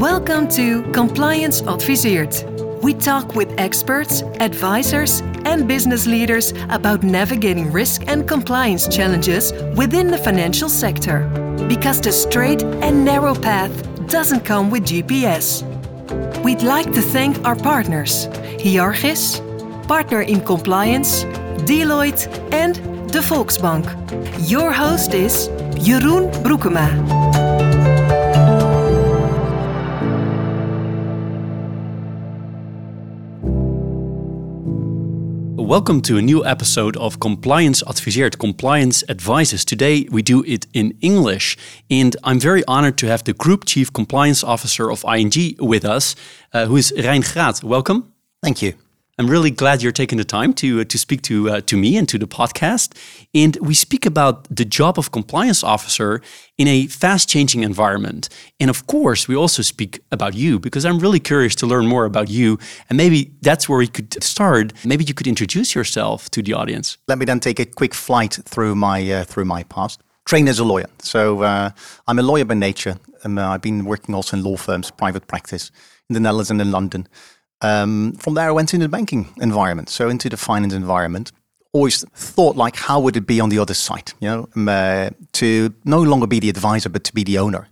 Welcome 0.00 0.48
to 0.52 0.82
Compliance 0.92 1.60
Adviseert. 1.60 2.82
We 2.82 2.94
talk 2.94 3.34
with 3.34 3.52
experts, 3.60 4.22
advisors, 4.40 5.20
and 5.44 5.68
business 5.68 6.06
leaders 6.06 6.54
about 6.70 7.02
navigating 7.02 7.70
risk 7.70 8.08
and 8.08 8.26
compliance 8.26 8.88
challenges 8.88 9.52
within 9.76 10.06
the 10.06 10.16
financial 10.16 10.70
sector. 10.70 11.28
Because 11.68 12.00
the 12.00 12.12
straight 12.12 12.62
and 12.62 13.04
narrow 13.04 13.34
path 13.34 13.70
doesn't 14.06 14.40
come 14.40 14.70
with 14.70 14.86
GPS. 14.86 15.64
We'd 16.42 16.62
like 16.62 16.90
to 16.94 17.02
thank 17.02 17.44
our 17.44 17.54
partners 17.54 18.26
Hyarchis, 18.58 19.42
Partner 19.86 20.22
in 20.22 20.40
Compliance, 20.40 21.24
Deloitte, 21.68 22.26
and 22.54 22.76
de 23.12 23.20
Volksbank. 23.20 23.84
Your 24.48 24.72
host 24.72 25.12
is 25.12 25.50
Jeroen 25.76 26.32
Broekema. 26.42 27.49
Welcome 35.70 36.00
to 36.00 36.18
a 36.18 36.20
new 36.20 36.44
episode 36.44 36.96
of 36.96 37.20
Compliance 37.20 37.80
Adviseert, 37.84 38.40
Compliance 38.40 39.04
Advices. 39.08 39.64
Today 39.64 40.08
we 40.10 40.20
do 40.20 40.42
it 40.44 40.66
in 40.74 40.98
English, 41.00 41.56
and 41.88 42.16
I'm 42.24 42.40
very 42.40 42.64
honored 42.66 42.98
to 42.98 43.06
have 43.06 43.22
the 43.22 43.34
Group 43.34 43.66
Chief 43.66 43.92
Compliance 43.92 44.42
Officer 44.42 44.90
of 44.90 45.04
ING 45.04 45.54
with 45.60 45.84
us, 45.84 46.16
uh, 46.52 46.66
who 46.66 46.76
is 46.76 46.92
Rein 46.96 47.22
Graat. 47.22 47.62
Welcome. 47.62 48.12
Thank 48.42 48.62
you. 48.62 48.74
I'm 49.20 49.28
really 49.28 49.50
glad 49.50 49.82
you're 49.82 49.92
taking 49.92 50.16
the 50.16 50.24
time 50.24 50.54
to 50.54 50.80
uh, 50.80 50.84
to 50.84 50.96
speak 50.96 51.20
to 51.22 51.50
uh, 51.50 51.60
to 51.66 51.76
me 51.76 51.98
and 51.98 52.08
to 52.08 52.16
the 52.16 52.26
podcast. 52.26 52.96
And 53.34 53.54
we 53.60 53.74
speak 53.74 54.06
about 54.06 54.48
the 54.56 54.64
job 54.64 54.98
of 54.98 55.10
compliance 55.10 55.62
officer 55.62 56.22
in 56.56 56.66
a 56.66 56.86
fast-changing 56.86 57.62
environment. 57.62 58.30
And 58.58 58.70
of 58.70 58.86
course, 58.86 59.28
we 59.28 59.36
also 59.36 59.62
speak 59.62 60.00
about 60.10 60.34
you 60.34 60.58
because 60.58 60.86
I'm 60.86 60.98
really 60.98 61.20
curious 61.20 61.54
to 61.56 61.66
learn 61.66 61.86
more 61.86 62.06
about 62.06 62.30
you. 62.30 62.58
And 62.88 62.96
maybe 62.96 63.30
that's 63.42 63.68
where 63.68 63.78
we 63.78 63.88
could 63.88 64.22
start. 64.24 64.72
Maybe 64.86 65.04
you 65.04 65.12
could 65.12 65.26
introduce 65.26 65.74
yourself 65.74 66.30
to 66.30 66.42
the 66.42 66.54
audience. 66.54 66.96
Let 67.06 67.18
me 67.18 67.26
then 67.26 67.40
take 67.40 67.60
a 67.60 67.66
quick 67.66 67.94
flight 67.94 68.38
through 68.46 68.74
my 68.74 69.12
uh, 69.12 69.24
through 69.24 69.44
my 69.44 69.64
past. 69.64 70.00
Trained 70.24 70.48
as 70.48 70.58
a 70.58 70.64
lawyer, 70.64 70.88
so 71.02 71.42
uh, 71.42 71.70
I'm 72.08 72.18
a 72.18 72.22
lawyer 72.22 72.46
by 72.46 72.54
nature. 72.54 72.96
Um, 73.24 73.38
I've 73.38 73.60
been 73.60 73.84
working 73.84 74.14
also 74.14 74.36
in 74.36 74.42
law 74.42 74.56
firms, 74.56 74.90
private 74.90 75.26
practice 75.26 75.70
in 76.08 76.14
the 76.14 76.20
Netherlands 76.20 76.50
and 76.50 76.60
in 76.60 76.70
London. 76.70 77.06
Um, 77.62 78.12
from 78.14 78.34
there, 78.34 78.48
I 78.48 78.52
went 78.52 78.72
into 78.72 78.84
the 78.84 78.88
banking 78.88 79.28
environment, 79.40 79.88
so 79.88 80.08
into 80.08 80.28
the 80.28 80.36
finance 80.36 80.72
environment. 80.72 81.32
Always 81.72 82.04
thought 82.14 82.56
like, 82.56 82.76
how 82.76 83.00
would 83.00 83.16
it 83.16 83.26
be 83.26 83.40
on 83.40 83.48
the 83.48 83.58
other 83.58 83.74
side? 83.74 84.12
You 84.20 84.28
know, 84.28 84.48
um, 84.56 84.68
uh, 84.68 85.10
to 85.34 85.72
no 85.84 86.00
longer 86.02 86.26
be 86.26 86.40
the 86.40 86.48
advisor, 86.48 86.88
but 86.88 87.04
to 87.04 87.14
be 87.14 87.22
the 87.22 87.38
owner 87.38 87.68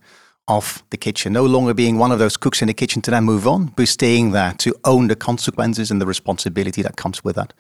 of 0.47 0.83
the 0.91 0.97
kitchen. 0.97 1.33
No 1.33 1.45
longer 1.45 1.75
being 1.75 1.99
one 1.99 2.13
of 2.13 2.19
those 2.19 2.37
cooks 2.37 2.63
in 2.63 2.69
the 2.69 2.75
kitchen 2.75 3.03
to 3.03 3.11
then 3.11 3.25
move 3.25 3.47
on, 3.47 3.67
but 3.77 3.89
staying 3.89 4.31
there 4.31 4.55
to 4.59 4.75
own 4.85 5.09
the 5.09 5.17
consequences 5.17 5.91
and 5.91 6.01
the 6.01 6.07
responsibility 6.07 6.83
that 6.83 6.97
comes 6.97 7.23
with 7.23 7.37
that. 7.37 7.53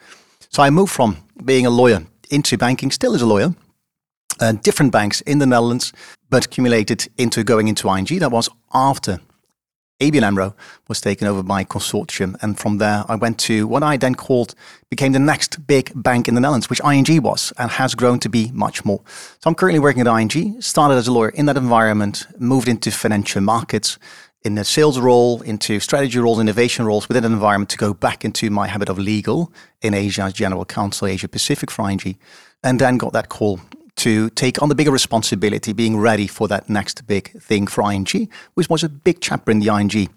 So 0.48 0.62
I 0.62 0.70
moved 0.70 0.92
from 0.92 1.18
being 1.44 1.66
a 1.66 1.70
lawyer 1.70 2.06
into 2.30 2.56
banking, 2.56 2.90
still 2.90 3.14
as 3.14 3.22
a 3.22 3.26
lawyer, 3.26 3.54
uh, 4.40 4.52
different 4.52 4.92
banks 4.92 5.20
in 5.22 5.38
the 5.38 5.46
Netherlands, 5.46 5.92
but 6.30 6.46
accumulated 6.46 7.08
into 7.18 7.44
going 7.44 7.68
into 7.68 7.88
ING. 7.88 8.06
That 8.18 8.30
was 8.30 8.48
after 8.72 9.20
ABN 10.00 10.22
AMRO 10.22 10.54
was 10.86 11.00
taken 11.00 11.26
over 11.26 11.42
by 11.42 11.64
consortium. 11.64 12.36
And 12.40 12.56
from 12.56 12.78
there, 12.78 13.04
I 13.08 13.16
went 13.16 13.38
to 13.40 13.66
what 13.66 13.82
I 13.82 13.96
then 13.96 14.14
called, 14.14 14.54
became 14.90 15.10
the 15.12 15.18
next 15.18 15.66
big 15.66 15.90
bank 15.94 16.28
in 16.28 16.34
the 16.34 16.40
Netherlands, 16.40 16.70
which 16.70 16.80
ING 16.84 17.22
was 17.22 17.52
and 17.58 17.70
has 17.72 17.96
grown 17.96 18.20
to 18.20 18.28
be 18.28 18.52
much 18.52 18.84
more. 18.84 19.00
So 19.40 19.48
I'm 19.48 19.56
currently 19.56 19.80
working 19.80 20.06
at 20.06 20.06
ING, 20.06 20.60
started 20.62 20.94
as 20.94 21.08
a 21.08 21.12
lawyer 21.12 21.30
in 21.30 21.46
that 21.46 21.56
environment, 21.56 22.26
moved 22.38 22.68
into 22.68 22.92
financial 22.92 23.40
markets, 23.40 23.98
in 24.44 24.56
a 24.56 24.64
sales 24.64 25.00
role, 25.00 25.42
into 25.42 25.80
strategy 25.80 26.18
roles, 26.20 26.38
innovation 26.38 26.86
roles 26.86 27.08
within 27.08 27.24
an 27.24 27.32
environment 27.32 27.68
to 27.70 27.76
go 27.76 27.92
back 27.92 28.24
into 28.24 28.50
my 28.50 28.68
habit 28.68 28.88
of 28.88 28.98
legal 28.98 29.52
in 29.82 29.94
Asia 29.94 30.22
as 30.22 30.32
general 30.32 30.64
counsel, 30.64 31.08
Asia 31.08 31.26
Pacific 31.26 31.72
for 31.72 31.90
ING. 31.90 32.16
And 32.62 32.80
then 32.80 32.98
got 32.98 33.12
that 33.14 33.28
call 33.28 33.60
to 33.98 34.30
take 34.30 34.62
on 34.62 34.68
the 34.68 34.74
bigger 34.74 34.90
responsibility, 34.90 35.72
being 35.72 35.96
ready 35.96 36.26
for 36.26 36.48
that 36.48 36.68
next 36.68 37.06
big 37.06 37.30
thing 37.40 37.66
for 37.66 37.90
ING, 37.90 38.28
which 38.54 38.68
was 38.68 38.82
a 38.82 38.88
big 38.88 39.20
chapter 39.20 39.50
in 39.50 39.58
the 39.58 39.68
ING 39.68 40.08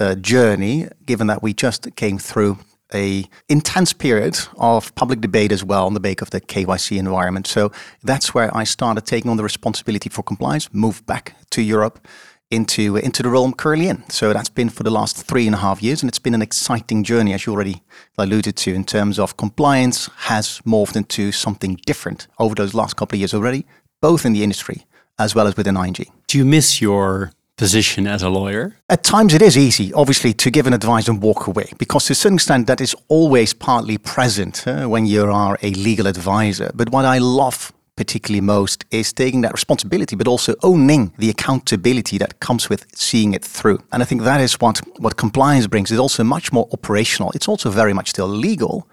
uh, 0.00 0.14
journey, 0.16 0.88
given 1.06 1.26
that 1.26 1.42
we 1.42 1.52
just 1.52 1.94
came 1.96 2.18
through 2.18 2.58
a 2.92 3.24
intense 3.48 3.92
period 3.92 4.38
of 4.58 4.94
public 4.94 5.20
debate 5.20 5.52
as 5.52 5.64
well 5.64 5.86
on 5.86 5.94
the 5.94 6.00
back 6.00 6.20
of 6.20 6.30
the 6.30 6.40
KYC 6.40 6.98
environment. 6.98 7.46
So 7.46 7.72
that's 8.02 8.34
where 8.34 8.54
I 8.56 8.64
started 8.64 9.04
taking 9.06 9.30
on 9.30 9.36
the 9.36 9.42
responsibility 9.42 10.08
for 10.08 10.22
compliance, 10.22 10.72
moved 10.72 11.04
back 11.06 11.34
to 11.50 11.62
Europe, 11.62 12.06
into 12.50 12.96
into 12.96 13.22
the 13.22 13.28
role 13.28 13.44
I'm 13.44 13.52
currently 13.52 13.88
in. 13.88 14.08
So 14.10 14.32
that's 14.32 14.48
been 14.48 14.68
for 14.68 14.82
the 14.82 14.90
last 14.90 15.26
three 15.26 15.46
and 15.46 15.54
a 15.54 15.58
half 15.58 15.82
years, 15.82 16.02
and 16.02 16.08
it's 16.08 16.18
been 16.18 16.34
an 16.34 16.42
exciting 16.42 17.04
journey, 17.04 17.32
as 17.32 17.46
you 17.46 17.52
already 17.52 17.82
alluded 18.18 18.56
to, 18.56 18.74
in 18.74 18.84
terms 18.84 19.18
of 19.18 19.36
compliance 19.36 20.08
has 20.16 20.60
morphed 20.66 20.96
into 20.96 21.32
something 21.32 21.78
different 21.86 22.28
over 22.38 22.54
those 22.54 22.74
last 22.74 22.96
couple 22.96 23.16
of 23.16 23.20
years 23.20 23.34
already, 23.34 23.66
both 24.00 24.24
in 24.24 24.32
the 24.32 24.42
industry 24.42 24.86
as 25.18 25.34
well 25.34 25.46
as 25.46 25.56
within 25.56 25.76
ING. 25.76 25.96
Do 26.26 26.38
you 26.38 26.44
miss 26.44 26.80
your 26.80 27.32
position 27.56 28.06
as 28.06 28.22
a 28.22 28.28
lawyer? 28.28 28.76
At 28.88 29.04
times 29.04 29.32
it 29.32 29.42
is 29.42 29.56
easy, 29.56 29.92
obviously, 29.92 30.32
to 30.34 30.50
give 30.50 30.66
an 30.66 30.72
advice 30.72 31.08
and 31.08 31.22
walk 31.22 31.46
away, 31.46 31.70
because 31.78 32.06
to 32.06 32.12
a 32.12 32.16
certain 32.16 32.36
extent 32.36 32.66
that 32.66 32.80
is 32.80 32.96
always 33.08 33.54
partly 33.54 33.98
present 33.98 34.66
uh, 34.66 34.86
when 34.86 35.06
you 35.06 35.30
are 35.30 35.58
a 35.62 35.70
legal 35.70 36.06
advisor. 36.06 36.70
But 36.74 36.90
what 36.90 37.04
I 37.04 37.18
love 37.18 37.72
particularly 37.96 38.40
most 38.40 38.84
is 38.90 39.12
taking 39.12 39.42
that 39.42 39.52
responsibility, 39.52 40.16
but 40.16 40.26
also 40.26 40.54
owning 40.62 41.12
the 41.18 41.30
accountability 41.30 42.18
that 42.18 42.40
comes 42.40 42.68
with 42.68 42.86
seeing 42.94 43.34
it 43.34 43.44
through. 43.44 43.82
And 43.92 44.02
I 44.02 44.06
think 44.06 44.22
that 44.22 44.40
is 44.40 44.60
what, 44.60 44.78
what 44.98 45.16
compliance 45.16 45.66
brings. 45.66 45.90
It's 45.90 46.00
also 46.00 46.24
much 46.24 46.52
more 46.52 46.68
operational. 46.72 47.30
It's 47.32 47.48
also 47.48 47.70
very 47.70 47.92
much 47.92 48.10
still 48.10 48.26
legal, 48.26 48.88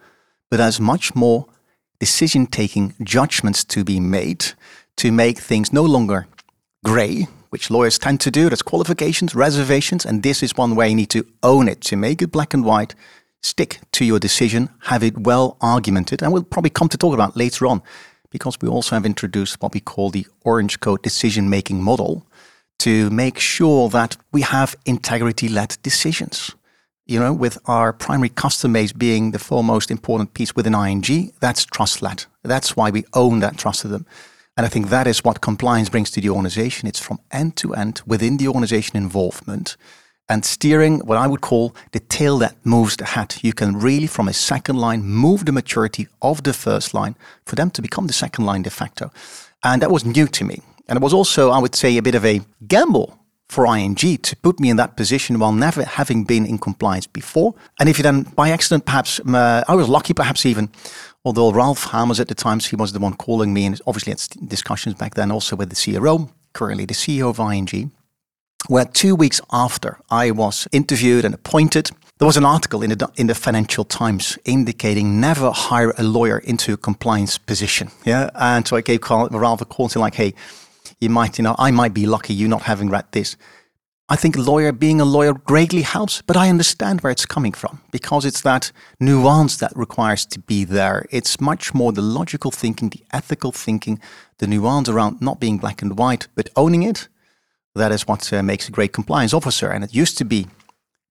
but 0.50 0.57
there's 0.57 0.79
much 0.79 1.16
more 1.16 1.47
decision 2.00 2.47
taking 2.47 2.94
judgments 3.03 3.63
to 3.63 3.84
be 3.84 4.00
made 4.00 4.45
to 4.97 5.11
make 5.11 5.40
things 5.40 5.73
no 5.73 5.84
longer 5.84 6.28
gray, 6.84 7.28
which 7.50 7.69
lawyers 7.72 7.97
tend 7.97 8.19
to 8.22 8.31
do. 8.31 8.50
There's 8.50 8.61
qualifications, 8.61 9.34
reservations, 9.34 10.06
and 10.06 10.22
this 10.22 10.44
is 10.44 10.57
one 10.57 10.75
way 10.75 10.90
you 10.90 10.95
need 10.95 11.09
to 11.11 11.25
own 11.41 11.67
it 11.67 11.81
to 11.81 11.95
make 11.95 12.22
it 12.22 12.31
black 12.31 12.53
and 12.53 12.63
white. 12.63 12.94
Stick 13.44 13.79
to 13.94 14.06
your 14.06 14.19
decision, 14.19 14.69
have 14.81 15.03
it 15.03 15.17
well 15.17 15.57
argumented, 15.61 16.22
and 16.22 16.31
we'll 16.31 16.44
probably 16.44 16.69
come 16.69 16.90
to 16.90 16.97
talk 16.97 17.13
about 17.13 17.35
later 17.35 17.66
on 17.66 17.81
because 18.31 18.58
we 18.62 18.68
also 18.68 18.96
have 18.96 19.06
introduced 19.06 19.62
what 19.62 19.74
we 19.74 19.80
call 19.80 20.09
the 20.09 20.25
Orange 20.44 20.80
Code 20.80 21.03
decision 21.03 21.50
making 21.50 21.84
model 21.84 22.25
to 22.80 23.12
make 23.12 23.38
sure 23.38 23.90
that 23.90 24.18
we 24.31 24.42
have 24.42 24.75
integrity 24.86 25.47
led 25.47 25.78
decisions. 25.84 26.56
You 27.06 27.20
know, 27.20 27.34
with 27.34 27.58
our 27.66 27.94
primary 27.94 28.30
customer 28.30 28.74
base 28.74 28.94
being 28.94 29.31
the 29.31 29.40
foremost 29.40 29.91
important 29.91 30.34
piece 30.34 30.56
within 30.56 30.74
ING, 30.74 31.31
that's 31.40 31.66
trust 31.66 32.02
led. 32.02 32.25
That's 32.44 32.75
why 32.75 32.90
we 32.90 33.06
own 33.14 33.40
that 33.41 33.58
trust 33.58 33.81
to 33.81 33.88
them. 33.88 34.06
And 34.58 34.66
I 34.66 34.70
think 34.70 34.90
that 34.90 35.08
is 35.08 35.24
what 35.24 35.41
compliance 35.41 35.90
brings 35.90 36.12
to 36.12 36.22
the 36.22 36.30
organization. 36.30 36.88
It's 36.88 37.00
from 37.00 37.20
end 37.31 37.56
to 37.58 37.74
end 37.74 38.02
within 38.06 38.38
the 38.38 38.47
organization 38.47 38.97
involvement 38.97 39.78
and 40.30 40.46
steering 40.46 41.00
what 41.00 41.18
I 41.18 41.28
would 41.28 41.42
call 41.42 41.76
the 41.92 42.00
tail 42.00 42.38
that 42.40 42.56
moves 42.64 42.96
the 42.96 43.06
hat. 43.06 43.44
You 43.44 43.54
can 43.54 43.78
really, 43.78 44.08
from 44.08 44.28
a 44.28 44.34
second 44.34 44.78
line, 44.78 45.04
move 45.04 45.46
the 45.46 45.52
maturity 45.52 46.08
of 46.22 46.44
the 46.44 46.54
first 46.54 46.94
line 46.94 47.16
for 47.46 47.56
them 47.56 47.70
to 47.72 47.82
become 47.82 48.08
the 48.08 48.14
second 48.14 48.46
line 48.46 48.62
de 48.62 48.70
facto. 48.70 49.12
And 49.64 49.82
that 49.82 49.92
was 49.92 50.06
new 50.06 50.28
to 50.28 50.46
me. 50.46 50.62
And 50.88 50.98
it 50.98 51.04
was 51.04 51.14
also, 51.14 51.52
I 51.52 51.59
would 51.59 51.76
say, 51.76 51.98
a 51.98 52.02
bit 52.02 52.16
of 52.16 52.26
a 52.26 52.42
gamble 52.68 53.18
for 53.50 53.66
ING 53.76 53.96
to 53.96 54.36
put 54.38 54.62
me 54.62 54.70
in 54.70 54.78
that 54.78 54.96
position 54.96 55.38
while 55.38 55.52
never 55.52 55.84
having 55.84 56.24
been 56.24 56.46
in 56.46 56.58
compliance 56.58 57.06
before. 57.06 57.53
And 57.80 57.90
if 57.90 57.98
you 57.98 58.03
then, 58.03 58.24
by 58.24 58.50
accident, 58.50 58.86
perhaps, 58.86 59.20
uh, 59.20 59.64
I 59.68 59.76
was 59.76 59.90
lucky, 59.90 60.14
perhaps 60.14 60.46
even, 60.46 60.70
although 61.26 61.52
Ralph 61.52 61.88
Hamers 61.88 62.22
at 62.22 62.30
the 62.30 62.36
times, 62.36 62.68
he 62.68 62.78
was 62.78 62.94
the 62.94 63.00
one 63.00 63.16
calling 63.16 63.53
me, 63.53 63.66
and 63.66 63.80
obviously 63.86 64.12
had 64.12 64.50
discussions 64.50 64.96
back 64.96 65.16
then 65.16 65.32
also 65.32 65.58
with 65.58 65.70
the 65.70 65.76
CRO, 65.76 66.29
currently 66.53 66.85
the 66.85 66.94
CEO 66.94 67.29
of 67.29 67.40
ING 67.40 67.91
where 68.67 68.85
two 68.85 69.16
weeks 69.16 69.41
after 69.52 69.99
I 70.09 70.31
was 70.31 70.67
interviewed 70.72 71.25
and 71.25 71.34
appointed, 71.34 71.91
there 72.19 72.28
was 72.28 72.37
an 72.37 72.46
article 72.46 72.84
in 72.84 72.91
the, 72.91 73.09
in 73.16 73.28
the 73.28 73.35
Financial 73.35 73.84
Times 73.84 74.37
indicating 74.46 75.19
never 75.19 75.52
hire 75.52 75.93
a 75.97 76.03
lawyer 76.03 76.37
into 76.40 76.73
a 76.73 76.78
compliance 76.78 77.37
position. 77.37 77.90
Yeah. 78.05 78.29
And 78.35 78.67
so 78.67 78.75
I 78.78 78.81
gave 78.81 79.02
Ralph 79.09 79.61
a 79.61 79.66
call 79.66 79.90
saying 79.90 80.02
like, 80.02 80.16
hey, 80.16 80.34
you 80.99 81.09
might, 81.09 81.37
you 81.40 81.43
know, 81.43 81.55
I 81.58 81.72
might 81.72 81.93
be 81.93 82.05
lucky 82.05 82.34
you 82.34 82.47
not 82.47 82.61
having 82.63 82.90
read 82.90 83.05
this. 83.11 83.35
I 84.08 84.17
think 84.17 84.37
lawyer, 84.37 84.73
being 84.73 84.99
a 84.99 85.05
lawyer 85.05 85.34
greatly 85.34 85.84
helps, 85.84 86.22
but 86.22 86.35
I 86.35 86.49
understand 86.49 86.99
where 86.99 87.11
it's 87.11 87.25
coming 87.25 87.53
from 87.53 87.81
because 87.91 88.25
it's 88.25 88.41
that 88.41 88.72
nuance 88.99 89.55
that 89.57 89.72
requires 89.73 90.25
to 90.28 90.40
be 90.40 90.66
there. 90.66 91.05
It's 91.11 91.40
much 91.40 91.73
more 91.73 91.93
the 91.93 92.02
logical 92.02 92.52
thinking, 92.52 92.90
the 92.90 93.03
ethical 93.14 93.53
thinking, 93.53 94.02
the 94.40 94.47
nuance 94.47 94.90
around 94.90 95.22
not 95.22 95.40
being 95.40 95.57
black 95.57 95.81
and 95.81 95.97
white, 95.97 96.28
but 96.35 96.49
owning 96.57 96.84
it 96.84 97.07
that 97.76 97.91
is 97.91 98.08
what 98.08 98.32
uh, 98.34 98.44
makes 98.44 98.68
a 98.68 98.72
great 98.72 98.94
compliance 98.94 99.34
officer. 99.34 99.70
And 99.70 99.84
it 99.84 99.94
used 99.94 100.18
to 100.18 100.26
be 100.26 100.47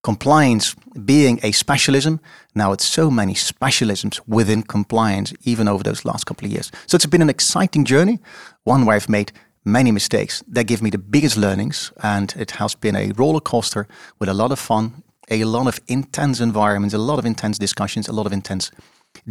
compliance 0.03 0.75
being 1.05 1.41
a 1.43 1.53
specialism. 1.53 2.21
Now 2.55 2.73
it's 2.73 2.85
so 2.85 3.11
many 3.11 3.35
specialisms 3.35 4.21
within 4.27 4.62
compliance, 4.62 5.33
even 5.45 5.69
over 5.69 5.83
those 5.83 6.05
last 6.05 6.25
couple 6.25 6.47
of 6.47 6.53
years. 6.53 6.71
So 6.87 6.97
it's 6.97 7.07
been 7.07 7.23
an 7.23 7.31
exciting 7.31 7.85
journey, 7.85 8.19
one 8.65 8.87
where 8.87 8.97
I've 8.97 9.09
made 9.09 9.33
many 9.65 9.93
mistakes 9.93 10.43
that 10.49 10.65
give 10.65 10.83
me 10.83 10.91
the 10.91 10.99
biggest 10.99 11.37
learnings. 11.37 11.93
And 12.03 12.35
it 12.37 12.53
has 12.53 12.75
been 12.75 12.97
a 12.97 13.13
roller 13.17 13.41
coaster 13.41 13.87
with 14.19 14.29
a 14.29 14.35
lot 14.35 14.53
of 14.53 14.59
fun, 14.59 15.03
a 15.31 15.45
lot 15.45 15.67
of 15.67 15.81
intense 15.87 16.41
environments, 16.41 16.95
a 16.95 16.99
lot 16.99 17.19
of 17.19 17.27
intense 17.27 17.59
discussions, 17.59 18.09
a 18.09 18.13
lot 18.13 18.27
of 18.27 18.33
intense 18.33 18.71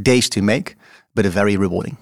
days 0.02 0.30
to 0.30 0.42
make, 0.42 0.76
but 1.16 1.26
a 1.26 1.30
very 1.30 1.58
rewarding. 1.58 1.98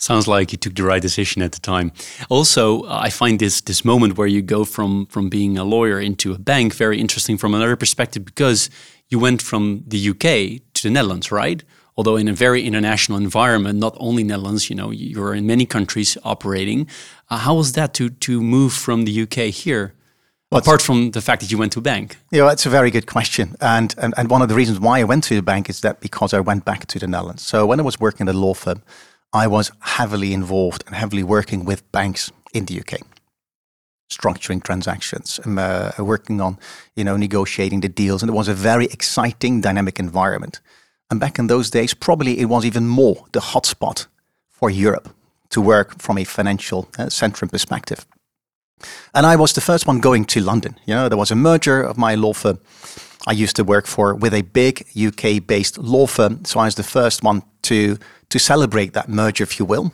Sounds 0.00 0.26
like 0.26 0.50
you 0.50 0.56
took 0.56 0.74
the 0.74 0.82
right 0.82 1.02
decision 1.02 1.42
at 1.42 1.52
the 1.52 1.60
time. 1.60 1.92
Also, 2.30 2.84
I 2.88 3.10
find 3.10 3.38
this 3.38 3.60
this 3.60 3.84
moment 3.84 4.16
where 4.16 4.26
you 4.26 4.40
go 4.40 4.64
from 4.64 5.04
from 5.06 5.28
being 5.28 5.58
a 5.58 5.64
lawyer 5.64 6.00
into 6.00 6.32
a 6.32 6.38
bank 6.38 6.74
very 6.74 6.98
interesting 6.98 7.36
from 7.38 7.54
another 7.54 7.76
perspective 7.76 8.24
because 8.24 8.70
you 9.10 9.18
went 9.18 9.42
from 9.42 9.84
the 9.86 10.08
UK 10.08 10.62
to 10.72 10.82
the 10.84 10.90
Netherlands, 10.90 11.30
right? 11.30 11.62
Although 11.98 12.16
in 12.16 12.28
a 12.28 12.32
very 12.32 12.62
international 12.62 13.18
environment, 13.18 13.78
not 13.78 13.94
only 14.00 14.24
Netherlands, 14.24 14.70
you 14.70 14.76
know, 14.76 14.90
you're 14.90 15.34
in 15.34 15.46
many 15.46 15.66
countries 15.66 16.16
operating. 16.24 16.86
Uh, 17.28 17.36
how 17.36 17.56
was 17.56 17.72
that 17.72 17.92
to 17.94 18.08
to 18.08 18.40
move 18.40 18.72
from 18.72 19.04
the 19.04 19.22
UK 19.22 19.52
here? 19.64 19.92
Well, 20.50 20.60
apart 20.60 20.82
from 20.82 21.10
the 21.10 21.20
fact 21.20 21.42
that 21.42 21.50
you 21.50 21.58
went 21.58 21.72
to 21.72 21.78
a 21.78 21.82
bank? 21.82 22.16
Yeah, 22.30 22.48
that's 22.48 22.66
a 22.66 22.70
very 22.70 22.90
good 22.90 23.06
question. 23.06 23.54
And, 23.60 23.94
and, 23.98 24.14
and 24.16 24.30
one 24.30 24.42
of 24.42 24.48
the 24.48 24.56
reasons 24.56 24.80
why 24.80 24.98
I 24.98 25.04
went 25.04 25.22
to 25.24 25.36
the 25.36 25.42
bank 25.42 25.68
is 25.70 25.80
that 25.80 26.00
because 26.00 26.34
I 26.34 26.40
went 26.40 26.64
back 26.64 26.86
to 26.86 26.98
the 26.98 27.06
Netherlands. 27.06 27.46
So 27.46 27.66
when 27.66 27.78
I 27.78 27.84
was 27.84 28.00
working 28.00 28.28
at 28.28 28.34
a 28.34 28.38
law 28.38 28.54
firm, 28.54 28.82
I 29.32 29.46
was 29.46 29.70
heavily 29.80 30.32
involved 30.32 30.84
and 30.86 30.94
heavily 30.94 31.22
working 31.22 31.64
with 31.64 31.90
banks 31.92 32.32
in 32.52 32.66
the 32.66 32.80
UK, 32.80 33.00
structuring 34.10 34.62
transactions, 34.62 35.38
um, 35.44 35.58
uh, 35.58 35.92
working 35.98 36.40
on, 36.40 36.58
you 36.96 37.04
know, 37.04 37.16
negotiating 37.16 37.80
the 37.80 37.88
deals. 37.88 38.22
And 38.22 38.30
it 38.30 38.34
was 38.34 38.48
a 38.48 38.54
very 38.54 38.86
exciting, 38.86 39.60
dynamic 39.60 39.98
environment. 39.98 40.60
And 41.10 41.20
back 41.20 41.38
in 41.38 41.46
those 41.46 41.70
days, 41.70 41.94
probably 41.94 42.40
it 42.40 42.46
was 42.46 42.64
even 42.64 42.88
more 42.88 43.24
the 43.32 43.40
hotspot 43.40 44.06
for 44.48 44.70
Europe 44.70 45.08
to 45.50 45.60
work 45.60 46.00
from 46.00 46.18
a 46.18 46.24
financial 46.24 46.88
uh, 46.98 47.06
centrum 47.06 47.50
perspective. 47.50 48.06
And 49.14 49.26
I 49.26 49.36
was 49.36 49.52
the 49.52 49.60
first 49.60 49.86
one 49.86 50.00
going 50.00 50.24
to 50.26 50.40
London. 50.40 50.76
You 50.86 50.94
know, 50.94 51.08
there 51.08 51.18
was 51.18 51.30
a 51.30 51.36
merger 51.36 51.82
of 51.82 51.98
my 51.98 52.14
law 52.14 52.32
firm 52.32 52.58
I 53.26 53.32
used 53.32 53.56
to 53.56 53.64
work 53.64 53.86
for 53.86 54.14
with 54.14 54.32
a 54.32 54.42
big 54.42 54.86
UK 54.96 55.46
based 55.46 55.78
law 55.78 56.06
firm. 56.06 56.44
So 56.44 56.60
I 56.60 56.64
was 56.64 56.74
the 56.74 56.82
first 56.82 57.22
one 57.22 57.42
to, 57.62 57.98
to 58.30 58.38
celebrate 58.38 58.92
that 58.94 59.08
merger, 59.08 59.44
if 59.44 59.58
you 59.58 59.64
will, 59.64 59.92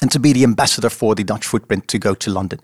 and 0.00 0.10
to 0.10 0.18
be 0.18 0.32
the 0.32 0.44
ambassador 0.44 0.90
for 0.90 1.14
the 1.14 1.24
Dutch 1.24 1.46
footprint 1.46 1.88
to 1.88 1.98
go 1.98 2.14
to 2.14 2.30
London. 2.30 2.60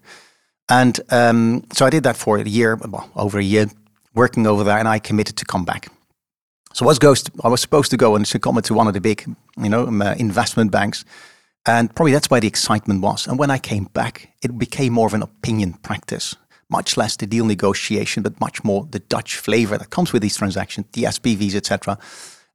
And 0.69 0.99
um, 1.11 1.65
so 1.73 1.85
I 1.87 1.91
did 1.91 2.05
that 2.05 2.17
for 2.17 2.39
a 2.39 2.45
year, 2.45 2.77
well, 2.77 3.11
over 3.17 3.39
a 3.39 3.45
year, 3.45 3.67
working 4.15 4.47
over 4.47 4.65
there, 4.65 4.79
and 4.79 4.89
I 4.89 4.99
committed 4.99 5.37
to 5.37 5.45
come 5.45 5.65
back. 5.65 5.89
So 6.73 6.87
I 6.87 6.89
was, 6.89 6.99
to, 6.99 7.33
I 7.45 7.49
was 7.49 7.61
supposed 7.61 7.91
to 7.91 7.97
go 7.97 8.17
and 8.17 8.27
second 8.27 8.65
to 8.65 8.75
one 8.75 8.89
of 8.89 8.95
the 8.95 9.01
big, 9.01 9.25
you 9.57 9.69
know, 9.69 9.87
um, 9.87 10.03
uh, 10.03 10.15
investment 10.15 10.71
banks 10.71 11.05
and 11.67 11.95
probably 11.95 12.13
that's 12.13 12.31
where 12.31 12.41
the 12.41 12.47
excitement 12.47 13.01
was. 13.01 13.27
And 13.27 13.39
when 13.39 13.51
I 13.51 13.59
came 13.59 13.85
back, 13.85 14.35
it 14.43 14.59
became 14.59 14.93
more 14.93 15.07
of 15.07 15.15
an 15.15 15.23
opinion 15.23 15.75
practice, 15.75 16.37
much 16.69 16.97
less 16.97 17.17
the 17.17 17.27
deal 17.27 17.47
negotiation, 17.47 18.23
but 18.23 18.39
much 18.41 18.63
more 18.65 18.87
the 18.91 18.99
Dutch 18.99 19.37
flavor 19.37 19.79
that 19.79 19.91
comes 19.91 20.13
with 20.13 20.23
these 20.23 20.37
transactions, 20.37 20.87
the 20.93 21.05
SPVs, 21.05 21.55
etc. 21.55 21.99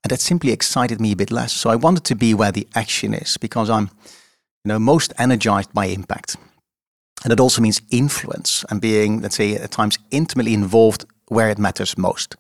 And 0.04 0.12
that 0.12 0.22
simply 0.22 0.52
excited 0.52 1.02
me 1.02 1.12
a 1.12 1.16
bit 1.16 1.32
less. 1.32 1.52
So 1.52 1.70
I 1.70 1.76
wanted 1.76 2.04
to 2.06 2.16
be 2.16 2.34
where 2.34 2.52
the 2.52 2.68
action 2.76 3.14
is 3.14 3.38
because 3.38 3.70
I'm, 3.70 3.90
you 4.64 4.70
know, 4.70 4.80
most 4.80 5.14
energized 5.18 5.74
by 5.74 5.88
impact. 5.88 6.38
And 7.24 7.34
it 7.34 7.40
also 7.40 7.62
means 7.62 7.82
influence 7.92 8.64
and 8.70 8.80
being, 8.80 9.22
let's 9.22 9.36
say, 9.36 9.56
at 9.56 9.72
times 9.72 10.00
intimately 10.12 10.54
involved 10.54 11.06
where 11.28 11.50
it 11.50 11.60
matters 11.60 11.98
most. 11.98 12.36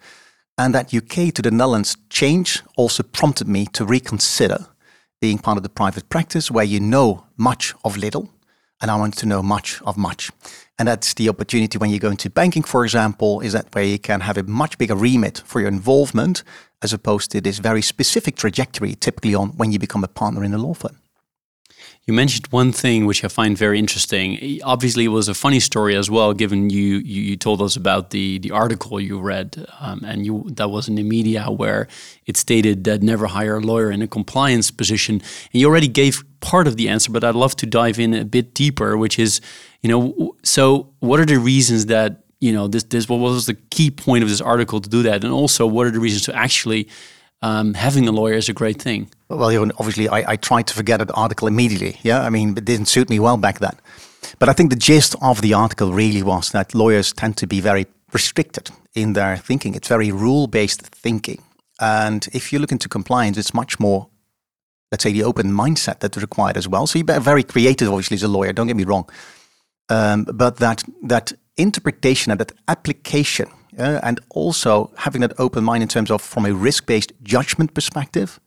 And 0.57 0.73
that 0.73 0.93
UK 0.93 1.33
to 1.33 1.41
the 1.41 1.51
Netherlands 1.51 1.97
change 2.09 2.61
also 2.77 3.03
prompted 3.03 3.47
me 3.47 3.65
to 3.67 3.85
reconsider 3.85 4.67
being 5.21 5.37
part 5.37 5.57
of 5.57 5.63
the 5.63 5.69
private 5.69 6.09
practice 6.09 6.49
where 6.49 6.63
you 6.63 6.79
know 6.79 7.25
much 7.37 7.73
of 7.83 7.97
little, 7.97 8.29
and 8.81 8.89
I 8.89 8.95
want 8.95 9.17
to 9.17 9.25
know 9.25 9.43
much 9.43 9.81
of 9.83 9.97
much. 9.97 10.31
And 10.77 10.87
that's 10.87 11.13
the 11.13 11.27
opportunity 11.27 11.77
when 11.77 11.89
you 11.89 11.99
go 11.99 12.09
into 12.09 12.29
banking, 12.29 12.63
for 12.63 12.85
example, 12.85 13.41
is 13.41 13.51
that 13.51 13.73
where 13.75 13.83
you 13.83 13.99
can 13.99 14.21
have 14.21 14.37
a 14.37 14.43
much 14.43 14.77
bigger 14.77 14.95
remit 14.95 15.43
for 15.45 15.59
your 15.59 15.67
involvement 15.67 16.43
as 16.81 16.93
opposed 16.93 17.31
to 17.31 17.41
this 17.41 17.59
very 17.59 17.81
specific 17.81 18.37
trajectory 18.37 18.95
typically 18.95 19.35
on 19.35 19.49
when 19.57 19.71
you 19.73 19.79
become 19.79 20.03
a 20.03 20.07
partner 20.07 20.43
in 20.43 20.53
a 20.53 20.57
law 20.57 20.73
firm. 20.73 20.97
You 22.05 22.13
mentioned 22.13 22.47
one 22.47 22.71
thing 22.71 23.05
which 23.05 23.23
I 23.23 23.27
find 23.27 23.57
very 23.57 23.77
interesting. 23.77 24.59
Obviously, 24.63 25.05
it 25.05 25.09
was 25.09 25.27
a 25.27 25.33
funny 25.33 25.59
story 25.59 25.95
as 25.95 26.09
well, 26.09 26.33
given 26.33 26.69
you 26.69 26.97
you, 26.97 27.21
you 27.21 27.37
told 27.37 27.61
us 27.61 27.75
about 27.75 28.09
the 28.09 28.39
the 28.39 28.51
article 28.51 28.99
you 28.99 29.19
read, 29.19 29.67
um, 29.79 30.03
and 30.03 30.25
you 30.25 30.45
that 30.55 30.71
was 30.71 30.87
in 30.87 30.95
the 30.95 31.03
media 31.03 31.43
where 31.51 31.87
it 32.25 32.35
stated 32.35 32.83
that 32.85 33.03
never 33.03 33.27
hire 33.27 33.57
a 33.57 33.61
lawyer 33.61 33.91
in 33.91 34.01
a 34.01 34.07
compliance 34.07 34.71
position. 34.71 35.21
And 35.53 35.61
you 35.61 35.67
already 35.67 35.87
gave 35.87 36.23
part 36.41 36.67
of 36.67 36.77
the 36.77 36.89
answer, 36.89 37.11
but 37.11 37.23
I'd 37.23 37.35
love 37.35 37.55
to 37.57 37.65
dive 37.65 37.99
in 37.99 38.13
a 38.13 38.25
bit 38.25 38.53
deeper, 38.53 38.97
which 38.97 39.19
is, 39.19 39.41
you 39.81 39.89
know, 39.89 40.35
so 40.43 40.89
what 40.99 41.19
are 41.19 41.25
the 41.25 41.39
reasons 41.39 41.87
that 41.87 42.23
you 42.39 42.53
know 42.53 42.67
this 42.69 42.83
this 42.83 43.09
what 43.09 43.19
was 43.19 43.45
the 43.47 43.55
key 43.69 43.91
point 43.91 44.23
of 44.23 44.29
this 44.29 44.41
article 44.41 44.79
to 44.79 44.89
do 44.89 45.03
that, 45.03 45.23
and 45.23 45.33
also 45.33 45.67
what 45.67 45.87
are 45.87 45.91
the 45.91 45.99
reasons 45.99 46.23
to 46.23 46.35
actually 46.35 46.87
um, 47.41 47.73
having 47.73 48.07
a 48.07 48.11
lawyer 48.11 48.35
is 48.35 48.49
a 48.49 48.53
great 48.53 48.81
thing. 48.81 49.09
Well, 49.29 49.71
obviously, 49.77 50.09
I, 50.09 50.33
I 50.33 50.35
tried 50.35 50.67
to 50.67 50.73
forget 50.73 51.05
the 51.05 51.13
article 51.13 51.47
immediately. 51.47 51.99
Yeah, 52.03 52.21
I 52.21 52.29
mean, 52.29 52.57
it 52.57 52.65
didn't 52.65 52.87
suit 52.87 53.09
me 53.09 53.19
well 53.19 53.37
back 53.37 53.59
then. 53.59 53.77
But 54.39 54.49
I 54.49 54.53
think 54.53 54.69
the 54.69 54.75
gist 54.75 55.15
of 55.21 55.41
the 55.41 55.53
article 55.53 55.93
really 55.93 56.23
was 56.23 56.51
that 56.51 56.75
lawyers 56.75 57.13
tend 57.13 57.37
to 57.37 57.47
be 57.47 57.61
very 57.61 57.87
restricted 58.11 58.69
in 58.93 59.13
their 59.13 59.37
thinking. 59.37 59.75
It's 59.75 59.87
very 59.87 60.11
rule 60.11 60.47
based 60.47 60.81
thinking. 60.81 61.41
And 61.79 62.27
if 62.33 62.51
you 62.51 62.59
look 62.59 62.71
into 62.71 62.89
compliance, 62.89 63.37
it's 63.37 63.53
much 63.53 63.79
more, 63.79 64.09
let's 64.91 65.03
say, 65.03 65.11
the 65.11 65.23
open 65.23 65.51
mindset 65.51 65.99
that's 65.99 66.17
required 66.17 66.57
as 66.57 66.67
well. 66.67 66.87
So 66.87 66.99
you're 66.99 67.19
very 67.19 67.43
creative, 67.43 67.89
obviously, 67.89 68.15
as 68.15 68.23
a 68.23 68.27
lawyer, 68.27 68.53
don't 68.53 68.67
get 68.67 68.75
me 68.75 68.83
wrong. 68.83 69.09
Um, 69.89 70.23
but 70.23 70.57
that, 70.57 70.83
that 71.03 71.33
interpretation 71.57 72.31
and 72.31 72.39
that 72.39 72.53
application 72.67 73.49
uh, 73.77 73.99
and 74.03 74.19
also 74.29 74.91
having 74.97 75.21
that 75.21 75.39
open 75.39 75.63
mind 75.63 75.83
in 75.83 75.89
terms 75.89 76.09
of 76.09 76.21
from 76.21 76.45
a 76.45 76.53
risk-based 76.53 77.11
judgment 77.21 77.73
perspective 77.73 78.39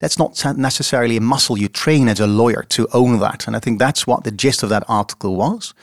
that's 0.00 0.18
not 0.18 0.42
necessarily 0.56 1.18
a 1.18 1.20
muscle 1.20 1.58
you 1.58 1.68
train 1.68 2.08
as 2.08 2.20
a 2.20 2.26
lawyer 2.26 2.62
to 2.62 2.88
own 2.92 3.18
that 3.18 3.46
and 3.46 3.56
i 3.56 3.58
think 3.58 3.78
that's 3.78 4.06
what 4.06 4.24
the 4.24 4.30
gist 4.30 4.62
of 4.62 4.68
that 4.68 4.84
article 4.88 5.36
was 5.36 5.74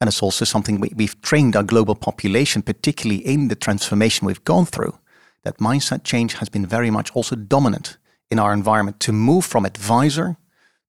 and 0.00 0.08
it's 0.08 0.22
also 0.22 0.44
something 0.44 0.78
we, 0.78 0.92
we've 0.94 1.20
trained 1.22 1.56
our 1.56 1.62
global 1.62 1.94
population 1.94 2.62
particularly 2.62 3.24
in 3.26 3.48
the 3.48 3.56
transformation 3.56 4.26
we've 4.26 4.44
gone 4.44 4.66
through 4.66 4.96
that 5.42 5.58
mindset 5.58 6.04
change 6.04 6.34
has 6.34 6.48
been 6.48 6.66
very 6.66 6.90
much 6.90 7.10
also 7.12 7.34
dominant 7.34 7.96
in 8.30 8.38
our 8.38 8.52
environment 8.52 9.00
to 9.00 9.12
move 9.12 9.44
from 9.44 9.64
advisor 9.64 10.36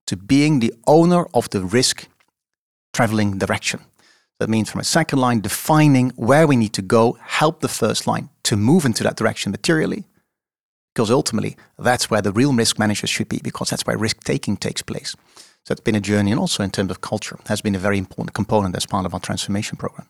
to 0.08 0.16
being 0.16 0.60
the 0.60 0.74
owner 0.86 1.26
of 1.34 1.50
the 1.50 1.62
risk 1.62 2.08
traveling 2.94 3.38
direction 3.38 3.82
that 4.40 4.50
means 4.50 4.70
from 4.70 4.82
a 4.82 4.84
second 4.84 5.20
line, 5.20 5.42
defining 5.42 6.12
where 6.16 6.48
we 6.48 6.56
need 6.56 6.74
to 6.74 6.82
go, 6.82 7.18
help 7.22 7.62
the 7.62 7.68
first 7.68 8.06
line 8.06 8.30
to 8.44 8.56
move 8.56 8.86
into 8.86 9.04
that 9.04 9.18
direction 9.18 9.52
materially. 9.52 10.06
Because 10.94 11.12
ultimately, 11.12 11.58
that's 11.78 12.10
where 12.10 12.22
the 12.22 12.32
real 12.32 12.54
risk 12.54 12.80
managers 12.80 13.10
should 13.10 13.30
be, 13.30 13.40
because 13.44 13.70
that's 13.70 13.86
where 13.86 13.98
risk 13.98 14.24
taking 14.24 14.58
takes 14.58 14.82
place. 14.82 15.16
So 15.64 15.72
it's 15.72 15.82
been 15.82 15.96
a 15.96 16.00
journey, 16.00 16.32
and 16.32 16.40
also 16.40 16.64
in 16.64 16.72
terms 16.72 16.92
of 16.92 17.02
culture, 17.02 17.38
has 17.48 17.62
been 17.62 17.76
a 17.76 17.80
very 17.80 17.98
important 17.98 18.34
component 18.34 18.76
as 18.76 18.86
part 18.86 19.06
of 19.06 19.14
our 19.14 19.20
transformation 19.20 19.78
program. 19.78 20.08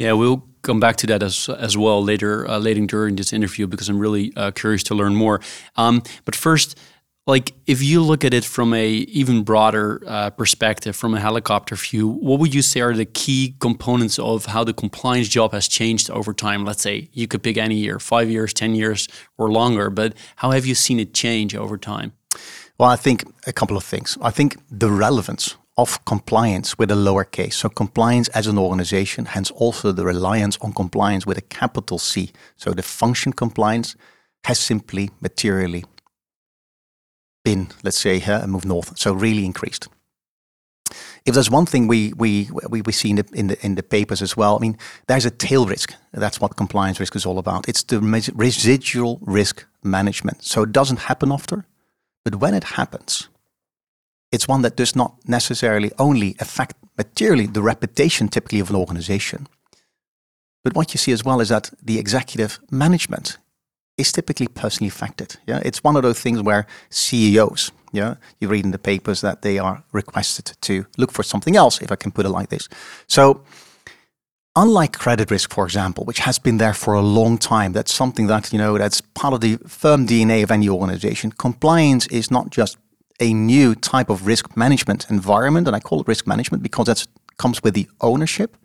Yeah, 0.00 0.14
we'll 0.14 0.42
come 0.62 0.80
back 0.80 0.96
to 0.96 1.06
that 1.08 1.22
as 1.22 1.50
as 1.50 1.76
well 1.76 2.02
later 2.02 2.48
uh, 2.48 2.58
later 2.58 2.86
during 2.86 3.16
this 3.16 3.34
interview 3.34 3.66
because 3.66 3.90
I'm 3.90 3.98
really 3.98 4.32
uh, 4.34 4.50
curious 4.50 4.82
to 4.84 4.94
learn 4.94 5.14
more. 5.14 5.42
Um, 5.76 6.02
but 6.24 6.34
first, 6.34 6.78
like 7.26 7.52
if 7.66 7.82
you 7.82 8.00
look 8.00 8.24
at 8.24 8.32
it 8.32 8.46
from 8.46 8.72
a 8.72 8.86
even 9.20 9.44
broader 9.44 10.02
uh, 10.06 10.30
perspective 10.30 10.96
from 10.96 11.12
a 11.14 11.20
helicopter 11.20 11.76
view 11.76 12.08
what 12.08 12.40
would 12.40 12.54
you 12.54 12.62
say 12.62 12.80
are 12.80 12.94
the 12.94 13.04
key 13.04 13.54
components 13.60 14.18
of 14.18 14.46
how 14.46 14.64
the 14.64 14.72
compliance 14.72 15.28
job 15.28 15.52
has 15.52 15.68
changed 15.68 16.10
over 16.10 16.32
time? 16.32 16.64
Let's 16.64 16.82
say 16.82 17.10
you 17.12 17.26
could 17.28 17.42
pick 17.42 17.58
any 17.58 17.76
year 17.76 17.98
five 17.98 18.30
years 18.30 18.54
ten 18.54 18.74
years 18.74 19.06
or 19.36 19.52
longer 19.52 19.90
but 19.90 20.14
how 20.36 20.50
have 20.52 20.64
you 20.64 20.74
seen 20.74 20.98
it 20.98 21.12
change 21.12 21.54
over 21.54 21.76
time? 21.76 22.12
Well 22.78 22.88
i 22.88 22.96
think 22.96 23.18
a 23.46 23.52
couple 23.52 23.76
of 23.76 23.84
things. 23.84 24.16
I 24.22 24.30
think 24.30 24.56
the 24.70 24.90
relevance 24.90 25.56
of 25.82 26.04
compliance 26.04 26.78
with 26.78 26.90
a 26.90 26.94
lowercase 26.94 27.54
so 27.54 27.68
compliance 27.68 28.28
as 28.28 28.46
an 28.46 28.58
organization 28.58 29.24
hence 29.24 29.50
also 29.52 29.92
the 29.92 30.04
reliance 30.04 30.56
on 30.60 30.72
compliance 30.72 31.26
with 31.26 31.38
a 31.38 31.46
capital 31.60 31.98
c 31.98 32.32
so 32.56 32.72
the 32.72 32.82
function 32.82 33.32
compliance 33.32 33.96
has 34.44 34.58
simply 34.58 35.10
materially 35.20 35.84
been, 37.44 37.68
let's 37.82 37.98
say, 37.98 38.22
uh, 38.22 38.46
move 38.46 38.64
north. 38.64 38.98
So 38.98 39.12
really 39.12 39.44
increased. 39.44 39.88
If 41.26 41.34
there's 41.34 41.50
one 41.50 41.66
thing 41.66 41.86
we 41.86 42.12
we 42.16 42.48
we, 42.70 42.82
we 42.82 42.92
see 42.92 43.10
in 43.10 43.16
the, 43.16 43.26
in 43.34 43.46
the 43.48 43.56
in 43.64 43.74
the 43.74 43.82
papers 43.82 44.22
as 44.22 44.36
well, 44.36 44.56
I 44.56 44.60
mean, 44.60 44.76
there's 45.06 45.26
a 45.26 45.30
tail 45.30 45.66
risk. 45.66 45.94
That's 46.12 46.40
what 46.40 46.56
compliance 46.56 46.98
risk 46.98 47.14
is 47.14 47.26
all 47.26 47.38
about. 47.38 47.68
It's 47.68 47.84
the 47.84 48.00
residual 48.34 49.18
risk 49.22 49.66
management. 49.82 50.42
So 50.42 50.62
it 50.62 50.72
doesn't 50.72 51.00
happen 51.00 51.30
often, 51.30 51.64
but 52.24 52.36
when 52.36 52.54
it 52.54 52.64
happens, 52.64 53.28
it's 54.32 54.48
one 54.48 54.62
that 54.62 54.76
does 54.76 54.94
not 54.94 55.14
necessarily 55.26 55.90
only 55.98 56.36
affect 56.38 56.76
materially 56.96 57.46
the 57.46 57.62
reputation 57.62 58.28
typically 58.28 58.60
of 58.60 58.70
an 58.70 58.76
organization. 58.76 59.46
But 60.62 60.74
what 60.74 60.92
you 60.92 60.98
see 60.98 61.12
as 61.12 61.24
well 61.24 61.40
is 61.40 61.48
that 61.48 61.70
the 61.82 61.98
executive 61.98 62.60
management 62.70 63.38
is 63.96 64.12
typically 64.12 64.48
personally 64.48 64.88
affected. 64.88 65.36
Yeah, 65.46 65.60
it's 65.64 65.84
one 65.84 65.96
of 65.96 66.02
those 66.02 66.20
things 66.20 66.42
where 66.42 66.66
CEOs, 66.90 67.72
Yeah, 67.92 68.14
you 68.40 68.48
read 68.48 68.64
in 68.64 68.70
the 68.70 68.78
papers 68.78 69.20
that 69.20 69.42
they 69.42 69.58
are 69.58 69.82
requested 69.92 70.56
to 70.60 70.86
look 70.96 71.12
for 71.12 71.24
something 71.24 71.56
else, 71.56 71.82
if 71.82 71.90
I 71.90 71.96
can 71.96 72.12
put 72.12 72.26
it 72.26 72.30
like 72.30 72.48
this. 72.48 72.68
So, 73.08 73.42
unlike 74.54 74.92
credit 74.92 75.30
risk, 75.30 75.52
for 75.52 75.64
example, 75.64 76.04
which 76.04 76.20
has 76.20 76.38
been 76.38 76.58
there 76.58 76.74
for 76.74 76.94
a 76.94 77.02
long 77.02 77.38
time, 77.38 77.72
that's 77.72 77.92
something 77.92 78.28
that 78.28 78.52
you 78.52 78.58
know 78.58 78.78
that's 78.78 79.00
part 79.00 79.34
of 79.34 79.40
the 79.40 79.56
firm 79.66 80.06
DNA 80.06 80.42
of 80.42 80.50
any 80.50 80.68
organization. 80.68 81.32
Compliance 81.32 82.06
is 82.08 82.30
not 82.30 82.50
just 82.50 82.78
a 83.20 83.34
new 83.34 83.74
type 83.74 84.10
of 84.10 84.26
risk 84.26 84.56
management 84.56 85.06
environment, 85.10 85.66
and 85.66 85.76
I 85.76 85.80
call 85.80 86.00
it 86.00 86.08
risk 86.08 86.26
management 86.26 86.62
because 86.62 86.86
that 86.86 87.06
comes 87.36 87.62
with 87.62 87.74
the 87.74 87.88
ownership, 88.00 88.56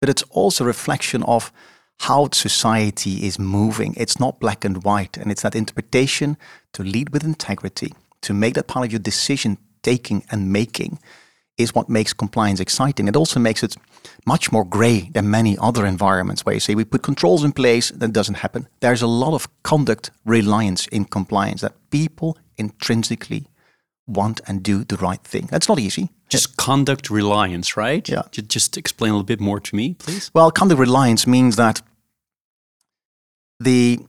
but 0.00 0.08
it's 0.08 0.24
also 0.30 0.64
a 0.64 0.66
reflection 0.66 1.22
of 1.24 1.52
how 2.00 2.28
society 2.32 3.26
is 3.26 3.38
moving. 3.38 3.94
It's 3.96 4.18
not 4.18 4.40
black 4.40 4.64
and 4.64 4.82
white, 4.84 5.16
and 5.16 5.30
it's 5.30 5.42
that 5.42 5.54
interpretation 5.54 6.36
to 6.72 6.82
lead 6.82 7.10
with 7.10 7.24
integrity, 7.24 7.92
to 8.22 8.32
make 8.32 8.54
that 8.54 8.66
part 8.66 8.86
of 8.86 8.92
your 8.92 9.00
decision 9.00 9.58
taking 9.82 10.24
and 10.30 10.52
making 10.52 10.98
is 11.56 11.74
what 11.74 11.88
makes 11.88 12.12
compliance 12.12 12.60
exciting. 12.60 13.08
It 13.08 13.16
also 13.16 13.40
makes 13.40 13.62
it 13.64 13.76
much 14.24 14.52
more 14.52 14.64
gray 14.64 15.10
than 15.12 15.28
many 15.28 15.58
other 15.58 15.84
environments 15.84 16.46
where 16.46 16.54
you 16.54 16.60
say 16.60 16.74
we 16.74 16.84
put 16.84 17.02
controls 17.02 17.42
in 17.42 17.52
place, 17.52 17.90
that 17.90 18.12
doesn't 18.12 18.36
happen. 18.36 18.68
There's 18.80 19.02
a 19.02 19.08
lot 19.08 19.34
of 19.34 19.48
conduct 19.64 20.12
reliance 20.24 20.86
in 20.86 21.04
compliance 21.04 21.62
that 21.62 21.74
people 21.90 22.38
intrinsically 22.56 23.48
want 24.08 24.40
and 24.46 24.62
do 24.62 24.84
the 24.84 24.96
right 24.96 25.22
thing. 25.22 25.48
That's 25.50 25.68
not 25.68 25.78
easy. 25.78 26.10
Just 26.28 26.56
conduct 26.56 27.10
reliance, 27.10 27.76
right? 27.76 28.06
Yeah. 28.08 28.22
Just 28.30 28.76
explain 28.76 29.10
a 29.10 29.14
little 29.14 29.24
bit 29.24 29.40
more 29.40 29.60
to 29.60 29.76
me, 29.76 29.94
please. 29.94 30.30
Well, 30.34 30.50
conduct 30.50 30.80
reliance 30.80 31.26
means 31.26 31.56
that 31.56 31.82
the 33.60 34.00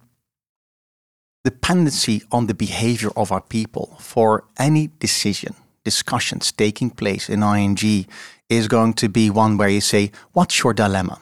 dependency 1.44 2.24
on 2.32 2.48
the 2.48 2.54
behavior 2.54 3.10
of 3.16 3.32
our 3.32 3.42
people 3.42 3.98
for 4.00 4.46
any 4.58 4.90
decision, 5.00 5.56
discussions 5.84 6.52
taking 6.52 6.90
place 6.90 7.30
in 7.30 7.42
ING 7.44 8.06
is 8.50 8.68
going 8.68 8.94
to 8.96 9.08
be 9.08 9.30
one 9.30 9.58
where 9.58 9.70
you 9.70 9.82
say, 9.82 10.12
What's 10.34 10.64
your 10.64 10.74
dilemma? 10.74 11.20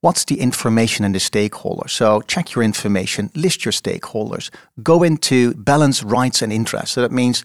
What's 0.00 0.24
the 0.24 0.40
information 0.40 1.04
and 1.04 1.14
the 1.14 1.20
stakeholders? 1.20 1.90
So 1.90 2.22
check 2.22 2.54
your 2.54 2.64
information, 2.64 3.30
list 3.36 3.64
your 3.64 3.72
stakeholders, 3.72 4.50
go 4.82 5.04
into 5.04 5.54
balance 5.54 6.02
rights 6.02 6.42
and 6.42 6.52
interests. 6.52 6.90
So 6.90 7.02
that 7.02 7.12
means, 7.12 7.44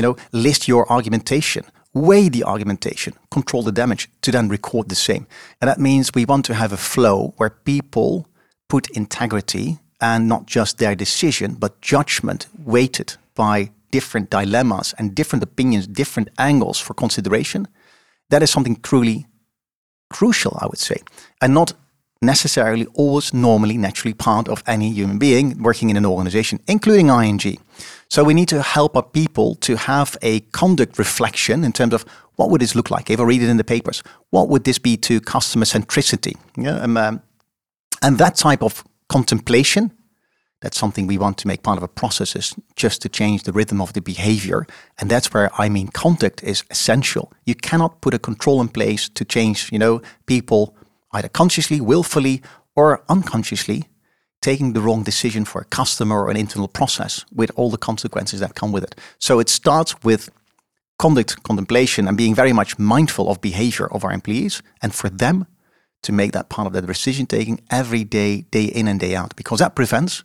you 0.00 0.02
know, 0.02 0.16
list 0.32 0.66
your 0.66 0.90
argumentation, 0.90 1.62
weigh 1.92 2.30
the 2.30 2.42
argumentation, 2.42 3.12
control 3.30 3.62
the 3.62 3.70
damage 3.70 4.08
to 4.22 4.30
then 4.30 4.48
record 4.48 4.88
the 4.88 4.94
same. 4.94 5.26
And 5.60 5.68
that 5.68 5.78
means 5.78 6.14
we 6.14 6.24
want 6.24 6.46
to 6.46 6.54
have 6.54 6.72
a 6.72 6.78
flow 6.78 7.34
where 7.36 7.50
people 7.50 8.26
put 8.70 8.88
integrity 8.96 9.78
and 10.00 10.26
not 10.26 10.46
just 10.46 10.78
their 10.78 10.94
decision, 10.94 11.52
but 11.52 11.82
judgment 11.82 12.46
weighted 12.64 13.16
by 13.34 13.72
different 13.90 14.30
dilemmas 14.30 14.94
and 14.96 15.14
different 15.14 15.42
opinions, 15.42 15.86
different 15.86 16.30
angles 16.38 16.80
for 16.80 16.94
consideration. 16.94 17.68
That 18.30 18.42
is 18.42 18.50
something 18.50 18.76
truly 18.76 19.26
crucial, 20.08 20.56
I 20.62 20.66
would 20.66 20.78
say, 20.78 20.96
and 21.42 21.52
not 21.52 21.74
necessarily 22.22 22.86
always 22.94 23.32
normally 23.32 23.78
naturally 23.78 24.14
part 24.14 24.48
of 24.48 24.62
any 24.66 24.90
human 24.90 25.18
being 25.18 25.62
working 25.62 25.90
in 25.90 25.96
an 25.96 26.04
organization, 26.04 26.60
including 26.66 27.08
ING. 27.08 27.58
So 28.08 28.24
we 28.24 28.34
need 28.34 28.48
to 28.48 28.62
help 28.62 28.96
our 28.96 29.02
people 29.02 29.54
to 29.56 29.76
have 29.76 30.16
a 30.20 30.40
conduct 30.52 30.98
reflection 30.98 31.64
in 31.64 31.72
terms 31.72 31.94
of 31.94 32.04
what 32.36 32.50
would 32.50 32.60
this 32.60 32.74
look 32.74 32.90
like 32.90 33.10
if 33.10 33.20
I 33.20 33.22
read 33.22 33.42
it 33.42 33.48
in 33.48 33.56
the 33.56 33.64
papers? 33.64 34.02
What 34.30 34.48
would 34.48 34.64
this 34.64 34.78
be 34.78 34.96
to 34.98 35.20
customer 35.20 35.64
centricity? 35.64 36.36
Yeah, 36.56 36.78
um, 36.80 36.96
um, 36.96 37.22
and 38.02 38.18
that 38.18 38.36
type 38.36 38.62
of 38.62 38.84
contemplation, 39.08 39.92
that's 40.60 40.78
something 40.78 41.06
we 41.06 41.18
want 41.18 41.38
to 41.38 41.46
make 41.46 41.62
part 41.62 41.78
of 41.78 41.82
a 41.82 41.88
process 41.88 42.36
is 42.36 42.54
just 42.76 43.00
to 43.02 43.08
change 43.08 43.44
the 43.44 43.52
rhythm 43.52 43.80
of 43.80 43.92
the 43.94 44.00
behavior. 44.00 44.66
And 44.98 45.10
that's 45.10 45.32
where 45.32 45.50
I 45.58 45.68
mean 45.68 45.88
conduct 45.88 46.42
is 46.42 46.64
essential. 46.70 47.32
You 47.46 47.54
cannot 47.54 48.00
put 48.02 48.14
a 48.14 48.18
control 48.18 48.60
in 48.60 48.68
place 48.68 49.08
to 49.08 49.24
change, 49.24 49.72
you 49.72 49.78
know, 49.78 50.02
people 50.26 50.76
either 51.12 51.28
consciously, 51.28 51.80
willfully, 51.80 52.42
or 52.74 53.02
unconsciously 53.08 53.88
taking 54.40 54.72
the 54.72 54.80
wrong 54.80 55.02
decision 55.02 55.44
for 55.44 55.60
a 55.60 55.64
customer 55.66 56.24
or 56.24 56.30
an 56.30 56.36
internal 56.36 56.68
process 56.68 57.24
with 57.32 57.50
all 57.56 57.70
the 57.70 57.76
consequences 57.76 58.40
that 58.40 58.54
come 58.54 58.72
with 58.72 58.82
it. 58.82 58.94
So 59.18 59.38
it 59.38 59.48
starts 59.48 60.02
with 60.02 60.30
conduct 60.98 61.42
contemplation 61.42 62.08
and 62.08 62.16
being 62.16 62.34
very 62.34 62.52
much 62.52 62.78
mindful 62.78 63.30
of 63.30 63.40
behavior 63.40 63.86
of 63.92 64.04
our 64.04 64.12
employees 64.12 64.62
and 64.82 64.94
for 64.94 65.10
them 65.10 65.46
to 66.02 66.12
make 66.12 66.32
that 66.32 66.48
part 66.48 66.66
of 66.66 66.72
their 66.72 66.82
decision 66.82 67.26
taking 67.26 67.60
every 67.70 68.04
day, 68.04 68.42
day 68.50 68.64
in 68.64 68.88
and 68.88 69.00
day 69.00 69.14
out, 69.14 69.36
because 69.36 69.58
that 69.58 69.74
prevents 69.74 70.24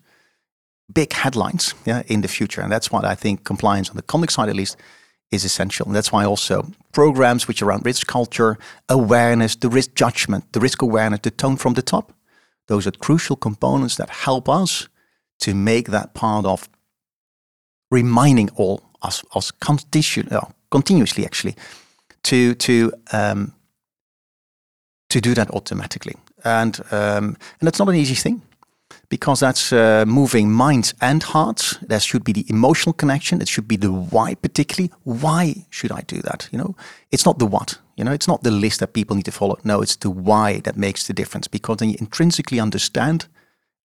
big 0.94 1.12
headlines 1.14 1.74
yeah, 1.86 2.04
in 2.08 2.22
the 2.22 2.28
future. 2.28 2.62
And 2.62 2.72
that's 2.72 2.92
why 2.92 3.02
I 3.04 3.16
think 3.16 3.44
compliance 3.44 3.90
on 3.90 3.96
the 3.96 4.02
conduct 4.02 4.34
side, 4.34 4.50
at 4.50 4.56
least, 4.56 4.78
is 5.32 5.44
essential. 5.44 5.86
And 5.86 5.96
that's 5.96 6.12
why 6.12 6.26
also 6.26 6.72
programs 6.92 7.48
which 7.48 7.62
are 7.62 7.68
around 7.68 7.86
risk 7.86 8.08
culture, 8.08 8.58
awareness, 8.90 9.56
the 9.56 9.70
risk 9.70 9.96
judgment, 9.96 10.52
the 10.54 10.60
risk 10.60 10.82
awareness, 10.82 11.22
the 11.22 11.32
tone 11.32 11.58
from 11.58 11.74
the 11.74 11.82
top, 11.82 12.14
those 12.68 12.88
are 12.88 12.92
crucial 12.92 13.36
components 13.36 13.96
that 13.96 14.10
help 14.10 14.50
us 14.50 14.88
to 15.40 15.54
make 15.54 15.90
that 15.90 16.14
part 16.14 16.46
of 16.46 16.70
reminding 17.92 18.50
all 18.56 18.82
us, 19.02 19.24
us 19.36 19.52
continu- 19.52 20.32
uh, 20.32 20.42
continuously 20.72 21.26
actually 21.26 21.56
to 22.24 22.56
to 22.56 22.92
um, 23.12 23.54
to 25.10 25.22
do 25.22 25.34
that 25.34 25.50
automatically. 25.52 26.16
And 26.44 26.80
um, 26.92 27.38
and 27.60 27.62
that's 27.62 27.80
not 27.80 27.90
an 27.90 27.96
easy 27.96 28.16
thing 28.16 28.42
because 29.10 29.40
that's 29.40 29.72
uh, 29.72 30.06
moving 30.08 30.52
minds 30.52 30.94
and 31.02 31.24
hearts. 31.24 31.78
There 31.82 32.00
should 32.00 32.24
be 32.24 32.34
the 32.34 32.46
emotional 32.50 32.94
connection. 32.94 33.42
It 33.42 33.48
should 33.48 33.68
be 33.68 33.78
the 33.78 33.92
why, 33.92 34.36
particularly. 34.36 34.92
Why 35.04 35.66
should 35.70 35.92
I 35.92 36.02
do 36.02 36.22
that? 36.22 36.50
You 36.52 36.60
know, 36.60 36.76
it's 37.12 37.26
not 37.26 37.40
the 37.40 37.46
what. 37.46 37.80
You 37.98 38.04
know, 38.04 38.12
it's 38.12 38.28
not 38.28 38.44
the 38.44 38.52
list 38.52 38.80
that 38.80 38.94
people 38.94 39.16
need 39.16 39.26
to 39.26 39.32
follow. 39.32 39.58
No, 39.64 39.82
it's 39.82 39.96
the 39.96 40.10
why 40.10 40.60
that 40.62 40.76
makes 40.76 41.08
the 41.08 41.14
difference 41.14 41.48
because 41.48 41.78
then 41.78 41.90
you 41.90 41.96
intrinsically 42.00 42.60
understand 42.60 43.28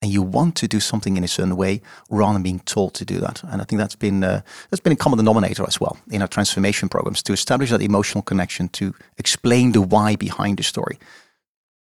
and 0.03 0.11
you 0.11 0.23
want 0.23 0.57
to 0.57 0.67
do 0.67 0.81
something 0.81 1.17
in 1.17 1.25
a 1.25 1.29
certain 1.29 1.57
way 1.57 1.83
rather 2.09 2.33
than 2.33 2.43
being 2.43 2.61
told 2.61 2.95
to 2.95 3.05
do 3.05 3.21
that. 3.21 3.43
And 3.45 3.61
I 3.61 3.65
think 3.65 3.79
that's 3.79 3.97
been 3.97 4.25
uh, 4.25 4.41
that's 4.71 4.81
been 4.81 4.93
a 4.93 4.97
common 4.97 5.19
denominator 5.19 5.65
as 5.67 5.81
well 5.81 5.99
in 6.11 6.23
our 6.23 6.29
transformation 6.29 6.89
programs 6.89 7.23
to 7.25 7.33
establish 7.33 7.71
that 7.71 7.83
emotional 7.83 8.23
connection 8.23 8.69
to 8.71 8.95
explain 9.19 9.73
the 9.73 9.83
why 9.83 10.17
behind 10.17 10.57
the 10.57 10.63
story. 10.63 10.99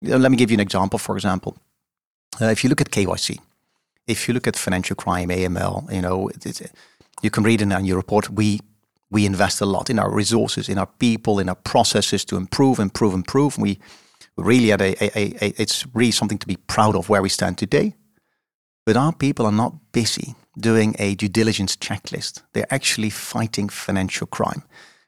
Let 0.02 0.30
me 0.30 0.36
give 0.36 0.50
you 0.50 0.56
an 0.56 0.60
example. 0.60 0.98
For 0.98 1.16
example, 1.16 1.56
uh, 2.40 2.46
if 2.46 2.64
you 2.64 2.70
look 2.70 2.80
at 2.80 2.90
KYC, 2.90 3.38
if 4.06 4.28
you 4.28 4.34
look 4.34 4.46
at 4.46 4.56
financial 4.56 4.96
crime, 4.96 5.28
AML, 5.28 5.92
you 5.92 6.02
know, 6.02 6.28
it, 6.28 6.46
it, 6.46 6.72
you 7.22 7.30
can 7.30 7.42
read 7.42 7.62
in 7.62 7.84
your 7.84 7.96
report. 7.96 8.30
We 8.30 8.60
we 9.10 9.26
invest 9.26 9.60
a 9.60 9.66
lot 9.66 9.90
in 9.90 9.98
our 9.98 10.10
resources, 10.10 10.68
in 10.68 10.78
our 10.78 10.88
people, 10.98 11.38
in 11.38 11.48
our 11.48 11.54
processes 11.54 12.24
to 12.24 12.36
improve, 12.36 12.78
improve, 12.80 13.14
improve. 13.14 13.56
We 13.58 13.78
really 14.36 14.72
at 14.72 14.80
a, 14.80 14.92
a, 15.04 15.44
a 15.44 15.62
it's 15.62 15.86
really 15.94 16.10
something 16.10 16.38
to 16.38 16.46
be 16.46 16.56
proud 16.56 16.96
of 16.96 17.08
where 17.08 17.22
we 17.22 17.28
stand 17.28 17.58
today. 17.58 17.94
But 18.84 18.96
our 18.96 19.12
people 19.12 19.46
are 19.46 19.52
not 19.52 19.92
busy 19.92 20.34
doing 20.58 20.94
a 20.98 21.14
due 21.14 21.28
diligence 21.28 21.76
checklist. 21.76 22.42
They're 22.52 22.72
actually 22.72 23.10
fighting 23.10 23.68
financial 23.68 24.26
crime. 24.26 24.62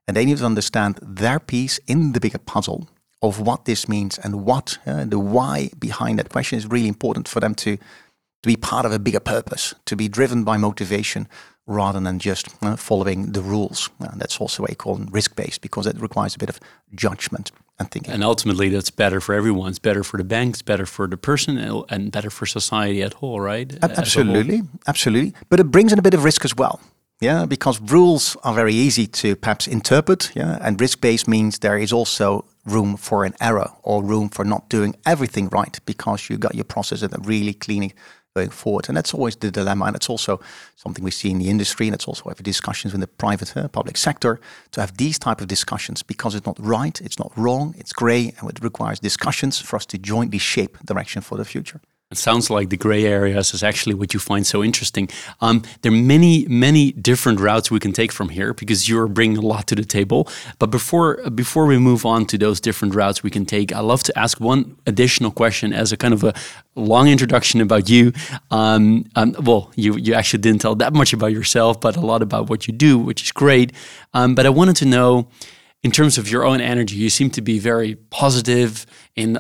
And 0.07 0.17
they 0.17 0.25
need 0.25 0.39
to 0.39 0.47
understand 0.47 0.99
their 1.03 1.41
piece 1.41 1.79
in 1.87 2.13
the 2.13 2.21
bigger 2.21 2.39
puzzle 2.39 2.89
of 3.27 3.41
what 3.41 3.65
this 3.65 3.89
means 3.89 4.19
and 4.19 4.45
what 4.45 4.79
uh, 4.87 5.05
the 5.05 5.19
why 5.19 5.71
behind 5.79 6.19
that 6.19 6.29
question 6.29 6.59
is 6.59 6.67
really 6.67 6.89
important 6.89 7.29
for 7.29 7.41
them 7.41 7.55
to, 7.55 7.77
to 7.77 8.47
be 8.47 8.57
part 8.57 8.87
of 8.87 8.93
a 8.93 8.99
bigger 8.99 9.21
purpose, 9.21 9.75
to 9.85 9.97
be 9.97 10.09
driven 10.09 10.45
by 10.45 10.57
motivation 10.57 11.29
rather 11.67 12.01
than 12.01 12.19
just 12.19 12.49
uh, 12.63 12.77
following 12.77 13.33
the 13.33 13.41
rules. 13.41 13.91
Uh, 14.01 14.09
that's 14.17 14.41
also 14.41 14.63
why 14.63 14.69
I 14.71 14.75
call 14.75 14.97
risk 15.11 15.35
based 15.35 15.61
because 15.61 15.87
it 15.87 16.01
requires 16.01 16.35
a 16.35 16.39
bit 16.39 16.49
of 16.49 16.61
judgment 16.95 17.51
and 17.79 17.91
thinking. 17.91 18.15
And 18.15 18.23
ultimately, 18.23 18.69
that's 18.69 18.91
better 18.91 19.21
for 19.21 19.35
everyone. 19.35 19.71
It's 19.71 19.79
better 19.79 20.05
for 20.05 20.17
the 20.17 20.25
banks, 20.25 20.63
better 20.63 20.87
for 20.87 21.07
the 21.07 21.17
person, 21.17 21.59
and 21.89 22.13
better 22.13 22.31
for 22.31 22.47
society 22.47 23.03
at 23.03 23.15
whole, 23.15 23.41
right? 23.41 23.77
Absolutely, 23.83 24.63
absolutely. 24.87 25.35
But 25.49 25.61
it 25.61 25.71
brings 25.71 25.93
in 25.93 25.99
a 25.99 26.03
bit 26.03 26.15
of 26.15 26.25
risk 26.25 26.45
as 26.45 26.57
well. 26.57 26.81
Yeah, 27.21 27.47
because 27.47 27.81
rules 27.81 28.37
are 28.45 28.55
very 28.55 28.75
easy 28.75 29.07
to 29.07 29.37
perhaps 29.37 29.67
interpret. 29.67 30.33
Yeah, 30.35 30.59
and 30.61 30.81
risk 30.81 31.01
based 31.01 31.27
means 31.27 31.59
there 31.59 31.79
is 31.79 31.93
also 31.93 32.45
room 32.67 32.97
for 32.97 33.25
an 33.25 33.35
error 33.41 33.71
or 33.83 34.03
room 34.03 34.29
for 34.29 34.45
not 34.45 34.69
doing 34.69 34.95
everything 35.07 35.49
right 35.49 35.79
because 35.87 36.29
you 36.29 36.37
got 36.37 36.55
your 36.55 36.65
process 36.65 37.01
that 37.01 37.27
really 37.27 37.55
cleaning 37.55 37.93
going 38.37 38.51
forward. 38.51 38.89
And 38.89 38.97
that's 38.97 39.15
always 39.15 39.37
the 39.37 39.51
dilemma. 39.51 39.87
And 39.87 39.97
it's 39.97 40.11
also 40.11 40.41
something 40.77 41.03
we 41.03 41.11
see 41.11 41.31
in 41.31 41.39
the 41.39 41.49
industry. 41.49 41.87
And 41.87 41.95
it's 41.95 42.07
also 42.07 42.29
have 42.29 42.43
discussions 42.43 42.93
in 42.95 43.01
the 43.01 43.07
private 43.07 43.57
uh, 43.57 43.69
public 43.69 43.97
sector 43.97 44.39
to 44.73 44.81
have 44.81 44.97
these 44.97 45.19
type 45.19 45.41
of 45.41 45.49
discussions 45.49 46.03
because 46.03 46.35
it's 46.35 46.47
not 46.47 46.59
right, 46.61 47.01
it's 47.01 47.19
not 47.19 47.33
wrong, 47.37 47.75
it's 47.79 47.93
gray, 47.93 48.35
and 48.39 48.51
it 48.51 48.63
requires 48.63 49.01
discussions 49.01 49.61
for 49.61 49.77
us 49.77 49.87
to 49.87 49.99
jointly 49.99 50.39
shape 50.39 50.79
direction 50.85 51.23
for 51.23 51.39
the 51.39 51.45
future. 51.45 51.81
It 52.13 52.19
sounds 52.19 52.51
like 52.51 52.71
the 52.71 52.77
gray 52.77 53.05
areas 53.05 53.53
is 53.53 53.65
actually 53.65 53.95
what 53.95 54.15
you 54.15 54.21
find 54.21 54.47
so 54.47 54.63
interesting. 54.63 55.09
Um, 55.41 55.63
there 55.83 55.91
are 55.91 56.03
many, 56.15 56.47
many 56.47 56.93
different 56.93 57.41
routes 57.41 57.69
we 57.69 57.81
can 57.81 57.93
take 57.93 58.13
from 58.13 58.29
here 58.29 58.55
because 58.55 58.89
you're 58.89 59.09
bringing 59.09 59.39
a 59.39 59.41
lot 59.41 59.67
to 59.67 59.75
the 59.75 59.85
table. 59.85 60.29
But 60.61 60.71
before 60.71 61.17
before 61.31 61.67
we 61.67 61.79
move 61.79 62.07
on 62.07 62.25
to 62.27 62.39
those 62.39 62.61
different 62.61 62.95
routes 62.95 63.25
we 63.25 63.31
can 63.31 63.45
take, 63.45 63.73
I 63.73 63.81
love 63.81 64.05
to 64.05 64.17
ask 64.17 64.39
one 64.39 64.77
additional 64.87 65.33
question 65.33 65.73
as 65.73 65.91
a 65.91 65.97
kind 65.97 66.15
of 66.15 66.23
a 66.23 66.33
long 66.77 67.09
introduction 67.09 67.61
about 67.61 67.89
you. 67.89 68.13
Um, 68.53 69.07
um, 69.17 69.35
well, 69.41 69.73
you 69.75 69.97
you 69.97 70.15
actually 70.15 70.43
didn't 70.43 70.61
tell 70.61 70.77
that 70.77 70.93
much 70.93 71.13
about 71.13 71.33
yourself, 71.33 71.81
but 71.81 71.97
a 71.97 72.07
lot 72.07 72.23
about 72.23 72.49
what 72.49 72.69
you 72.69 72.73
do, 72.73 73.01
which 73.01 73.25
is 73.25 73.33
great. 73.33 73.73
Um, 74.15 74.37
but 74.37 74.47
I 74.47 74.51
wanted 74.51 74.77
to 74.77 74.85
know 74.85 75.27
in 75.87 75.93
terms 75.93 76.19
of 76.19 76.29
your 76.29 76.45
own 76.45 76.61
energy, 76.61 76.97
you 76.97 77.09
seem 77.09 77.31
to 77.31 77.41
be 77.41 77.61
very 77.61 77.95
positive 78.11 78.87
and 79.17 79.39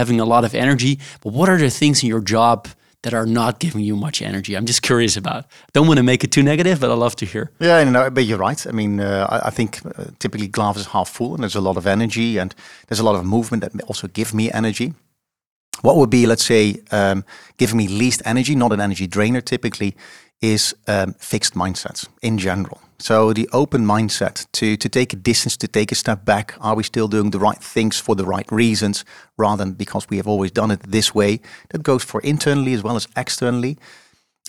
having 0.00 0.20
a 0.20 0.24
lot 0.24 0.42
of 0.42 0.54
energy. 0.54 0.98
But 1.20 1.34
what 1.34 1.50
are 1.50 1.58
the 1.58 1.68
things 1.68 2.02
in 2.02 2.08
your 2.08 2.22
job 2.22 2.66
that 3.02 3.12
are 3.12 3.26
not 3.26 3.58
giving 3.58 3.84
you 3.84 3.94
much 3.94 4.22
energy? 4.22 4.56
I'm 4.56 4.64
just 4.64 4.80
curious 4.80 5.18
about. 5.18 5.44
Don't 5.74 5.86
want 5.86 5.98
to 5.98 6.02
make 6.02 6.24
it 6.24 6.32
too 6.32 6.42
negative, 6.42 6.80
but 6.80 6.90
I 6.90 6.94
love 6.94 7.14
to 7.16 7.26
hear. 7.26 7.50
Yeah, 7.60 8.08
but 8.08 8.24
you're 8.24 8.38
right. 8.38 8.66
I 8.66 8.72
mean, 8.72 9.00
uh, 9.00 9.26
I, 9.28 9.48
I, 9.48 9.50
think 9.50 9.84
uh, 9.84 10.04
typically 10.18 10.48
glass 10.48 10.78
is 10.78 10.86
half 10.86 11.10
full, 11.10 11.34
and 11.34 11.42
there's 11.42 11.56
a 11.56 11.60
lot 11.68 11.76
of 11.76 11.86
energy, 11.86 12.38
and 12.38 12.54
there's 12.86 13.00
a 13.00 13.04
lot 13.04 13.16
of 13.16 13.26
movement 13.26 13.62
that 13.62 13.72
also 13.82 14.08
give 14.08 14.32
me 14.32 14.50
energy. 14.50 14.94
What 15.82 15.96
would 15.96 16.10
be, 16.10 16.26
let's 16.26 16.46
say, 16.46 16.76
um, 16.90 17.22
giving 17.58 17.76
me 17.76 17.86
least 17.86 18.22
energy, 18.24 18.54
not 18.54 18.72
an 18.72 18.80
energy 18.80 19.06
drainer, 19.06 19.42
typically, 19.42 19.94
is 20.40 20.74
um, 20.86 21.12
fixed 21.18 21.54
mindsets 21.54 22.08
in 22.22 22.38
general. 22.38 22.80
So 23.02 23.32
the 23.32 23.48
open 23.52 23.84
mindset 23.84 24.46
to 24.52 24.76
to 24.76 24.88
take 24.88 25.12
a 25.12 25.16
distance, 25.16 25.56
to 25.56 25.66
take 25.66 25.90
a 25.92 25.94
step 25.96 26.24
back. 26.24 26.54
Are 26.60 26.76
we 26.76 26.84
still 26.84 27.08
doing 27.08 27.32
the 27.32 27.38
right 27.38 27.62
things 27.74 28.00
for 28.00 28.14
the 28.14 28.24
right 28.24 28.52
reasons, 28.52 29.04
rather 29.36 29.64
than 29.64 29.74
because 29.76 30.06
we 30.10 30.18
have 30.18 30.30
always 30.30 30.52
done 30.52 30.74
it 30.74 30.80
this 30.92 31.12
way? 31.12 31.40
That 31.68 31.82
goes 31.82 32.04
for 32.04 32.20
internally 32.20 32.74
as 32.74 32.82
well 32.82 32.94
as 32.96 33.08
externally. 33.16 33.76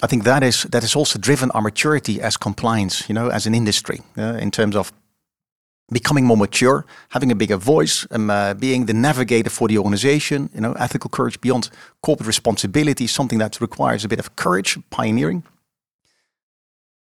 I 0.03 0.07
think 0.07 0.23
that 0.23 0.43
is 0.43 0.63
that 0.69 0.83
has 0.83 0.95
also 0.95 1.19
driven 1.19 1.49
our 1.51 1.61
maturity 1.61 2.21
as 2.21 2.37
compliance, 2.37 3.09
you 3.09 3.15
know, 3.15 3.31
as 3.31 3.47
an 3.47 3.55
industry, 3.55 3.99
uh, 4.17 4.37
in 4.39 4.51
terms 4.51 4.75
of 4.75 4.91
becoming 5.91 6.27
more 6.27 6.37
mature, 6.37 6.85
having 7.09 7.31
a 7.31 7.35
bigger 7.35 7.57
voice, 7.57 8.07
um, 8.11 8.29
uh, 8.29 8.53
being 8.53 8.85
the 8.85 8.93
navigator 8.93 9.49
for 9.49 9.67
the 9.67 9.77
organization. 9.77 10.49
You 10.53 10.61
know, 10.61 10.73
ethical 10.73 11.09
courage 11.09 11.39
beyond 11.41 11.69
corporate 12.01 12.27
responsibility, 12.27 13.07
something 13.07 13.39
that 13.39 13.59
requires 13.59 14.05
a 14.05 14.07
bit 14.07 14.19
of 14.19 14.35
courage, 14.35 14.77
pioneering 14.89 15.43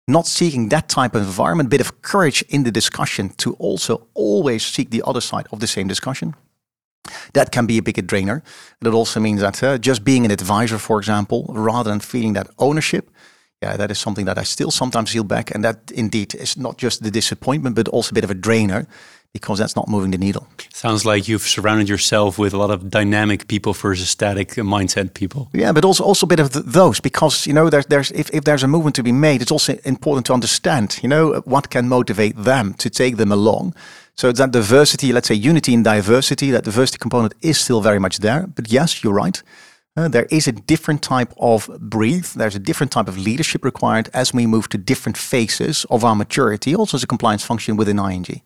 not 0.08 0.26
seeking 0.26 0.68
that 0.68 0.88
type 0.88 1.14
of 1.14 1.22
environment, 1.22 1.70
bit 1.70 1.80
of 1.80 2.02
courage 2.02 2.42
in 2.48 2.64
the 2.64 2.70
discussion 2.70 3.30
to 3.38 3.54
also 3.54 4.08
always 4.14 4.64
seek 4.64 4.90
the 4.90 5.02
other 5.06 5.20
side 5.20 5.46
of 5.52 5.60
the 5.60 5.66
same 5.66 5.88
discussion. 5.88 6.34
That 7.32 7.50
can 7.50 7.66
be 7.66 7.78
a 7.78 7.82
bigger 7.82 8.02
drainer. 8.02 8.42
That 8.80 8.94
also 8.94 9.20
means 9.20 9.40
that 9.40 9.62
uh, 9.62 9.78
just 9.78 10.04
being 10.04 10.24
an 10.24 10.30
advisor, 10.30 10.78
for 10.78 10.98
example, 10.98 11.46
rather 11.48 11.90
than 11.90 12.00
feeling 12.00 12.34
that 12.34 12.48
ownership, 12.58 13.10
yeah, 13.62 13.76
that 13.76 13.90
is 13.90 13.98
something 13.98 14.26
that 14.26 14.38
I 14.38 14.44
still 14.44 14.70
sometimes 14.70 15.12
feel 15.12 15.24
back. 15.24 15.54
And 15.54 15.64
that 15.64 15.90
indeed 15.92 16.34
is 16.34 16.56
not 16.56 16.78
just 16.78 17.02
the 17.02 17.10
disappointment, 17.10 17.76
but 17.76 17.88
also 17.88 18.10
a 18.10 18.14
bit 18.14 18.24
of 18.24 18.30
a 18.30 18.34
drainer 18.34 18.86
because 19.32 19.58
that's 19.58 19.76
not 19.76 19.88
moving 19.88 20.10
the 20.10 20.18
needle. 20.18 20.46
Sounds 20.72 21.04
like 21.04 21.28
you've 21.28 21.42
surrounded 21.42 21.88
yourself 21.88 22.38
with 22.38 22.52
a 22.52 22.56
lot 22.56 22.70
of 22.70 22.90
dynamic 22.90 23.46
people 23.46 23.72
versus 23.72 24.10
static 24.10 24.50
mindset 24.50 25.14
people. 25.14 25.48
Yeah, 25.52 25.72
but 25.72 25.84
also 25.84 26.04
also 26.04 26.26
a 26.26 26.28
bit 26.28 26.40
of 26.40 26.50
th 26.50 26.64
those 26.64 27.00
because 27.00 27.46
you 27.46 27.54
know 27.54 27.70
there's 27.70 27.86
there's 27.86 28.10
if, 28.12 28.28
if 28.30 28.42
there's 28.44 28.64
a 28.64 28.68
movement 28.68 28.96
to 28.96 29.02
be 29.02 29.12
made, 29.12 29.40
it's 29.42 29.52
also 29.52 29.72
important 29.84 30.26
to 30.26 30.32
understand 30.32 30.98
you 31.02 31.08
know 31.08 31.42
what 31.44 31.70
can 31.70 31.88
motivate 31.88 32.34
them 32.44 32.74
to 32.74 32.90
take 32.90 33.16
them 33.16 33.32
along. 33.32 33.74
So 34.14 34.32
that 34.32 34.50
diversity, 34.52 35.12
let's 35.12 35.28
say 35.28 35.50
unity 35.50 35.72
in 35.72 35.82
diversity, 35.82 36.50
that 36.50 36.64
diversity 36.64 36.98
component 36.98 37.34
is 37.40 37.58
still 37.58 37.80
very 37.80 37.98
much 37.98 38.18
there. 38.18 38.46
But 38.56 38.72
yes, 38.72 39.02
you're 39.02 39.24
right. 39.24 39.42
Uh, 39.96 40.08
there 40.08 40.26
is 40.30 40.48
a 40.48 40.52
different 40.52 41.02
type 41.02 41.32
of 41.36 41.68
breathe. 41.80 42.26
There's 42.36 42.56
a 42.56 42.64
different 42.68 42.92
type 42.92 43.08
of 43.08 43.16
leadership 43.16 43.64
required 43.64 44.08
as 44.12 44.32
we 44.32 44.46
move 44.46 44.68
to 44.68 44.78
different 44.78 45.18
phases 45.18 45.86
of 45.88 46.04
our 46.04 46.14
maturity, 46.14 46.74
also 46.74 46.96
as 46.96 47.02
a 47.02 47.06
compliance 47.06 47.44
function 47.44 47.76
within 47.76 47.98
ING. 47.98 48.42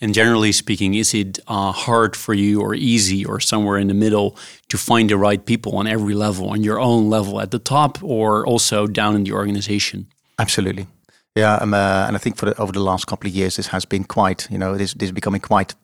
And 0.00 0.14
generally 0.14 0.52
speaking, 0.52 0.94
is 0.94 1.14
it 1.14 1.38
uh, 1.46 1.72
hard 1.72 2.16
for 2.16 2.34
you 2.34 2.60
or 2.60 2.74
easy 2.74 3.24
or 3.24 3.40
somewhere 3.40 3.78
in 3.78 3.88
the 3.88 3.94
middle 3.94 4.36
to 4.68 4.78
find 4.78 5.10
the 5.10 5.16
right 5.16 5.44
people 5.44 5.76
on 5.76 5.86
every 5.86 6.14
level, 6.14 6.50
on 6.50 6.62
your 6.62 6.78
own 6.78 7.10
level 7.10 7.40
at 7.40 7.50
the 7.50 7.58
top 7.58 8.02
or 8.02 8.46
also 8.46 8.86
down 8.86 9.16
in 9.16 9.24
the 9.24 9.32
organization? 9.32 10.06
Absolutely. 10.38 10.86
Yeah, 11.34 11.56
um, 11.56 11.74
uh, 11.74 12.06
and 12.06 12.16
I 12.16 12.18
think 12.18 12.36
for 12.36 12.46
the, 12.46 12.60
over 12.60 12.72
the 12.72 12.80
last 12.80 13.06
couple 13.06 13.28
of 13.28 13.34
years, 13.34 13.56
this 13.56 13.68
has 13.68 13.84
been 13.84 14.04
quite, 14.04 14.48
you 14.50 14.58
know, 14.58 14.76
this, 14.76 14.94
this 14.94 15.08
is 15.08 15.12
becoming 15.12 15.40
quite 15.40 15.74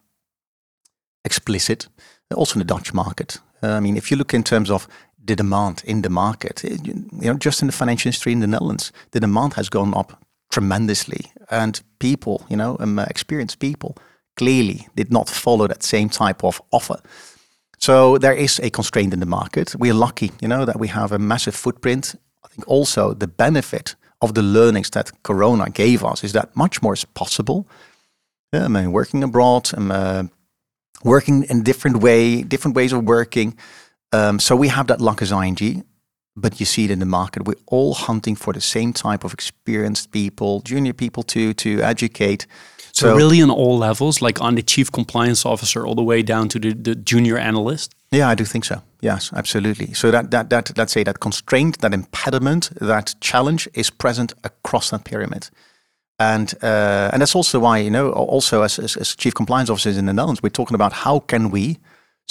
explicit, 1.25 1.89
also 2.35 2.55
in 2.55 2.67
the 2.67 2.75
Dutch 2.75 2.95
market. 2.95 3.39
Uh, 3.63 3.73
I 3.73 3.81
mean, 3.81 3.97
if 3.97 4.11
you 4.11 4.17
look 4.17 4.33
in 4.33 4.43
terms 4.43 4.71
of 4.71 4.88
the 5.23 5.37
demand 5.37 5.83
in 5.85 6.03
the 6.03 6.09
market, 6.09 6.64
you 6.64 7.07
know, 7.12 7.35
just 7.35 7.61
in 7.61 7.66
the 7.66 7.73
financial 7.73 8.09
industry 8.09 8.33
in 8.33 8.40
the 8.40 8.47
Netherlands, 8.47 8.93
the 9.11 9.21
demand 9.21 9.55
has 9.55 9.69
gone 9.69 9.95
up 9.95 10.25
tremendously. 10.53 11.33
And 11.51 11.83
people, 11.99 12.47
you 12.49 12.57
know, 12.57 12.77
um, 12.79 12.99
experienced 12.99 13.59
people 13.59 13.97
clearly 14.37 14.87
did 14.95 15.11
not 15.11 15.29
follow 15.29 15.67
that 15.67 15.83
same 15.83 16.09
type 16.09 16.45
of 16.45 16.62
offer. 16.71 17.01
So 17.79 18.19
there 18.19 18.35
is 18.35 18.61
a 18.61 18.71
constraint 18.71 19.12
in 19.12 19.21
the 19.21 19.27
market. 19.27 19.75
We're 19.77 19.95
lucky, 19.95 20.31
you 20.41 20.49
know, 20.49 20.65
that 20.65 20.79
we 20.79 20.88
have 20.88 21.11
a 21.11 21.19
massive 21.19 21.57
footprint. 21.57 22.15
I 22.45 22.49
think 22.49 22.69
also 22.69 23.15
the 23.15 23.27
benefit 23.27 23.97
of 24.21 24.35
the 24.35 24.43
learnings 24.43 24.91
that 24.91 25.11
Corona 25.23 25.69
gave 25.71 26.05
us 26.05 26.23
is 26.23 26.33
that 26.33 26.55
much 26.55 26.81
more 26.81 26.95
is 26.95 27.05
possible. 27.05 27.67
Yeah, 28.53 28.65
I 28.65 28.69
mean, 28.69 28.93
working 28.93 29.25
abroad, 29.25 29.71
um, 29.77 29.91
uh, 29.91 30.25
working 31.03 31.45
in 31.49 31.65
different 31.65 31.97
way, 31.97 32.43
different 32.43 32.77
ways 32.77 32.93
of 32.93 33.05
working. 33.05 33.57
Um, 34.12 34.38
so 34.38 34.55
we 34.55 34.69
have 34.69 34.87
that 34.87 35.01
luck 35.01 35.23
as 35.23 35.33
ING 35.33 35.85
but 36.35 36.59
you 36.61 36.66
see 36.66 36.85
it 36.85 36.90
in 36.90 36.99
the 36.99 37.07
market. 37.07 37.47
We're 37.47 37.64
all 37.66 37.95
hunting 37.95 38.37
for 38.37 38.53
the 38.53 38.61
same 38.61 38.92
type 38.92 39.25
of 39.25 39.33
experienced 39.33 40.11
people, 40.11 40.61
junior 40.61 40.92
people 40.92 41.23
to 41.25 41.53
to 41.55 41.81
educate. 41.83 42.47
So, 42.95 43.07
so 43.07 43.16
really 43.16 43.42
on 43.42 43.51
all 43.51 43.79
levels, 43.79 44.21
like 44.21 44.42
on 44.42 44.55
the 44.55 44.62
chief 44.62 44.90
compliance 44.90 45.47
officer 45.47 45.87
all 45.87 45.95
the 45.95 46.03
way 46.03 46.23
down 46.23 46.49
to 46.49 46.59
the, 46.59 46.75
the 46.75 46.95
junior 46.95 47.38
analyst? 47.38 47.95
Yeah, 48.11 48.29
I 48.29 48.35
do 48.35 48.45
think 48.45 48.64
so. 48.64 48.83
Yes, 49.01 49.33
absolutely. 49.33 49.95
So 49.95 50.11
that, 50.11 50.31
that 50.31 50.51
that 50.51 50.77
let's 50.77 50.92
say 50.92 51.03
that 51.05 51.18
constraint, 51.18 51.79
that 51.79 51.95
impediment, 51.95 52.71
that 52.81 53.14
challenge 53.21 53.68
is 53.73 53.90
present 53.90 54.35
across 54.45 54.90
that 54.90 55.05
pyramid. 55.05 55.49
And 56.18 56.55
uh, 56.62 57.11
and 57.12 57.23
that's 57.23 57.35
also 57.35 57.59
why, 57.61 57.79
you 57.79 57.90
know, 57.90 58.12
also 58.12 58.62
as, 58.62 58.79
as, 58.79 58.97
as 58.97 59.16
chief 59.16 59.35
compliance 59.35 59.73
officers 59.73 59.97
in 59.97 60.07
the 60.07 60.12
Netherlands, 60.12 60.42
we're 60.42 60.51
talking 60.51 60.75
about 60.75 60.92
how 60.92 61.21
can 61.21 61.51
we 61.51 61.79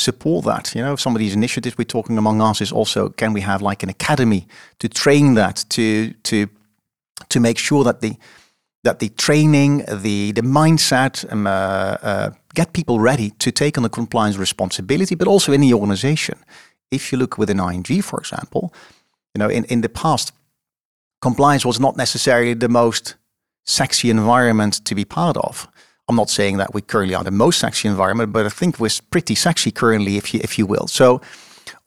support 0.01 0.45
that. 0.45 0.75
You 0.75 0.81
know, 0.81 0.95
some 0.95 1.15
of 1.15 1.19
these 1.19 1.33
initiatives 1.33 1.77
we're 1.77 1.85
talking 1.85 2.17
among 2.17 2.41
us 2.41 2.61
is 2.61 2.71
also 2.71 3.09
can 3.09 3.33
we 3.33 3.41
have 3.41 3.61
like 3.61 3.83
an 3.83 3.89
academy 3.89 4.47
to 4.79 4.89
train 4.89 5.35
that 5.35 5.65
to 5.69 6.13
to 6.23 6.47
to 7.29 7.39
make 7.39 7.57
sure 7.57 7.83
that 7.83 8.01
the 8.01 8.17
that 8.83 8.99
the 8.99 9.09
training, 9.09 9.83
the 9.87 10.31
the 10.31 10.41
mindset, 10.41 11.31
um, 11.31 11.45
uh, 11.45 11.97
uh, 12.01 12.29
get 12.53 12.73
people 12.73 12.99
ready 12.99 13.29
to 13.39 13.51
take 13.51 13.77
on 13.77 13.83
the 13.83 13.89
compliance 13.89 14.37
responsibility, 14.37 15.15
but 15.15 15.27
also 15.27 15.53
in 15.53 15.61
the 15.61 15.73
organization. 15.73 16.37
If 16.89 17.11
you 17.11 17.19
look 17.19 17.37
within 17.37 17.59
ING, 17.59 18.01
for 18.01 18.19
example, 18.19 18.73
you 19.33 19.39
know, 19.39 19.49
in, 19.49 19.63
in 19.65 19.81
the 19.81 19.89
past, 19.89 20.33
compliance 21.21 21.65
was 21.65 21.79
not 21.79 21.95
necessarily 21.95 22.53
the 22.53 22.67
most 22.67 23.15
sexy 23.65 24.09
environment 24.09 24.83
to 24.85 24.95
be 24.95 25.05
part 25.05 25.37
of. 25.37 25.67
I'm 26.11 26.17
not 26.17 26.29
saying 26.29 26.57
that 26.57 26.73
we 26.73 26.81
currently 26.81 27.15
are 27.15 27.23
the 27.23 27.31
most 27.31 27.59
sexy 27.59 27.87
environment, 27.87 28.33
but 28.33 28.45
I 28.45 28.49
think 28.49 28.79
we're 28.79 28.89
pretty 29.11 29.35
sexy 29.35 29.71
currently, 29.71 30.17
if 30.17 30.33
you 30.33 30.41
if 30.43 30.57
you 30.59 30.65
will. 30.67 30.87
So, 30.87 31.21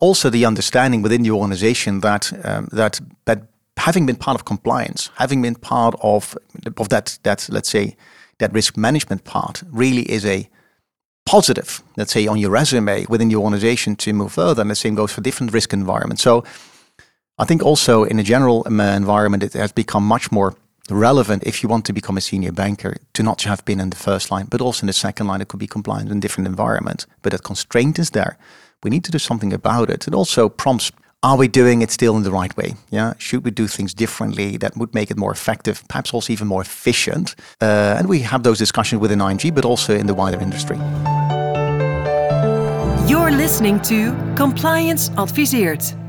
also 0.01 0.31
the 0.31 0.47
understanding 0.47 1.03
within 1.03 1.23
the 1.23 1.31
organization 1.31 2.01
that 2.01 2.33
um, 2.45 2.69
that 2.73 3.01
that 3.27 3.43
having 3.77 4.07
been 4.07 4.17
part 4.17 4.35
of 4.35 4.45
compliance, 4.45 5.11
having 5.17 5.43
been 5.43 5.55
part 5.55 5.95
of 6.01 6.37
of 6.77 6.89
that 6.89 7.19
that 7.23 7.49
let's 7.51 7.69
say 7.69 7.97
that 8.39 8.53
risk 8.53 8.77
management 8.77 9.25
part, 9.25 9.63
really 9.71 10.03
is 10.11 10.25
a 10.25 10.49
positive, 11.27 11.83
let's 11.97 12.13
say, 12.13 12.27
on 12.27 12.39
your 12.39 12.51
resume 12.51 13.07
within 13.09 13.29
the 13.29 13.37
organization 13.37 13.97
to 13.97 14.13
move 14.13 14.33
further. 14.33 14.63
And 14.63 14.71
the 14.71 14.75
same 14.75 14.95
goes 14.95 15.13
for 15.13 15.23
different 15.23 15.53
risk 15.53 15.73
environments. 15.73 16.23
So, 16.23 16.45
I 17.39 17.45
think 17.45 17.63
also 17.63 18.05
in 18.05 18.19
a 18.19 18.23
general 18.23 18.63
um, 18.67 18.81
environment, 18.81 19.43
it 19.43 19.53
has 19.53 19.73
become 19.73 20.07
much 20.07 20.33
more 20.33 20.55
relevant 20.91 21.43
if 21.45 21.63
you 21.63 21.69
want 21.69 21.85
to 21.87 21.93
become 21.93 22.17
a 22.17 22.21
senior 22.21 22.53
banker 22.53 22.97
to 23.15 23.23
not 23.23 23.43
have 23.43 23.65
been 23.65 23.81
in 23.81 23.91
the 23.91 23.97
first 23.97 24.31
line, 24.31 24.47
but 24.51 24.61
also 24.61 24.83
in 24.83 24.87
the 24.87 24.93
second 24.93 25.27
line. 25.27 25.41
It 25.41 25.49
could 25.49 25.61
be 25.61 25.67
compliant 25.67 26.11
in 26.11 26.21
different 26.21 26.47
environments, 26.47 27.07
but 27.23 27.33
that 27.33 27.43
constraint 27.43 27.99
is 27.99 28.11
there. 28.11 28.37
We 28.83 28.91
need 28.91 29.05
to 29.05 29.13
do 29.13 29.19
something 29.19 29.53
about 29.53 29.89
it. 29.89 30.07
It 30.07 30.15
also 30.15 30.49
prompts 30.49 30.93
are 31.23 31.39
we 31.39 31.49
doing 31.49 31.81
it 31.81 31.91
still 31.91 32.19
in 32.19 32.23
the 32.23 32.31
right 32.31 32.55
way? 32.55 32.75
Yeah, 32.91 33.15
should 33.17 33.47
we 33.47 33.51
do 33.51 33.67
things 33.67 33.95
differently 33.95 34.59
that 34.59 34.77
would 34.77 34.93
make 34.93 35.11
it 35.11 35.17
more 35.17 35.33
effective, 35.33 35.83
perhaps 35.89 36.13
also 36.13 36.31
even 36.35 36.47
more 36.47 36.61
efficient? 36.61 37.35
Uh, 37.63 37.97
and 37.99 38.11
we 38.11 38.21
have 38.21 38.43
those 38.43 38.59
discussions 38.59 39.01
within 39.01 39.23
ING, 39.23 39.55
but 39.55 39.65
also 39.65 39.95
in 39.97 40.07
the 40.07 40.13
wider 40.13 40.39
industry. 40.39 40.77
You're 43.09 43.31
listening 43.31 43.81
to 43.83 44.13
Compliance 44.37 45.09
Adviseert 45.17 46.04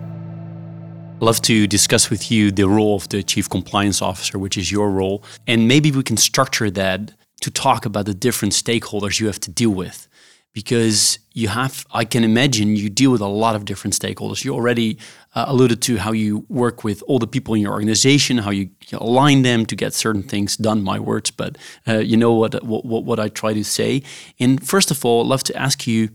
love 1.25 1.41
to 1.41 1.67
discuss 1.67 2.09
with 2.09 2.23
you 2.31 2.51
the 2.51 2.67
role 2.77 2.95
of 2.95 3.09
the 3.09 3.21
chief 3.23 3.49
compliance 3.49 3.99
officer, 4.09 4.37
which 4.37 4.57
is 4.61 4.71
your 4.71 4.89
role. 4.91 5.17
And 5.47 5.67
maybe 5.67 5.89
we 5.91 6.03
can 6.03 6.17
structure 6.17 6.69
that 6.71 6.99
to 7.41 7.49
talk 7.51 7.85
about 7.85 8.05
the 8.05 8.13
different 8.13 8.53
stakeholders 8.53 9.19
you 9.19 9.27
have 9.27 9.39
to 9.47 9.51
deal 9.51 9.71
with. 9.83 10.07
because 10.55 11.19
you 11.33 11.49
have, 11.49 11.85
I 11.91 12.05
can 12.05 12.23
imagine 12.23 12.77
you 12.77 12.89
deal 12.89 13.11
with 13.11 13.19
a 13.19 13.27
lot 13.27 13.55
of 13.55 13.65
different 13.65 13.93
stakeholders. 13.93 14.45
You 14.45 14.53
already 14.55 14.97
uh, 15.35 15.43
alluded 15.49 15.81
to 15.81 15.97
how 15.97 16.13
you 16.13 16.45
work 16.47 16.85
with 16.85 17.03
all 17.07 17.19
the 17.19 17.27
people 17.27 17.53
in 17.55 17.61
your 17.61 17.73
organization, 17.73 18.37
how 18.37 18.51
you, 18.51 18.69
align 18.93 19.41
them 19.41 19.65
to 19.65 19.75
get 19.75 19.93
certain 19.93 20.23
things 20.23 20.55
done. 20.55 20.81
My 20.81 20.97
words, 20.97 21.29
but 21.29 21.57
uh, 21.85 21.97
you 21.97 22.15
know 22.15 22.33
what, 22.33 22.63
what 22.63 22.85
what 22.85 23.19
I 23.19 23.27
try 23.27 23.53
to 23.53 23.63
say. 23.65 24.01
And 24.39 24.65
first 24.65 24.91
of 24.91 25.03
all, 25.03 25.23
I'd 25.23 25.27
love 25.27 25.43
to 25.43 25.55
ask 25.57 25.85
you 25.85 26.09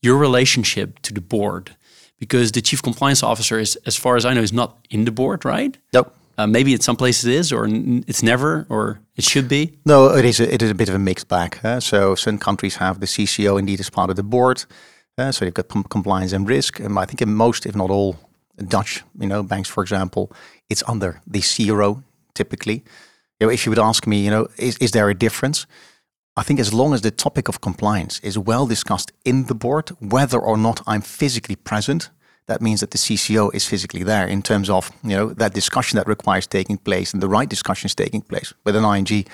your 0.00 0.16
relationship 0.16 1.00
to 1.00 1.12
the 1.12 1.20
board, 1.20 1.76
because 2.22 2.52
the 2.52 2.62
chief 2.62 2.80
compliance 2.80 3.20
officer 3.24 3.58
is, 3.58 3.74
as 3.84 3.96
far 3.96 4.14
as 4.14 4.24
I 4.24 4.32
know, 4.32 4.42
is 4.42 4.52
not 4.52 4.78
in 4.90 5.04
the 5.06 5.10
board, 5.10 5.44
right? 5.44 5.76
Nope. 5.92 6.14
Uh, 6.38 6.46
maybe 6.46 6.72
in 6.72 6.80
some 6.80 6.94
places 6.94 7.24
it 7.24 7.34
is, 7.34 7.50
or 7.50 7.66
it's 8.06 8.22
never, 8.22 8.64
or 8.68 9.00
it 9.16 9.24
should 9.24 9.48
be. 9.48 9.72
No, 9.84 10.14
it 10.14 10.24
is. 10.24 10.38
A, 10.38 10.54
it 10.54 10.62
is 10.62 10.70
a 10.70 10.74
bit 10.74 10.88
of 10.88 10.94
a 10.94 11.00
mixed 11.00 11.26
bag. 11.26 11.58
So 11.80 12.14
some 12.14 12.38
countries 12.38 12.76
have 12.76 13.00
the 13.00 13.06
CCO 13.06 13.58
indeed 13.58 13.80
as 13.80 13.90
part 13.90 14.08
of 14.08 14.14
the 14.14 14.22
board. 14.22 14.64
Uh, 15.18 15.32
so 15.32 15.44
you've 15.44 15.54
got 15.54 15.66
compliance 15.90 16.32
and 16.32 16.48
risk. 16.48 16.78
And 16.78 16.96
I 16.96 17.06
think 17.06 17.22
in 17.22 17.34
most, 17.34 17.66
if 17.66 17.74
not 17.74 17.90
all, 17.90 18.14
Dutch, 18.68 19.02
you 19.18 19.26
know, 19.26 19.42
banks, 19.42 19.68
for 19.68 19.82
example, 19.82 20.30
it's 20.70 20.84
under 20.86 21.20
the 21.26 21.42
CRO 21.42 22.04
typically. 22.34 22.84
You 23.40 23.48
know, 23.48 23.52
if 23.52 23.66
you 23.66 23.70
would 23.70 23.80
ask 23.80 24.06
me, 24.06 24.24
you 24.24 24.30
know, 24.30 24.46
is, 24.58 24.78
is 24.78 24.92
there 24.92 25.10
a 25.10 25.14
difference? 25.14 25.66
I 26.36 26.42
think 26.42 26.60
as 26.60 26.72
long 26.72 26.94
as 26.94 27.02
the 27.02 27.10
topic 27.10 27.48
of 27.48 27.60
compliance 27.60 28.18
is 28.20 28.38
well 28.38 28.66
discussed 28.66 29.12
in 29.24 29.46
the 29.46 29.54
board, 29.54 29.90
whether 30.00 30.38
or 30.38 30.56
not 30.56 30.80
I'm 30.86 31.02
physically 31.02 31.56
present, 31.56 32.10
that 32.46 32.62
means 32.62 32.80
that 32.80 32.90
the 32.90 32.98
CCO 32.98 33.54
is 33.54 33.68
physically 33.68 34.02
there 34.02 34.26
in 34.26 34.42
terms 34.42 34.70
of 34.70 34.90
you 35.04 35.16
know 35.16 35.34
that 35.34 35.54
discussion 35.54 35.96
that 35.96 36.08
requires 36.08 36.46
taking 36.46 36.78
place 36.78 37.12
and 37.12 37.22
the 37.22 37.28
right 37.28 37.48
discussion 37.48 37.86
is 37.86 37.94
taking 37.94 38.22
place. 38.22 38.54
With 38.64 38.76
an 38.76 38.84
ING, 38.84 39.26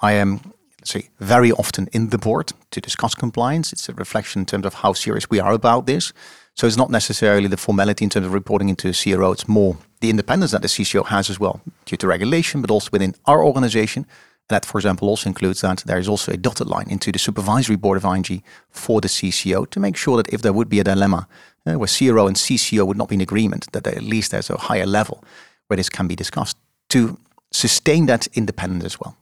I 0.00 0.12
am 0.12 0.40
let's 0.80 0.90
say 0.90 1.10
very 1.20 1.52
often 1.52 1.88
in 1.92 2.08
the 2.08 2.18
board 2.18 2.52
to 2.70 2.80
discuss 2.80 3.14
compliance. 3.14 3.72
It's 3.72 3.88
a 3.88 3.94
reflection 3.94 4.40
in 4.40 4.46
terms 4.46 4.66
of 4.66 4.74
how 4.74 4.92
serious 4.92 5.30
we 5.30 5.38
are 5.38 5.52
about 5.52 5.86
this. 5.86 6.12
So 6.54 6.66
it's 6.66 6.76
not 6.76 6.90
necessarily 6.90 7.48
the 7.48 7.56
formality 7.56 8.04
in 8.04 8.10
terms 8.10 8.26
of 8.26 8.32
reporting 8.32 8.68
into 8.68 8.88
a 8.88 8.92
CRO. 8.92 9.32
It's 9.32 9.46
more 9.46 9.76
the 10.00 10.10
independence 10.10 10.50
that 10.50 10.62
the 10.62 10.68
CCO 10.68 11.06
has 11.06 11.30
as 11.30 11.38
well 11.38 11.60
due 11.84 11.96
to 11.96 12.06
regulation, 12.06 12.60
but 12.60 12.70
also 12.70 12.88
within 12.92 13.14
our 13.26 13.44
organization. 13.44 14.06
That, 14.50 14.66
for 14.66 14.78
example, 14.78 15.08
also 15.08 15.28
includes 15.28 15.60
that 15.60 15.84
there 15.86 15.98
is 15.98 16.08
also 16.08 16.32
a 16.32 16.36
dotted 16.36 16.66
line 16.66 16.90
into 16.90 17.12
the 17.12 17.20
supervisory 17.20 17.76
board 17.76 17.96
of 17.96 18.04
ING 18.04 18.42
for 18.68 19.00
the 19.00 19.06
CCO 19.08 19.70
to 19.70 19.80
make 19.80 19.96
sure 19.96 20.16
that 20.16 20.32
if 20.34 20.42
there 20.42 20.52
would 20.52 20.68
be 20.68 20.80
a 20.80 20.84
dilemma 20.84 21.28
uh, 21.66 21.74
where 21.74 21.86
CRO 21.86 22.26
and 22.26 22.36
CCO 22.36 22.84
would 22.84 22.96
not 22.96 23.08
be 23.08 23.14
in 23.14 23.20
agreement, 23.20 23.70
that 23.72 23.86
at 23.86 24.02
least 24.02 24.32
there's 24.32 24.50
a 24.50 24.56
higher 24.56 24.86
level 24.86 25.22
where 25.68 25.76
this 25.76 25.88
can 25.88 26.08
be 26.08 26.16
discussed 26.16 26.56
to 26.88 27.16
sustain 27.52 28.06
that 28.06 28.26
independence 28.34 28.84
as 28.84 28.98
well. 28.98 29.16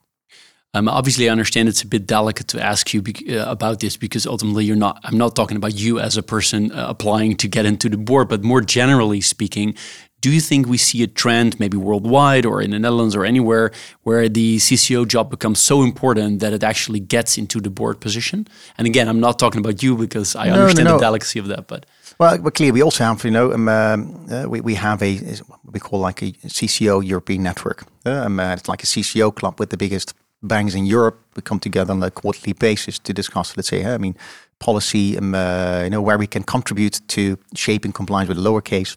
Um, 0.74 0.88
obviously, 0.88 1.28
I 1.28 1.32
understand 1.32 1.68
it's 1.68 1.82
a 1.82 1.86
bit 1.86 2.06
delicate 2.06 2.48
to 2.48 2.62
ask 2.62 2.94
you 2.94 3.02
uh, 3.30 3.44
about 3.50 3.80
this 3.80 3.96
because 3.96 4.26
ultimately 4.26 4.64
you're 4.64 4.76
not. 4.76 5.00
I'm 5.02 5.18
not 5.18 5.34
talking 5.34 5.56
about 5.56 5.74
you 5.74 5.98
as 5.98 6.16
a 6.16 6.22
person 6.22 6.72
uh, 6.72 6.86
applying 6.88 7.36
to 7.36 7.48
get 7.48 7.66
into 7.66 7.88
the 7.88 7.96
board, 7.96 8.28
but 8.28 8.42
more 8.42 8.60
generally 8.60 9.20
speaking, 9.20 9.74
do 10.20 10.30
you 10.32 10.40
think 10.40 10.66
we 10.66 10.78
see 10.78 11.02
a 11.02 11.06
trend, 11.06 11.58
maybe 11.60 11.76
worldwide 11.76 12.44
or 12.44 12.60
in 12.60 12.72
the 12.72 12.78
Netherlands 12.78 13.14
or 13.14 13.24
anywhere, 13.24 13.70
where 14.02 14.28
the 14.28 14.56
CCO 14.56 15.06
job 15.06 15.30
becomes 15.30 15.60
so 15.60 15.82
important 15.82 16.40
that 16.40 16.52
it 16.52 16.64
actually 16.64 17.00
gets 17.00 17.38
into 17.38 17.60
the 17.60 17.70
board 17.70 18.00
position? 18.00 18.46
And 18.76 18.86
again, 18.86 19.08
I'm 19.08 19.20
not 19.20 19.38
talking 19.38 19.60
about 19.60 19.82
you 19.82 19.96
because 19.96 20.34
I 20.34 20.48
no, 20.48 20.54
understand 20.54 20.86
no, 20.86 20.92
no. 20.92 20.98
the 20.98 21.04
delicacy 21.04 21.38
of 21.38 21.46
that, 21.48 21.68
but. 21.68 21.86
Well, 22.18 22.38
but 22.38 22.54
clearly, 22.54 22.72
we 22.72 22.82
also 22.82 23.04
have, 23.04 23.24
you 23.24 23.30
know, 23.30 23.52
um, 23.52 23.68
uh, 23.68 24.46
we, 24.48 24.60
we 24.60 24.74
have 24.74 25.02
a 25.02 25.18
what 25.46 25.60
we 25.72 25.78
call 25.78 26.00
like 26.00 26.20
a 26.22 26.32
CCO 26.32 27.06
European 27.06 27.44
network. 27.44 27.84
Um, 28.04 28.40
uh, 28.40 28.54
it's 28.54 28.68
like 28.68 28.82
a 28.82 28.86
CCO 28.86 29.32
club 29.32 29.60
with 29.60 29.70
the 29.70 29.76
biggest 29.76 30.14
banks 30.42 30.74
in 30.74 30.84
Europe. 30.84 31.20
We 31.36 31.42
come 31.42 31.60
together 31.60 31.92
on 31.92 32.02
a 32.02 32.10
quarterly 32.10 32.54
basis 32.54 32.98
to 33.00 33.12
discuss, 33.12 33.56
let's 33.56 33.68
say, 33.68 33.84
I 33.84 33.98
mean, 33.98 34.16
policy, 34.58 35.16
um, 35.16 35.34
uh, 35.34 35.82
you 35.84 35.90
know, 35.90 36.02
where 36.02 36.18
we 36.18 36.26
can 36.26 36.42
contribute 36.42 37.00
to 37.08 37.38
shaping 37.54 37.92
compliance 37.92 38.28
with 38.28 38.38
lowercase 38.38 38.96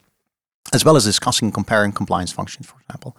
as 0.74 0.86
well 0.86 0.96
as 0.96 1.06
discussing 1.06 1.52
comparing 1.52 1.92
compliance 1.92 2.32
functions, 2.32 2.68
for 2.68 2.80
example. 2.82 3.16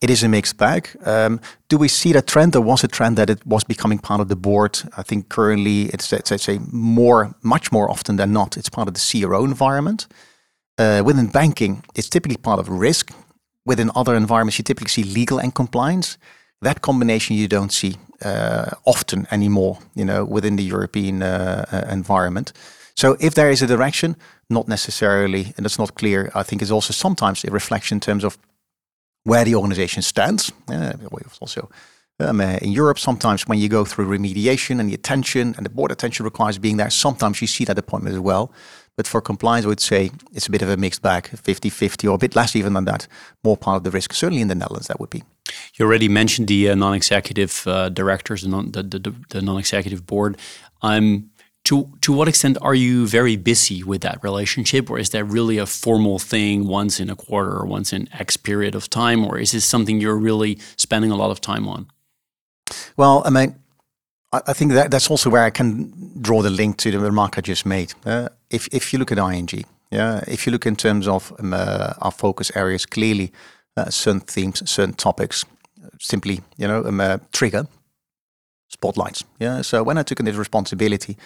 It 0.00 0.08
is 0.08 0.22
a 0.22 0.28
mixed 0.28 0.56
bag. 0.56 0.88
Um, 1.04 1.40
do 1.68 1.76
we 1.76 1.88
see 1.88 2.12
that 2.12 2.26
trend? 2.26 2.52
There 2.52 2.60
was 2.60 2.84
a 2.84 2.88
trend 2.88 3.18
that 3.18 3.28
it 3.28 3.44
was 3.44 3.64
becoming 3.64 3.98
part 3.98 4.20
of 4.20 4.28
the 4.28 4.36
board. 4.36 4.80
I 4.96 5.02
think 5.02 5.28
currently 5.28 5.90
it's, 5.92 6.12
it's, 6.12 6.30
it's 6.30 6.48
a 6.48 6.58
more, 6.70 7.34
much 7.42 7.72
more 7.72 7.90
often 7.90 8.16
than 8.16 8.32
not, 8.32 8.56
it's 8.56 8.68
part 8.68 8.88
of 8.88 8.94
the 8.94 9.00
CRO 9.00 9.44
environment. 9.44 10.06
Uh, 10.78 11.02
within 11.04 11.26
banking, 11.26 11.84
it's 11.94 12.08
typically 12.08 12.38
part 12.38 12.58
of 12.58 12.68
risk. 12.68 13.12
Within 13.66 13.90
other 13.94 14.14
environments, 14.14 14.58
you 14.58 14.64
typically 14.64 14.88
see 14.88 15.02
legal 15.02 15.38
and 15.38 15.54
compliance. 15.54 16.16
That 16.62 16.80
combination 16.80 17.36
you 17.36 17.48
don't 17.48 17.72
see 17.72 17.96
uh, 18.24 18.70
often 18.86 19.26
anymore, 19.30 19.78
you 19.94 20.04
know, 20.04 20.24
within 20.24 20.56
the 20.56 20.62
European 20.62 21.22
uh, 21.22 21.64
uh 21.72 21.92
environment. 21.92 22.52
So 22.94 23.16
if 23.20 23.34
there 23.34 23.50
is 23.50 23.62
a 23.62 23.66
direction, 23.66 24.16
not 24.50 24.68
necessarily, 24.68 25.54
and 25.56 25.64
it's 25.64 25.78
not 25.78 25.94
clear, 25.94 26.30
I 26.34 26.42
think 26.42 26.62
is 26.62 26.72
also 26.72 26.92
sometimes 26.92 27.44
a 27.44 27.50
reflection 27.50 27.96
in 27.96 28.00
terms 28.00 28.24
of 28.24 28.38
where 29.24 29.44
the 29.44 29.54
organization 29.54 30.02
stands. 30.02 30.52
Uh, 30.68 30.92
also 31.40 31.68
um, 32.20 32.40
uh, 32.40 32.58
in 32.60 32.72
Europe, 32.72 32.98
sometimes 32.98 33.46
when 33.46 33.58
you 33.58 33.68
go 33.68 33.84
through 33.84 34.06
remediation 34.06 34.80
and 34.80 34.90
the 34.90 34.94
attention 34.94 35.54
and 35.56 35.64
the 35.64 35.70
board 35.70 35.90
attention 35.90 36.24
requires 36.24 36.58
being 36.58 36.76
there, 36.76 36.90
sometimes 36.90 37.40
you 37.40 37.46
see 37.46 37.64
that 37.64 37.78
appointment 37.78 38.14
as 38.14 38.20
well. 38.20 38.52
But 38.96 39.06
for 39.06 39.20
compliance, 39.20 39.64
I 39.64 39.68
would 39.68 39.80
say 39.80 40.10
it's 40.32 40.46
a 40.46 40.50
bit 40.50 40.62
of 40.62 40.68
a 40.68 40.76
mixed 40.76 41.00
bag, 41.00 41.24
50-50 41.24 42.10
or 42.10 42.14
a 42.14 42.18
bit 42.18 42.36
less 42.36 42.54
even 42.54 42.74
than 42.74 42.84
that, 42.84 43.06
more 43.42 43.56
part 43.56 43.78
of 43.78 43.84
the 43.84 43.90
risk. 43.90 44.12
Certainly 44.12 44.42
in 44.42 44.48
the 44.48 44.54
Netherlands, 44.54 44.88
that 44.88 45.00
would 45.00 45.10
be. 45.10 45.22
You 45.74 45.86
already 45.86 46.08
mentioned 46.08 46.48
the 46.48 46.70
uh, 46.70 46.74
non-executive 46.74 47.66
uh, 47.66 47.88
directors 47.88 48.42
and 48.42 48.52
non- 48.52 48.72
the, 48.72 48.82
the, 48.82 49.14
the 49.30 49.40
non-executive 49.40 50.06
board. 50.06 50.36
I'm 50.82 51.30
to 51.64 51.88
to 52.00 52.12
what 52.12 52.28
extent 52.28 52.56
are 52.62 52.74
you 52.74 53.06
very 53.06 53.36
busy 53.36 53.82
with 53.82 54.00
that 54.00 54.22
relationship 54.22 54.90
or 54.90 54.98
is 54.98 55.10
that 55.10 55.24
really 55.24 55.58
a 55.58 55.66
formal 55.66 56.18
thing 56.18 56.66
once 56.66 57.00
in 57.00 57.10
a 57.10 57.16
quarter 57.16 57.52
or 57.52 57.66
once 57.66 57.92
in 57.92 58.08
x 58.18 58.36
period 58.36 58.74
of 58.74 58.88
time 58.88 59.24
or 59.24 59.38
is 59.38 59.52
this 59.52 59.64
something 59.64 60.00
you're 60.00 60.16
really 60.16 60.58
spending 60.76 61.10
a 61.10 61.16
lot 61.16 61.30
of 61.30 61.40
time 61.40 61.68
on? 61.68 61.86
Well 62.96 63.22
i 63.26 63.30
mean 63.30 63.54
i, 64.32 64.52
think 64.52 64.72
that 64.72 64.90
that's 64.90 65.10
also 65.10 65.30
where 65.30 65.42
i 65.42 65.50
can 65.50 65.92
draw 66.20 66.42
the 66.42 66.50
link 66.50 66.76
to 66.78 66.90
the 66.90 66.98
remark 66.98 67.36
i 67.36 67.40
just 67.40 67.66
made. 67.66 67.94
Uh, 68.06 68.28
if, 68.50 68.68
if 68.72 68.92
you 68.92 68.98
look 68.98 69.12
at 69.12 69.18
ing 69.18 69.64
yeah 69.90 70.24
if 70.26 70.46
you 70.46 70.52
look 70.52 70.66
in 70.66 70.76
terms 70.76 71.06
of 71.08 71.32
um, 71.38 71.52
uh, 71.52 71.92
our 72.00 72.12
focus 72.12 72.50
areas 72.54 72.86
clearly 72.86 73.32
uh, 73.76 73.90
certain 73.90 74.20
themes 74.20 74.62
certain 74.70 74.94
topics 74.94 75.44
simply 75.98 76.40
you 76.56 76.66
know 76.66 76.84
um, 76.84 77.00
uh, 77.00 77.18
trigger 77.32 77.66
spotlights 78.68 79.24
yeah. 79.38 79.62
So 79.62 79.82
when 79.82 79.98
i 79.98 80.02
took 80.02 80.20
on 80.20 80.26
this 80.26 80.36
responsibility 80.36 81.16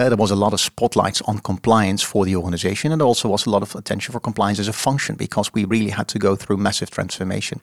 uh, 0.00 0.08
there 0.08 0.16
was 0.16 0.30
a 0.30 0.36
lot 0.36 0.54
of 0.54 0.60
spotlights 0.60 1.20
on 1.22 1.38
compliance 1.40 2.02
for 2.02 2.24
the 2.24 2.34
organization, 2.34 2.90
and 2.90 3.02
also 3.02 3.28
was 3.28 3.46
a 3.46 3.50
lot 3.50 3.62
of 3.62 3.74
attention 3.74 4.12
for 4.12 4.20
compliance 4.20 4.58
as 4.58 4.68
a 4.68 4.72
function 4.72 5.14
because 5.14 5.52
we 5.52 5.66
really 5.66 5.90
had 5.90 6.08
to 6.08 6.18
go 6.18 6.34
through 6.34 6.56
massive 6.56 6.90
transformation. 6.90 7.60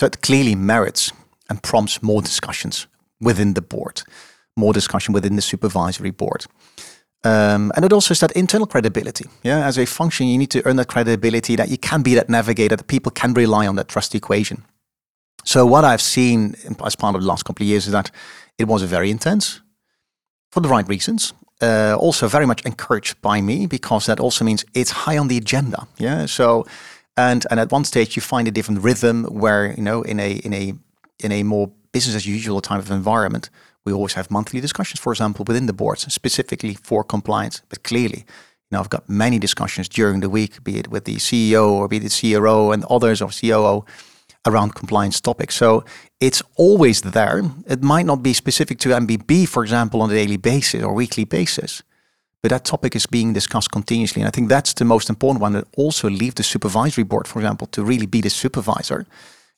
So 0.00 0.06
it 0.06 0.22
clearly 0.22 0.54
merits 0.54 1.12
and 1.50 1.62
prompts 1.62 2.02
more 2.02 2.22
discussions 2.22 2.86
within 3.20 3.54
the 3.54 3.60
board, 3.60 4.02
more 4.56 4.72
discussion 4.72 5.12
within 5.12 5.36
the 5.36 5.42
supervisory 5.42 6.10
board. 6.10 6.46
Um, 7.24 7.72
and 7.76 7.84
it 7.84 7.92
also 7.92 8.12
is 8.12 8.20
that 8.20 8.32
internal 8.32 8.66
credibility. 8.66 9.26
Yeah, 9.42 9.66
as 9.66 9.78
a 9.78 9.84
function, 9.84 10.28
you 10.28 10.38
need 10.38 10.50
to 10.50 10.66
earn 10.66 10.76
that 10.76 10.88
credibility 10.88 11.56
that 11.56 11.68
you 11.68 11.76
can 11.76 12.02
be 12.02 12.14
that 12.14 12.30
navigator, 12.30 12.76
that 12.76 12.86
people 12.86 13.12
can 13.12 13.34
rely 13.34 13.66
on 13.66 13.76
that 13.76 13.88
trust 13.88 14.14
equation. 14.14 14.64
So 15.44 15.66
what 15.66 15.84
I've 15.84 16.02
seen 16.02 16.54
as 16.84 16.96
part 16.96 17.14
of 17.16 17.20
the 17.20 17.28
last 17.28 17.44
couple 17.44 17.64
of 17.64 17.68
years 17.68 17.86
is 17.86 17.92
that 17.92 18.10
it 18.56 18.66
was 18.66 18.82
very 18.82 19.10
intense 19.10 19.60
for 20.50 20.60
the 20.60 20.68
right 20.68 20.88
reasons 20.88 21.34
uh, 21.62 21.96
also 21.98 22.28
very 22.28 22.46
much 22.46 22.64
encouraged 22.64 23.20
by 23.22 23.40
me 23.40 23.66
because 23.66 24.06
that 24.06 24.20
also 24.20 24.44
means 24.44 24.64
it's 24.74 24.90
high 24.90 25.18
on 25.18 25.28
the 25.28 25.36
agenda. 25.36 25.86
Yeah. 25.98 26.26
So, 26.26 26.66
and 27.16 27.46
and 27.50 27.60
at 27.60 27.72
one 27.72 27.84
stage 27.84 28.16
you 28.16 28.22
find 28.22 28.48
a 28.48 28.50
different 28.50 28.82
rhythm 28.82 29.24
where 29.24 29.74
you 29.76 29.82
know 29.82 30.02
in 30.02 30.20
a 30.20 30.32
in 30.44 30.52
a 30.52 30.74
in 31.24 31.32
a 31.32 31.42
more 31.42 31.70
business 31.92 32.16
as 32.16 32.26
usual 32.26 32.60
type 32.60 32.80
of 32.80 32.90
environment 32.90 33.50
we 33.86 33.92
always 33.92 34.14
have 34.14 34.30
monthly 34.30 34.60
discussions, 34.60 35.00
for 35.00 35.12
example, 35.12 35.44
within 35.46 35.66
the 35.66 35.72
boards 35.72 36.12
specifically 36.12 36.74
for 36.74 37.04
compliance. 37.04 37.62
But 37.68 37.84
clearly, 37.84 38.18
you 38.26 38.72
know, 38.72 38.80
I've 38.80 38.90
got 38.90 39.08
many 39.08 39.38
discussions 39.38 39.88
during 39.88 40.20
the 40.20 40.28
week, 40.28 40.62
be 40.64 40.76
it 40.76 40.88
with 40.88 41.04
the 41.04 41.16
CEO 41.16 41.70
or 41.70 41.86
be 41.88 41.98
it 41.98 42.02
the 42.02 42.34
CRO 42.34 42.72
and 42.72 42.84
others 42.90 43.22
or 43.22 43.30
COO 43.30 43.84
around 44.46 44.74
compliance 44.74 45.20
topics. 45.20 45.56
So 45.56 45.84
it's 46.20 46.42
always 46.56 47.00
there. 47.00 47.42
It 47.66 47.82
might 47.82 48.06
not 48.06 48.22
be 48.22 48.32
specific 48.32 48.78
to 48.80 48.90
MBB, 48.90 49.48
for 49.48 49.62
example, 49.62 50.00
on 50.02 50.10
a 50.10 50.14
daily 50.14 50.36
basis 50.36 50.82
or 50.82 50.94
weekly 50.94 51.24
basis, 51.24 51.82
but 52.42 52.50
that 52.50 52.64
topic 52.64 52.94
is 52.94 53.06
being 53.06 53.32
discussed 53.32 53.72
continuously. 53.72 54.22
And 54.22 54.28
I 54.28 54.30
think 54.30 54.48
that's 54.48 54.72
the 54.74 54.84
most 54.84 55.10
important 55.10 55.42
one 55.42 55.52
that 55.52 55.66
also 55.76 56.08
leave 56.08 56.34
the 56.36 56.42
supervisory 56.42 57.04
board, 57.04 57.26
for 57.26 57.40
example, 57.40 57.66
to 57.68 57.84
really 57.84 58.06
be 58.06 58.20
the 58.20 58.30
supervisor. 58.30 59.06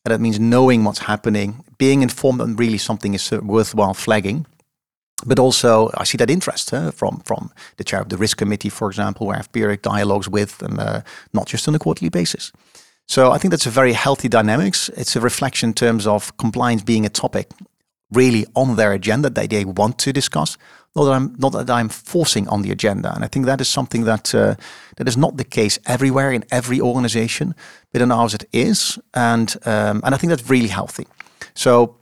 And 0.05 0.13
that 0.13 0.21
means 0.21 0.41
knowing 0.41 0.85
what's 0.85 1.01
happening, 1.01 1.65
being 1.77 2.03
informed 2.03 2.41
that 2.41 2.59
really 2.59 2.79
something 2.79 3.15
is 3.15 3.33
uh, 3.33 3.41
worthwhile 3.43 3.95
flagging. 3.95 4.47
But 5.27 5.39
also, 5.39 5.91
I 5.95 6.05
see 6.05 6.17
that 6.19 6.31
interest 6.31 6.73
uh, 6.73 6.93
from 6.93 7.23
from 7.25 7.51
the 7.77 7.85
chair 7.85 8.01
of 8.01 8.09
the 8.09 8.17
risk 8.17 8.37
committee, 8.37 8.71
for 8.71 8.89
example, 8.89 9.27
where 9.27 9.35
I 9.35 9.39
have 9.39 9.53
periodic 9.53 9.83
dialogues 9.83 10.29
with 10.29 10.59
them, 10.59 10.79
uh, 10.79 11.01
not 11.33 11.47
just 11.47 11.69
on 11.69 11.75
a 11.75 11.79
quarterly 11.79 12.09
basis. 12.09 12.53
So 13.09 13.33
I 13.33 13.39
think 13.39 13.53
that's 13.53 13.67
a 13.67 13.71
very 13.71 13.95
healthy 13.95 14.29
dynamics. 14.29 14.91
It's 14.91 15.17
a 15.17 15.21
reflection 15.21 15.71
in 15.71 15.75
terms 15.75 16.07
of 16.07 16.37
compliance 16.37 16.83
being 16.83 17.07
a 17.07 17.09
topic 17.09 17.51
really 18.13 18.47
on 18.55 18.77
their 18.77 18.93
agenda 18.93 19.31
that 19.31 19.51
they 19.51 19.65
want 19.65 19.99
to 19.99 20.13
discuss. 20.13 20.59
Not 20.95 21.05
that 21.05 21.13
I'm 21.13 21.35
not 21.39 21.53
that 21.53 21.71
I'm 21.71 21.89
forcing 21.89 22.49
on 22.49 22.63
the 22.63 22.71
agenda, 22.71 23.15
and 23.15 23.25
I 23.25 23.29
think 23.29 23.47
that 23.47 23.61
is 23.61 23.69
something 23.69 24.05
that 24.05 24.35
uh, 24.35 24.55
that 24.97 25.09
is 25.09 25.17
not 25.17 25.37
the 25.37 25.45
case 25.45 25.79
everywhere 25.87 26.33
in 26.33 26.45
every 26.51 26.81
organization, 26.81 27.55
but 27.93 28.03
in 28.03 28.11
ours 28.11 28.35
it 28.35 28.45
is, 28.53 28.99
and 29.15 29.55
um, 29.65 30.01
and 30.05 30.15
I 30.15 30.19
think 30.19 30.31
that's 30.31 30.51
really 30.51 30.69
healthy. 30.69 31.07
So. 31.55 31.95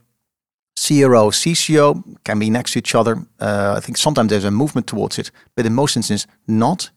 CRO, 0.79 1.31
CCO 1.31 2.03
can 2.23 2.37
be 2.37 2.51
next 2.51 2.73
to 2.73 2.79
each 2.79 2.93
other. 2.93 3.25
Uh, 3.39 3.73
I 3.77 3.79
think 3.79 3.97
sometimes 3.97 4.29
there's 4.29 4.43
a 4.43 4.51
movement 4.51 4.85
towards 4.85 5.17
it, 5.17 5.31
but 5.55 5.65
in 5.65 5.73
most 5.73 5.97
instances, 5.97 6.27
not. 6.45 6.91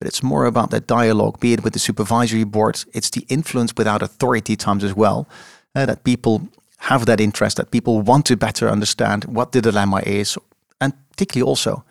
But 0.00 0.08
it's 0.08 0.22
more 0.22 0.46
about 0.46 0.70
that 0.70 0.86
dialogue, 0.86 1.38
be 1.40 1.52
it 1.52 1.62
with 1.62 1.74
the 1.74 1.78
supervisory 1.78 2.44
board. 2.44 2.84
It's 2.94 3.10
the 3.10 3.26
influence 3.28 3.74
without 3.76 4.02
authority 4.02 4.56
times 4.56 4.82
as 4.82 4.96
well, 4.96 5.28
uh, 5.74 5.86
that 5.86 6.04
people 6.04 6.48
have 6.78 7.04
that 7.04 7.20
interest, 7.20 7.58
that 7.58 7.70
people 7.70 8.00
want 8.00 8.24
to 8.26 8.36
better 8.36 8.68
understand 8.70 9.24
what 9.26 9.52
the 9.52 9.60
dilemma 9.60 10.00
is, 10.06 10.38
and 10.80 10.94
particularly 11.10 11.46
also, 11.46 11.84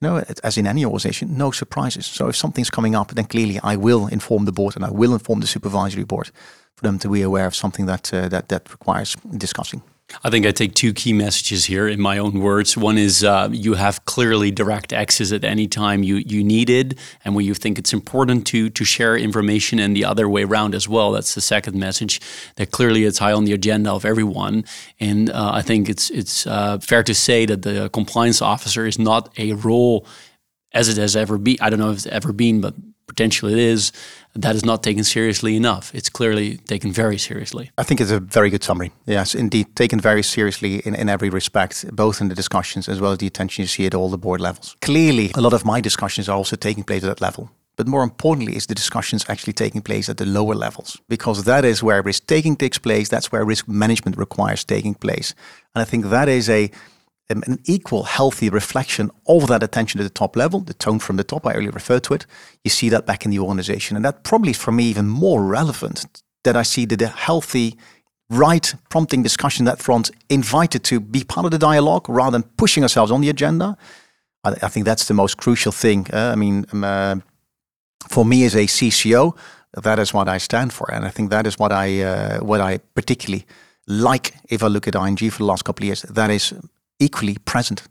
you 0.00 0.08
know, 0.08 0.24
as 0.44 0.56
in 0.56 0.66
any 0.66 0.84
organization, 0.84 1.36
no 1.36 1.50
surprises. 1.50 2.06
So 2.06 2.28
if 2.28 2.36
something's 2.36 2.70
coming 2.70 2.94
up, 2.94 3.08
then 3.08 3.24
clearly 3.24 3.58
I 3.64 3.76
will 3.76 4.06
inform 4.06 4.44
the 4.44 4.52
board 4.52 4.76
and 4.76 4.84
I 4.84 4.90
will 4.90 5.12
inform 5.12 5.40
the 5.40 5.46
supervisory 5.48 6.04
board 6.04 6.30
for 6.76 6.86
them 6.86 6.98
to 7.00 7.08
be 7.08 7.22
aware 7.22 7.46
of 7.46 7.56
something 7.56 7.86
that 7.86 8.14
uh, 8.14 8.28
that 8.28 8.48
that 8.48 8.70
requires 8.70 9.16
discussing. 9.36 9.82
I 10.22 10.30
think 10.30 10.46
I 10.46 10.52
take 10.52 10.74
two 10.74 10.92
key 10.92 11.12
messages 11.12 11.64
here 11.64 11.88
in 11.88 12.00
my 12.00 12.18
own 12.18 12.40
words. 12.40 12.76
One 12.76 12.96
is 12.96 13.24
uh, 13.24 13.48
you 13.50 13.74
have 13.74 14.04
clearly 14.04 14.50
direct 14.52 14.92
access 14.92 15.32
at 15.32 15.44
any 15.44 15.66
time 15.66 16.04
you, 16.04 16.16
you 16.16 16.44
need 16.44 16.70
it 16.70 16.96
and 17.24 17.34
when 17.34 17.44
you 17.44 17.54
think 17.54 17.78
it's 17.78 17.92
important 17.92 18.46
to, 18.48 18.70
to 18.70 18.84
share 18.84 19.16
information, 19.16 19.78
and 19.80 19.96
the 19.96 20.04
other 20.04 20.28
way 20.28 20.44
around 20.44 20.74
as 20.74 20.88
well. 20.88 21.12
That's 21.12 21.34
the 21.34 21.40
second 21.40 21.76
message 21.76 22.20
that 22.54 22.70
clearly 22.70 23.04
it's 23.04 23.18
high 23.18 23.32
on 23.32 23.44
the 23.44 23.52
agenda 23.52 23.92
of 23.92 24.04
everyone. 24.04 24.64
And 25.00 25.28
uh, 25.30 25.50
I 25.54 25.62
think 25.62 25.88
it's, 25.88 26.10
it's 26.10 26.46
uh, 26.46 26.78
fair 26.78 27.02
to 27.02 27.14
say 27.14 27.44
that 27.46 27.62
the 27.62 27.90
compliance 27.92 28.40
officer 28.40 28.86
is 28.86 28.98
not 28.98 29.36
a 29.38 29.54
role 29.54 30.06
as 30.72 30.88
it 30.88 30.98
has 30.98 31.16
ever 31.16 31.36
been. 31.36 31.56
I 31.60 31.68
don't 31.68 31.80
know 31.80 31.90
if 31.90 31.96
it's 31.96 32.06
ever 32.06 32.32
been, 32.32 32.60
but 32.60 32.74
potentially 33.06 33.52
it 33.52 33.58
is, 33.58 33.92
that 34.42 34.54
is 34.54 34.64
not 34.64 34.82
taken 34.82 35.04
seriously 35.04 35.56
enough. 35.56 35.94
It's 35.94 36.08
clearly 36.08 36.58
taken 36.58 36.92
very 36.92 37.18
seriously. 37.18 37.70
I 37.78 37.82
think 37.82 38.00
it's 38.00 38.10
a 38.10 38.20
very 38.20 38.50
good 38.50 38.62
summary. 38.62 38.92
Yes, 39.06 39.34
indeed, 39.34 39.74
taken 39.74 40.00
very 40.00 40.22
seriously 40.22 40.76
in, 40.86 40.94
in 40.94 41.08
every 41.08 41.30
respect, 41.30 41.84
both 41.92 42.20
in 42.20 42.28
the 42.28 42.34
discussions 42.34 42.88
as 42.88 43.00
well 43.00 43.12
as 43.12 43.18
the 43.18 43.26
attention 43.26 43.62
you 43.62 43.68
see 43.68 43.86
at 43.86 43.94
all 43.94 44.10
the 44.10 44.18
board 44.18 44.40
levels. 44.40 44.76
Clearly, 44.80 45.30
a 45.34 45.40
lot 45.40 45.52
of 45.52 45.64
my 45.64 45.80
discussions 45.80 46.28
are 46.28 46.36
also 46.36 46.56
taking 46.56 46.84
place 46.84 47.02
at 47.04 47.08
that 47.08 47.20
level. 47.20 47.50
But 47.76 47.86
more 47.86 48.02
importantly, 48.02 48.56
is 48.56 48.66
the 48.66 48.74
discussions 48.74 49.26
actually 49.28 49.52
taking 49.52 49.82
place 49.82 50.08
at 50.08 50.16
the 50.16 50.24
lower 50.24 50.54
levels? 50.54 50.98
Because 51.08 51.44
that 51.44 51.64
is 51.64 51.82
where 51.82 52.02
risk 52.02 52.26
taking 52.26 52.56
takes 52.56 52.78
place. 52.78 53.10
That's 53.10 53.30
where 53.30 53.44
risk 53.44 53.68
management 53.68 54.16
requires 54.16 54.64
taking 54.64 54.94
place. 54.94 55.34
And 55.74 55.82
I 55.82 55.84
think 55.84 56.06
that 56.06 56.28
is 56.28 56.48
a 56.48 56.70
an 57.28 57.58
equal 57.64 58.04
healthy 58.04 58.48
reflection 58.48 59.10
of 59.26 59.48
that 59.48 59.62
attention 59.62 60.00
at 60.00 60.04
the 60.04 60.10
top 60.10 60.36
level, 60.36 60.60
the 60.60 60.74
tone 60.74 60.98
from 60.98 61.16
the 61.16 61.24
top, 61.24 61.46
I 61.46 61.54
earlier 61.54 61.72
referred 61.72 62.04
to 62.04 62.14
it. 62.14 62.26
You 62.64 62.70
see 62.70 62.88
that 62.90 63.06
back 63.06 63.24
in 63.24 63.30
the 63.30 63.40
organization. 63.40 63.96
And 63.96 64.04
that 64.04 64.22
probably 64.22 64.50
is 64.50 64.56
for 64.56 64.72
me 64.72 64.84
even 64.84 65.08
more 65.08 65.42
relevant 65.42 66.22
that 66.44 66.56
I 66.56 66.62
see 66.62 66.86
that 66.86 66.98
the 66.98 67.08
healthy, 67.08 67.76
right 68.30 68.74
prompting 68.90 69.22
discussion 69.22 69.64
that 69.64 69.80
front 69.80 70.10
invited 70.30 70.84
to 70.84 71.00
be 71.00 71.24
part 71.24 71.44
of 71.44 71.50
the 71.50 71.58
dialogue 71.58 72.08
rather 72.08 72.38
than 72.38 72.48
pushing 72.56 72.84
ourselves 72.84 73.10
on 73.10 73.20
the 73.20 73.28
agenda. 73.28 73.76
I, 74.44 74.50
I 74.62 74.68
think 74.68 74.86
that's 74.86 75.06
the 75.06 75.14
most 75.14 75.36
crucial 75.36 75.72
thing. 75.72 76.06
Uh, 76.12 76.30
I 76.32 76.36
mean, 76.36 76.64
um, 76.72 76.84
uh, 76.84 77.16
for 78.08 78.24
me 78.24 78.44
as 78.44 78.54
a 78.54 78.66
CCO, 78.66 79.36
that 79.82 79.98
is 79.98 80.14
what 80.14 80.28
I 80.28 80.38
stand 80.38 80.72
for. 80.72 80.90
And 80.92 81.04
I 81.04 81.10
think 81.10 81.30
that 81.30 81.46
is 81.46 81.58
what 81.58 81.72
I, 81.72 82.02
uh, 82.02 82.38
what 82.38 82.60
I 82.60 82.78
particularly 82.94 83.44
like 83.88 84.34
if 84.48 84.62
I 84.62 84.68
look 84.68 84.86
at 84.86 84.94
ING 84.94 85.30
for 85.30 85.38
the 85.38 85.44
last 85.44 85.64
couple 85.64 85.82
of 85.82 85.86
years. 85.86 86.02
That 86.02 86.30
is 86.30 86.54
equally 86.98 87.36
present. 87.44 87.82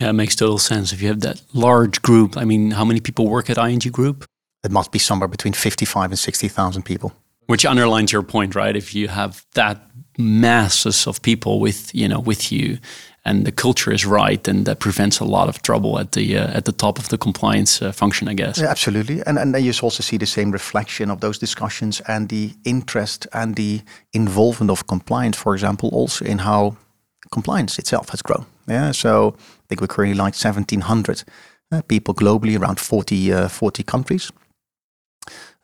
Yeah, 0.00 0.10
it 0.10 0.14
makes 0.14 0.34
total 0.34 0.58
sense. 0.58 0.92
If 0.92 1.00
you 1.00 1.08
have 1.08 1.20
that 1.20 1.42
large 1.52 2.02
group, 2.02 2.36
I 2.36 2.44
mean, 2.44 2.72
how 2.72 2.84
many 2.84 3.00
people 3.00 3.28
work 3.28 3.48
at 3.48 3.58
ING 3.58 3.78
Group? 3.92 4.24
It 4.64 4.70
must 4.70 4.90
be 4.90 4.98
somewhere 4.98 5.28
between 5.28 5.52
55 5.52 6.10
and 6.10 6.18
60,000 6.18 6.82
people. 6.82 7.12
Which 7.46 7.66
underlines 7.66 8.12
your 8.12 8.22
point, 8.22 8.54
right? 8.54 8.76
If 8.76 8.94
you 8.94 9.08
have 9.08 9.44
that 9.54 9.80
masses 10.18 11.06
of 11.06 11.20
people 11.22 11.60
with, 11.60 11.94
you 11.94 12.08
know, 12.08 12.20
with 12.20 12.52
you 12.52 12.78
and 13.24 13.44
the 13.44 13.52
culture 13.52 13.92
is 13.92 14.04
right, 14.04 14.42
then 14.42 14.64
that 14.64 14.80
prevents 14.80 15.20
a 15.20 15.24
lot 15.24 15.48
of 15.48 15.62
trouble 15.62 15.98
at 15.98 16.12
the 16.12 16.36
uh, 16.36 16.56
at 16.56 16.64
the 16.64 16.72
top 16.72 16.98
of 16.98 17.08
the 17.08 17.18
compliance 17.18 17.80
uh, 17.80 17.92
function, 17.92 18.28
I 18.28 18.34
guess. 18.34 18.58
Yeah, 18.58 18.70
absolutely, 18.70 19.22
and 19.26 19.38
and 19.38 19.54
then 19.54 19.64
you 19.64 19.72
also 19.82 20.02
see 20.02 20.18
the 20.18 20.26
same 20.26 20.50
reflection 20.50 21.10
of 21.10 21.20
those 21.20 21.38
discussions 21.38 22.00
and 22.08 22.28
the 22.28 22.52
interest 22.64 23.26
and 23.32 23.54
the 23.54 23.82
involvement 24.12 24.70
of 24.70 24.86
compliance, 24.86 25.36
for 25.36 25.54
example, 25.54 25.88
also 25.92 26.24
in 26.24 26.38
how 26.38 26.76
compliance 27.32 27.78
itself 27.78 28.10
has 28.10 28.22
grown. 28.22 28.46
Yeah, 28.68 28.92
so 28.92 29.34
I 29.38 29.66
think 29.68 29.80
we're 29.80 29.88
currently 29.88 30.16
like 30.16 30.34
1,700 30.34 31.24
uh, 31.72 31.82
people 31.82 32.14
globally, 32.14 32.58
around 32.58 32.78
40, 32.78 33.32
uh, 33.32 33.48
40 33.48 33.82
countries. 33.82 34.30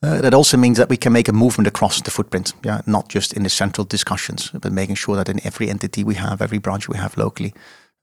Uh, 0.01 0.21
that 0.21 0.35
also 0.35 0.57
means 0.57 0.79
that 0.79 0.89
we 0.89 0.97
can 0.97 1.13
make 1.13 1.29
a 1.29 1.33
movement 1.33 1.67
across 1.67 2.01
the 2.01 2.11
footprint, 2.11 2.53
yeah, 2.65 2.81
not 2.87 3.09
just 3.09 3.33
in 3.33 3.43
the 3.43 3.51
central 3.51 3.85
discussions, 3.85 4.51
but 4.51 4.73
making 4.73 4.95
sure 4.95 5.17
that 5.17 5.29
in 5.29 5.45
every 5.45 5.69
entity 5.69 6.05
we 6.05 6.15
have, 6.15 6.41
every 6.41 6.59
branch 6.59 6.89
we 6.89 6.97
have 6.97 7.17
locally, 7.17 7.53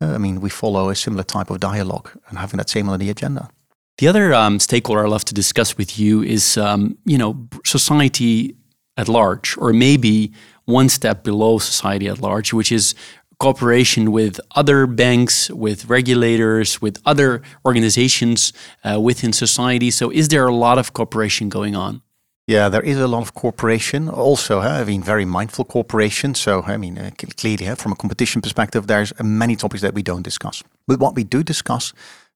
uh, 0.02 0.14
I 0.14 0.18
mean, 0.18 0.42
we 0.42 0.50
follow 0.50 0.90
a 0.90 0.96
similar 0.96 1.24
type 1.24 1.50
of 1.50 1.60
dialogue 1.60 2.12
and 2.28 2.38
having 2.38 2.58
that 2.58 2.70
same 2.70 2.90
on 2.90 3.00
the 3.00 3.10
agenda. 3.10 3.50
The 3.98 4.10
other 4.10 4.34
um, 4.34 4.60
stakeholder 4.60 5.06
I 5.06 5.10
love 5.10 5.24
to 5.26 5.34
discuss 5.34 5.78
with 5.78 5.98
you 5.98 6.22
is, 6.22 6.58
um, 6.58 6.98
you 7.06 7.18
know, 7.18 7.48
society 7.64 8.58
at 8.98 9.08
large, 9.08 9.58
or 9.58 9.72
maybe 9.72 10.34
one 10.66 10.90
step 10.90 11.24
below 11.24 11.60
society 11.60 12.08
at 12.08 12.20
large, 12.20 12.52
which 12.52 12.72
is 12.72 12.94
cooperation 13.40 14.12
with 14.12 14.40
other 14.56 14.88
banks, 14.88 15.50
with 15.50 15.90
regulators, 15.90 16.82
with 16.82 17.02
other 17.06 17.42
organizations 17.66 18.54
uh, 18.84 19.00
within 19.00 19.34
society. 19.34 19.92
So, 19.92 20.10
is 20.10 20.28
there 20.30 20.48
a 20.48 20.54
lot 20.54 20.78
of 20.78 20.94
cooperation 20.94 21.50
going 21.50 21.76
on? 21.76 22.02
Yeah, 22.48 22.70
there 22.70 22.84
is 22.84 23.00
a 23.00 23.08
lot 23.08 23.24
of 23.24 23.34
cooperation. 23.34 24.08
Also, 24.08 24.62
huh, 24.62 24.82
I 24.82 24.84
mean, 24.84 25.02
very 25.02 25.26
mindful 25.26 25.66
cooperation. 25.66 26.36
So, 26.36 26.62
I 26.62 26.78
mean, 26.78 26.98
uh, 26.98 27.10
clearly, 27.38 27.66
huh, 27.66 27.76
from 27.76 27.92
a 27.92 27.96
competition 27.96 28.42
perspective, 28.42 28.86
there's 28.86 29.12
many 29.20 29.56
topics 29.56 29.82
that 29.82 29.96
we 29.96 30.04
don't 30.04 30.22
discuss. 30.22 30.64
But 30.88 31.00
what 31.00 31.16
we 31.16 31.24
do 31.24 31.42
discuss 31.44 31.92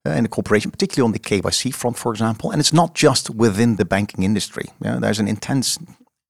uh, 0.08 0.12
in 0.12 0.24
the 0.24 0.30
cooperation, 0.30 0.72
particularly 0.72 1.06
on 1.06 1.12
the 1.12 1.20
KYC 1.20 1.74
front, 1.76 1.98
for 1.98 2.12
example, 2.12 2.50
and 2.50 2.60
it's 2.60 2.74
not 2.74 2.96
just 2.96 3.30
within 3.30 3.76
the 3.76 3.86
banking 3.86 4.24
industry. 4.24 4.66
Yeah, 4.82 4.98
there's 5.00 5.20
an 5.20 5.28
intense 5.28 5.78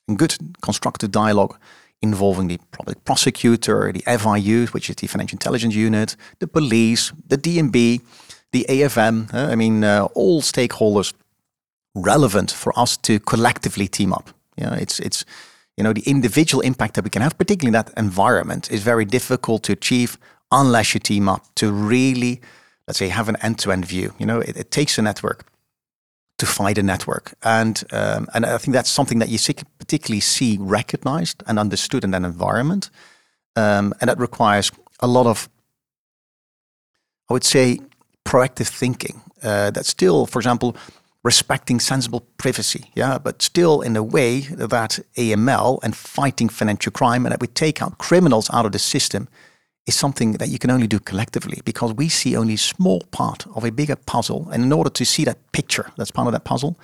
and 0.10 0.20
good 0.20 0.36
constructive 0.62 1.12
dialogue 1.12 1.58
involving 2.02 2.48
the 2.48 2.60
public 2.72 3.04
prosecutor, 3.04 3.92
the 3.92 4.02
FIU, 4.02 4.70
which 4.70 4.90
is 4.90 4.96
the 4.96 5.08
Financial 5.08 5.36
Intelligence 5.36 5.76
Unit, 5.76 6.16
the 6.40 6.48
police, 6.48 7.12
the 7.28 7.38
DNB, 7.38 8.02
the 8.52 8.66
AFM. 8.70 9.34
Uh, 9.34 9.52
I 9.52 9.56
mean, 9.56 9.84
uh, 9.84 10.08
all 10.14 10.42
stakeholders 10.42 11.14
relevant 11.96 12.52
for 12.52 12.78
us 12.80 12.98
to 12.98 13.20
collectively 13.20 13.88
team 13.88 14.14
up. 14.14 14.30
Yeah, 14.56 14.76
it's 14.76 15.00
it's 15.00 15.26
you 15.78 15.84
know 15.84 15.94
the 15.94 16.04
individual 16.06 16.62
impact 16.62 16.94
that 16.96 17.04
we 17.04 17.10
can 17.10 17.22
have, 17.22 17.38
particularly 17.38 17.78
in 17.78 17.84
that 17.84 17.94
environment, 17.98 18.72
is 18.72 18.84
very 18.84 19.06
difficult 19.06 19.64
to 19.64 19.74
achieve 19.74 20.18
unless 20.52 20.94
you 20.94 21.00
team 21.00 21.30
up 21.30 21.44
to 21.56 21.72
really, 21.72 22.42
let's 22.88 22.98
say, 22.98 23.10
have 23.10 23.30
an 23.30 23.38
end-to-end 23.42 23.86
view. 23.86 24.14
You 24.18 24.26
know, 24.26 24.40
it, 24.40 24.58
it 24.58 24.72
takes 24.72 24.98
a 24.98 25.02
network 25.02 25.46
to 26.40 26.46
find 26.46 26.78
a 26.78 26.84
network. 26.84 27.34
And 27.44 27.84
um, 27.92 28.28
and 28.34 28.46
I 28.46 28.58
think 28.58 28.74
that's 28.74 28.90
something 28.90 29.20
that 29.20 29.30
you 29.30 29.38
see, 29.38 29.56
particularly 29.78 30.22
see 30.22 30.58
recognized 30.60 31.44
and 31.48 31.60
understood 31.60 32.04
in 32.04 32.12
that 32.12 32.24
environment. 32.24 32.90
Um, 33.56 33.94
and 34.00 34.10
that 34.10 34.20
requires 34.20 34.72
a 35.00 35.08
lot 35.08 35.28
of, 35.28 35.50
I 37.30 37.34
would 37.34 37.44
say, 37.44 37.80
proactive 38.26 38.68
thinking. 38.68 39.22
Uh, 39.42 39.72
that 39.72 39.86
still, 39.86 40.26
for 40.26 40.40
example, 40.40 40.76
respecting 41.24 41.80
sensible 41.80 42.22
privacy, 42.38 42.92
yeah, 42.94 43.18
but 43.18 43.42
still 43.42 43.82
in 43.82 43.96
a 43.96 44.04
way 44.04 44.42
that 44.42 45.00
AML 45.16 45.80
and 45.84 45.96
fighting 45.96 46.50
financial 46.50 46.92
crime 46.92 47.26
and 47.26 47.32
that 47.32 47.42
we 47.42 47.48
take 47.48 47.82
out 47.82 47.98
criminals 47.98 48.50
out 48.52 48.66
of 48.66 48.72
the 48.72 48.80
system 48.80 49.28
is 49.88 49.96
something 49.96 50.34
that 50.34 50.50
you 50.50 50.60
can 50.60 50.72
only 50.72 50.88
do 50.88 51.00
collectively 51.00 51.62
because 51.66 51.94
we 51.94 52.10
see 52.10 52.36
only 52.36 52.54
a 52.54 52.58
small 52.58 53.02
part 53.12 53.46
of 53.56 53.64
a 53.64 53.72
bigger 53.72 53.96
puzzle. 53.96 54.48
And 54.52 54.64
in 54.64 54.72
order 54.72 54.90
to 54.90 55.06
see 55.06 55.26
that 55.26 55.52
picture, 55.52 55.92
that's 55.98 56.12
part 56.12 56.28
of 56.28 56.34
that 56.34 56.44
puzzle, 56.44 56.78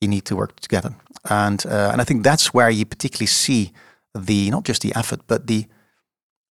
you 0.00 0.08
need 0.08 0.24
to 0.24 0.36
work 0.36 0.60
together. 0.60 0.94
And 1.30 1.64
uh, 1.66 1.90
and 1.92 2.00
I 2.00 2.04
think 2.04 2.24
that's 2.24 2.54
where 2.54 2.70
you 2.70 2.84
particularly 2.84 3.26
see 3.26 3.72
the 4.14 4.50
not 4.50 4.64
just 4.64 4.82
the 4.82 4.92
effort, 4.94 5.20
but 5.26 5.46
the 5.46 5.66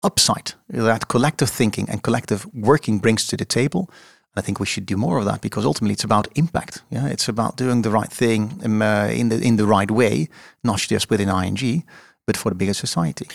upside 0.02 0.52
that 0.68 1.08
collective 1.08 1.50
thinking 1.50 1.88
and 1.88 2.02
collective 2.02 2.46
working 2.54 2.98
brings 3.00 3.26
to 3.26 3.36
the 3.36 3.44
table. 3.44 3.88
And 4.34 4.42
I 4.42 4.46
think 4.46 4.58
we 4.58 4.66
should 4.66 4.86
do 4.86 4.96
more 4.96 5.18
of 5.18 5.24
that 5.24 5.40
because 5.40 5.66
ultimately 5.66 5.92
it's 5.92 6.04
about 6.04 6.28
impact. 6.34 6.82
Yeah, 6.90 7.06
it's 7.06 7.28
about 7.28 7.56
doing 7.56 7.82
the 7.82 7.90
right 7.90 8.12
thing 8.12 8.60
in, 8.64 8.82
uh, 8.82 9.10
in 9.12 9.28
the 9.28 9.40
in 9.40 9.56
the 9.56 9.66
right 9.66 9.90
way, 9.90 10.28
not 10.62 10.78
just 10.78 11.10
within 11.10 11.28
ING, 11.28 11.84
but 12.26 12.36
for 12.36 12.50
the 12.50 12.56
bigger 12.56 12.74
society. 12.74 13.26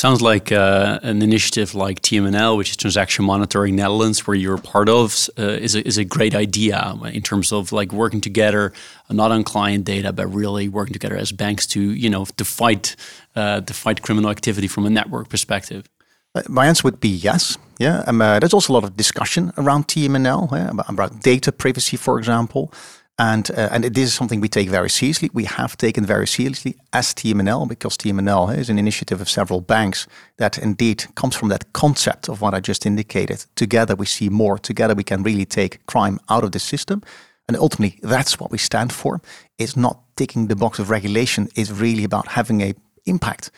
Sounds 0.00 0.22
like 0.22 0.50
uh, 0.50 0.98
an 1.02 1.20
initiative 1.20 1.74
like 1.74 2.00
TMNL, 2.00 2.56
which 2.56 2.70
is 2.70 2.76
Transaction 2.78 3.22
Monitoring 3.26 3.76
Netherlands, 3.76 4.26
where 4.26 4.34
you're 4.34 4.56
part 4.56 4.88
of, 4.88 5.28
uh, 5.38 5.42
is, 5.42 5.74
a, 5.74 5.86
is 5.86 5.98
a 5.98 6.06
great 6.06 6.34
idea 6.34 6.96
in 7.12 7.20
terms 7.20 7.52
of 7.52 7.70
like 7.70 7.92
working 7.92 8.22
together, 8.22 8.72
not 9.10 9.30
on 9.30 9.44
client 9.44 9.84
data, 9.84 10.10
but 10.10 10.26
really 10.28 10.70
working 10.70 10.94
together 10.94 11.16
as 11.16 11.32
banks 11.32 11.66
to, 11.66 11.82
you 11.82 12.08
know, 12.08 12.24
to 12.24 12.46
fight, 12.46 12.96
uh, 13.36 13.60
to 13.60 13.74
fight 13.74 14.00
criminal 14.00 14.30
activity 14.30 14.68
from 14.68 14.86
a 14.86 14.90
network 14.90 15.28
perspective. 15.28 15.86
Uh, 16.34 16.40
my 16.48 16.66
answer 16.66 16.84
would 16.84 17.00
be 17.00 17.10
yes. 17.10 17.58
Yeah, 17.78 18.02
um, 18.06 18.22
uh, 18.22 18.38
there's 18.38 18.54
also 18.54 18.72
a 18.72 18.76
lot 18.76 18.84
of 18.84 18.96
discussion 18.96 19.52
around 19.58 19.86
TMNL 19.88 20.50
yeah, 20.50 20.70
about, 20.70 20.88
about, 20.88 21.20
data 21.20 21.52
privacy, 21.52 21.98
for 21.98 22.18
example, 22.18 22.72
and 23.20 23.50
uh, 23.50 23.68
and 23.70 23.84
this 23.84 24.04
is 24.04 24.14
something 24.14 24.40
we 24.40 24.48
take 24.48 24.70
very 24.70 24.88
seriously. 24.88 25.28
We 25.34 25.44
have 25.44 25.76
taken 25.76 26.06
very 26.06 26.26
seriously 26.26 26.76
as 26.92 27.12
TMNL 27.14 27.68
because 27.68 27.98
TMNL 27.98 28.56
is 28.56 28.70
an 28.70 28.78
initiative 28.78 29.20
of 29.20 29.28
several 29.28 29.60
banks 29.60 30.06
that 30.38 30.56
indeed 30.56 31.04
comes 31.14 31.36
from 31.36 31.50
that 31.50 31.70
concept 31.74 32.28
of 32.30 32.40
what 32.40 32.54
I 32.54 32.60
just 32.60 32.86
indicated. 32.86 33.44
Together 33.56 33.94
we 33.94 34.06
see 34.06 34.30
more. 34.30 34.58
Together 34.58 34.94
we 34.94 35.04
can 35.04 35.22
really 35.22 35.44
take 35.44 35.84
crime 35.84 36.18
out 36.30 36.44
of 36.44 36.52
the 36.52 36.58
system, 36.58 37.02
and 37.46 37.58
ultimately 37.58 38.00
that's 38.02 38.40
what 38.40 38.50
we 38.50 38.58
stand 38.58 38.90
for. 38.90 39.20
It's 39.58 39.76
not 39.76 39.98
ticking 40.16 40.48
the 40.48 40.56
box 40.56 40.78
of 40.78 40.88
regulation. 40.88 41.48
It's 41.54 41.70
really 41.70 42.04
about 42.04 42.26
having 42.28 42.62
a 42.62 42.74
impact. 43.04 43.50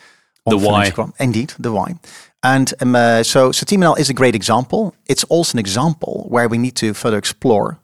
the 0.45 0.57
why. 0.57 0.91
Crime. 0.91 1.13
Indeed, 1.19 1.53
the 1.57 1.71
why. 1.71 1.95
And 2.43 2.73
um, 2.81 2.95
uh, 2.95 3.23
so, 3.23 3.53
so 3.53 3.65
TMNL 3.65 3.97
is 3.97 4.09
a 4.09 4.13
great 4.13 4.35
example. 4.35 4.93
It's 5.05 5.23
also 5.29 5.55
an 5.55 5.59
example 5.59 6.25
where 6.27 6.49
we 6.49 6.57
need 6.57 6.75
to 6.75 6.93
further 6.93 7.17
explore 7.17 7.79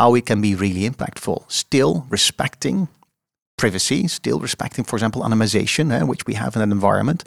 how 0.00 0.10
we 0.10 0.22
can 0.22 0.40
be 0.40 0.54
really 0.54 0.88
impactful, 0.88 1.38
still 1.48 2.06
respecting 2.08 2.88
privacy, 3.58 4.08
still 4.08 4.40
respecting, 4.40 4.82
for 4.82 4.96
example, 4.96 5.20
anonymization, 5.22 5.92
uh, 5.92 6.06
which 6.06 6.24
we 6.26 6.32
have 6.32 6.56
in 6.56 6.62
an 6.62 6.72
environment. 6.72 7.22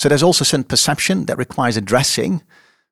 So 0.00 0.08
there's 0.08 0.22
also 0.22 0.42
some 0.42 0.64
perception 0.64 1.26
that 1.26 1.36
requires 1.36 1.76
addressing 1.76 2.40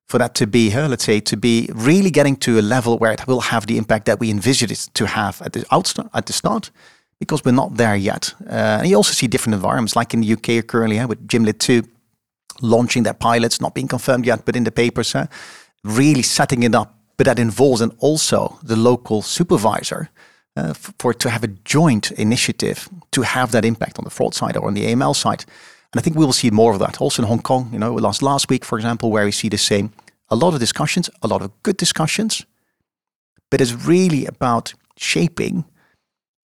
for 0.05 0.19
that 0.19 0.35
to 0.35 0.45
be, 0.45 0.71
uh, 0.71 0.87
let's 0.87 1.03
say, 1.03 1.19
to 1.19 1.35
be 1.35 1.67
really 1.73 2.11
getting 2.11 2.35
to 2.45 2.59
a 2.59 2.61
level 2.61 2.99
where 2.99 3.11
it 3.11 3.25
will 3.25 3.41
have 3.41 3.65
the 3.65 3.77
impact 3.79 4.05
that 4.05 4.19
we 4.19 4.29
envisioned 4.29 4.71
it 4.71 4.87
to 4.93 5.07
have 5.07 5.41
at 5.41 5.53
the 5.53 5.61
outstart, 5.71 6.09
at 6.13 6.27
the 6.27 6.33
start, 6.33 6.69
because 7.19 7.43
we're 7.43 7.59
not 7.63 7.77
there 7.77 7.95
yet. 7.95 8.35
Uh, 8.47 8.81
and 8.81 8.87
you 8.87 8.95
also 8.95 9.13
see 9.13 9.27
different 9.27 9.55
environments, 9.55 9.95
like 9.95 10.13
in 10.13 10.21
the 10.21 10.33
UK 10.33 10.67
currently 10.67 10.99
uh, 10.99 11.07
with 11.07 11.27
Gimlet 11.27 11.59
2 11.59 11.81
launching 12.61 13.01
their 13.01 13.15
pilots, 13.15 13.59
not 13.59 13.73
being 13.73 13.87
confirmed 13.87 14.27
yet, 14.27 14.45
but 14.45 14.55
in 14.55 14.63
the 14.63 14.71
papers, 14.71 15.15
uh, 15.15 15.25
really 15.83 16.21
setting 16.21 16.61
it 16.61 16.75
up. 16.75 17.02
But 17.17 17.25
that 17.25 17.39
involves 17.39 17.81
and 17.81 17.91
also 17.99 18.59
the 18.63 18.75
local 18.75 19.21
supervisor 19.21 20.09
uh, 20.55 20.73
for 20.73 21.13
to 21.13 21.29
have 21.29 21.43
a 21.43 21.47
joint 21.47 22.11
initiative 22.11 22.89
to 23.11 23.21
have 23.21 23.51
that 23.51 23.65
impact 23.65 23.97
on 23.99 24.03
the 24.03 24.09
fraud 24.09 24.33
side 24.33 24.57
or 24.57 24.67
on 24.67 24.73
the 24.73 24.85
AML 24.85 25.15
side. 25.15 25.45
And 25.91 25.99
I 25.99 26.01
think 26.01 26.15
we 26.15 26.25
will 26.25 26.33
see 26.33 26.49
more 26.49 26.73
of 26.73 26.79
that 26.79 26.99
also 27.01 27.21
in 27.21 27.27
Hong 27.27 27.41
Kong. 27.41 27.69
You 27.71 27.79
know, 27.79 27.93
last 27.93 28.21
last 28.21 28.49
week, 28.49 28.65
for 28.65 28.77
example, 28.77 29.11
where 29.11 29.25
we 29.25 29.31
see 29.31 29.49
the 29.49 29.57
same. 29.57 29.91
A 30.29 30.35
lot 30.35 30.53
of 30.53 30.59
discussions, 30.59 31.09
a 31.21 31.27
lot 31.27 31.41
of 31.41 31.51
good 31.63 31.77
discussions, 31.77 32.45
but 33.51 33.61
it's 33.61 33.85
really 33.85 34.25
about 34.25 34.73
shaping 34.97 35.65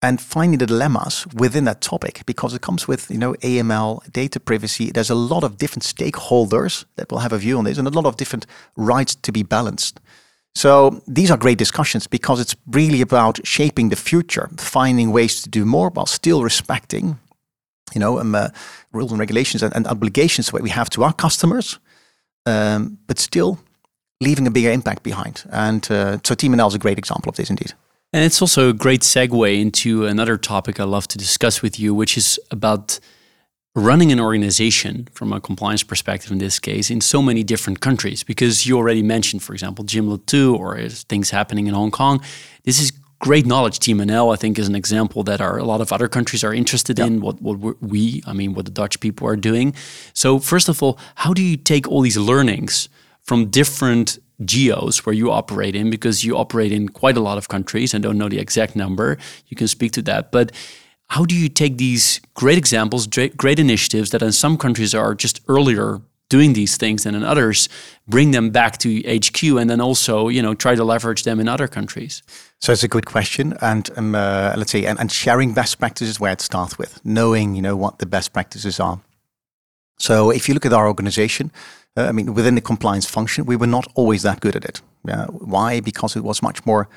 and 0.02 0.20
finding 0.20 0.58
the 0.58 0.66
dilemmas 0.66 1.26
within 1.34 1.64
that 1.64 1.80
topic 1.80 2.22
because 2.26 2.54
it 2.54 2.60
comes 2.60 2.86
with 2.86 3.10
you 3.10 3.18
know 3.18 3.34
AML 3.34 4.12
data 4.12 4.38
privacy 4.40 4.90
there's 4.90 5.10
a 5.10 5.14
lot 5.14 5.42
of 5.44 5.56
different 5.56 5.82
stakeholders 5.82 6.84
that 6.96 7.10
will 7.10 7.18
have 7.18 7.32
a 7.32 7.38
view 7.38 7.58
on 7.58 7.64
this 7.64 7.78
and 7.78 7.88
a 7.88 7.90
lot 7.90 8.06
of 8.06 8.16
different 8.16 8.46
rights 8.76 9.14
to 9.16 9.32
be 9.32 9.42
balanced 9.42 10.00
so 10.58 10.70
these 11.16 11.30
are 11.32 11.38
great 11.44 11.58
discussions 11.58 12.08
because 12.08 12.38
it's 12.42 12.56
really 12.66 13.00
about 13.00 13.34
shaping 13.44 13.90
the 13.90 13.96
future 13.96 14.46
finding 14.56 15.12
ways 15.12 15.42
to 15.42 15.48
do 15.58 15.64
more 15.64 15.90
while 15.94 16.06
still 16.06 16.42
respecting 16.42 17.18
you 17.94 18.00
know 18.00 18.18
um, 18.20 18.34
uh, 18.34 18.48
rules 18.92 19.10
and 19.12 19.20
regulations 19.20 19.62
and, 19.62 19.74
and, 19.76 19.86
obligations 19.86 20.46
that 20.50 20.62
we 20.62 20.70
have 20.70 20.88
to 20.90 21.02
our 21.04 21.14
customers 21.14 21.78
um, 22.46 22.98
but 23.06 23.18
still 23.18 23.58
leaving 24.20 24.46
a 24.46 24.50
bigger 24.50 24.70
impact 24.70 25.02
behind. 25.02 25.44
And 25.50 25.84
uh, 25.90 26.18
so 26.24 26.34
TMNL 26.34 26.68
is 26.68 26.74
a 26.74 26.78
great 26.78 26.98
example 26.98 27.30
of 27.30 27.36
this 27.36 27.50
indeed. 27.50 27.72
And 28.12 28.24
it's 28.24 28.40
also 28.40 28.70
a 28.70 28.72
great 28.72 29.02
segue 29.02 29.60
into 29.60 30.06
another 30.06 30.36
topic 30.38 30.80
I 30.80 30.84
love 30.84 31.06
to 31.08 31.18
discuss 31.18 31.62
with 31.62 31.78
you, 31.78 31.94
which 31.94 32.16
is 32.16 32.40
about 32.50 32.98
running 33.78 34.12
an 34.12 34.20
organization 34.20 35.08
from 35.12 35.32
a 35.32 35.40
compliance 35.40 35.82
perspective 35.82 36.30
in 36.30 36.38
this 36.38 36.58
case 36.58 36.90
in 36.90 37.00
so 37.00 37.22
many 37.22 37.42
different 37.42 37.80
countries. 37.80 38.22
Because 38.22 38.66
you 38.66 38.76
already 38.76 39.02
mentioned, 39.02 39.42
for 39.42 39.52
example, 39.52 39.84
Gimlet 39.84 40.26
2 40.26 40.56
or 40.56 40.78
things 40.88 41.30
happening 41.30 41.66
in 41.66 41.74
Hong 41.74 41.90
Kong. 41.90 42.20
This 42.64 42.80
is 42.80 42.92
great 43.18 43.46
knowledge. 43.46 43.78
TMNL, 43.80 44.32
I 44.32 44.36
think, 44.36 44.58
is 44.58 44.68
an 44.68 44.74
example 44.74 45.22
that 45.24 45.40
are 45.40 45.58
a 45.58 45.64
lot 45.64 45.80
of 45.80 45.92
other 45.92 46.08
countries 46.08 46.44
are 46.44 46.54
interested 46.54 46.98
in. 46.98 47.20
What 47.20 47.40
what 47.42 47.82
we, 47.82 48.22
I 48.26 48.32
mean, 48.32 48.54
what 48.54 48.64
the 48.64 48.70
Dutch 48.70 49.00
people 49.00 49.26
are 49.26 49.36
doing. 49.36 49.74
So 50.12 50.38
first 50.38 50.68
of 50.68 50.82
all, 50.82 50.98
how 51.16 51.34
do 51.34 51.42
you 51.42 51.56
take 51.56 51.88
all 51.88 52.00
these 52.00 52.16
learnings 52.16 52.88
from 53.22 53.50
different 53.50 54.18
geos 54.44 55.04
where 55.04 55.14
you 55.14 55.30
operate 55.30 55.74
in 55.74 55.90
because 55.90 56.24
you 56.24 56.36
operate 56.36 56.72
in 56.72 56.88
quite 56.88 57.16
a 57.16 57.20
lot 57.20 57.38
of 57.38 57.48
countries 57.48 57.92
and 57.92 58.02
don't 58.02 58.18
know 58.18 58.28
the 58.28 58.38
exact 58.38 58.76
number. 58.76 59.18
You 59.48 59.56
can 59.56 59.68
speak 59.68 59.92
to 59.92 60.02
that. 60.02 60.30
But 60.30 60.52
how 61.08 61.24
do 61.24 61.34
you 61.34 61.48
take 61.48 61.78
these 61.78 62.20
great 62.34 62.58
examples, 62.58 63.06
great 63.06 63.58
initiatives 63.58 64.10
that 64.10 64.22
in 64.22 64.32
some 64.32 64.56
countries 64.56 64.94
are 64.94 65.14
just 65.14 65.40
earlier 65.48 66.00
doing 66.28 66.52
these 66.52 66.76
things 66.76 67.04
than 67.04 67.14
in 67.14 67.24
others, 67.24 67.68
bring 68.06 68.32
them 68.32 68.50
back 68.50 68.76
to 68.78 69.00
HQ 69.00 69.42
and 69.42 69.70
then 69.70 69.80
also, 69.80 70.28
you 70.28 70.42
know, 70.42 70.54
try 70.54 70.74
to 70.74 70.84
leverage 70.84 71.22
them 71.22 71.40
in 71.40 71.48
other 71.48 71.66
countries? 71.66 72.22
So 72.60 72.72
it's 72.72 72.82
a 72.82 72.88
good 72.88 73.06
question, 73.06 73.56
and 73.62 73.88
um, 73.96 74.14
uh, 74.14 74.54
let's 74.56 74.72
say, 74.72 74.84
and, 74.84 75.00
and 75.00 75.10
sharing 75.10 75.54
best 75.54 75.78
practices 75.78 76.20
where 76.20 76.32
it 76.32 76.40
starts 76.40 76.76
with 76.76 77.00
knowing, 77.04 77.54
you 77.54 77.62
know, 77.62 77.76
what 77.76 77.98
the 77.98 78.06
best 78.06 78.32
practices 78.32 78.78
are. 78.78 79.00
So 79.98 80.30
if 80.30 80.48
you 80.48 80.54
look 80.54 80.66
at 80.66 80.72
our 80.72 80.86
organization, 80.86 81.50
uh, 81.96 82.02
I 82.02 82.12
mean, 82.12 82.34
within 82.34 82.54
the 82.54 82.60
compliance 82.60 83.06
function, 83.06 83.46
we 83.46 83.56
were 83.56 83.66
not 83.66 83.86
always 83.94 84.22
that 84.22 84.40
good 84.40 84.56
at 84.56 84.64
it. 84.64 84.82
Why? 85.02 85.80
Because 85.80 86.16
it 86.16 86.22
was 86.22 86.42
much 86.42 86.66
more 86.66 86.88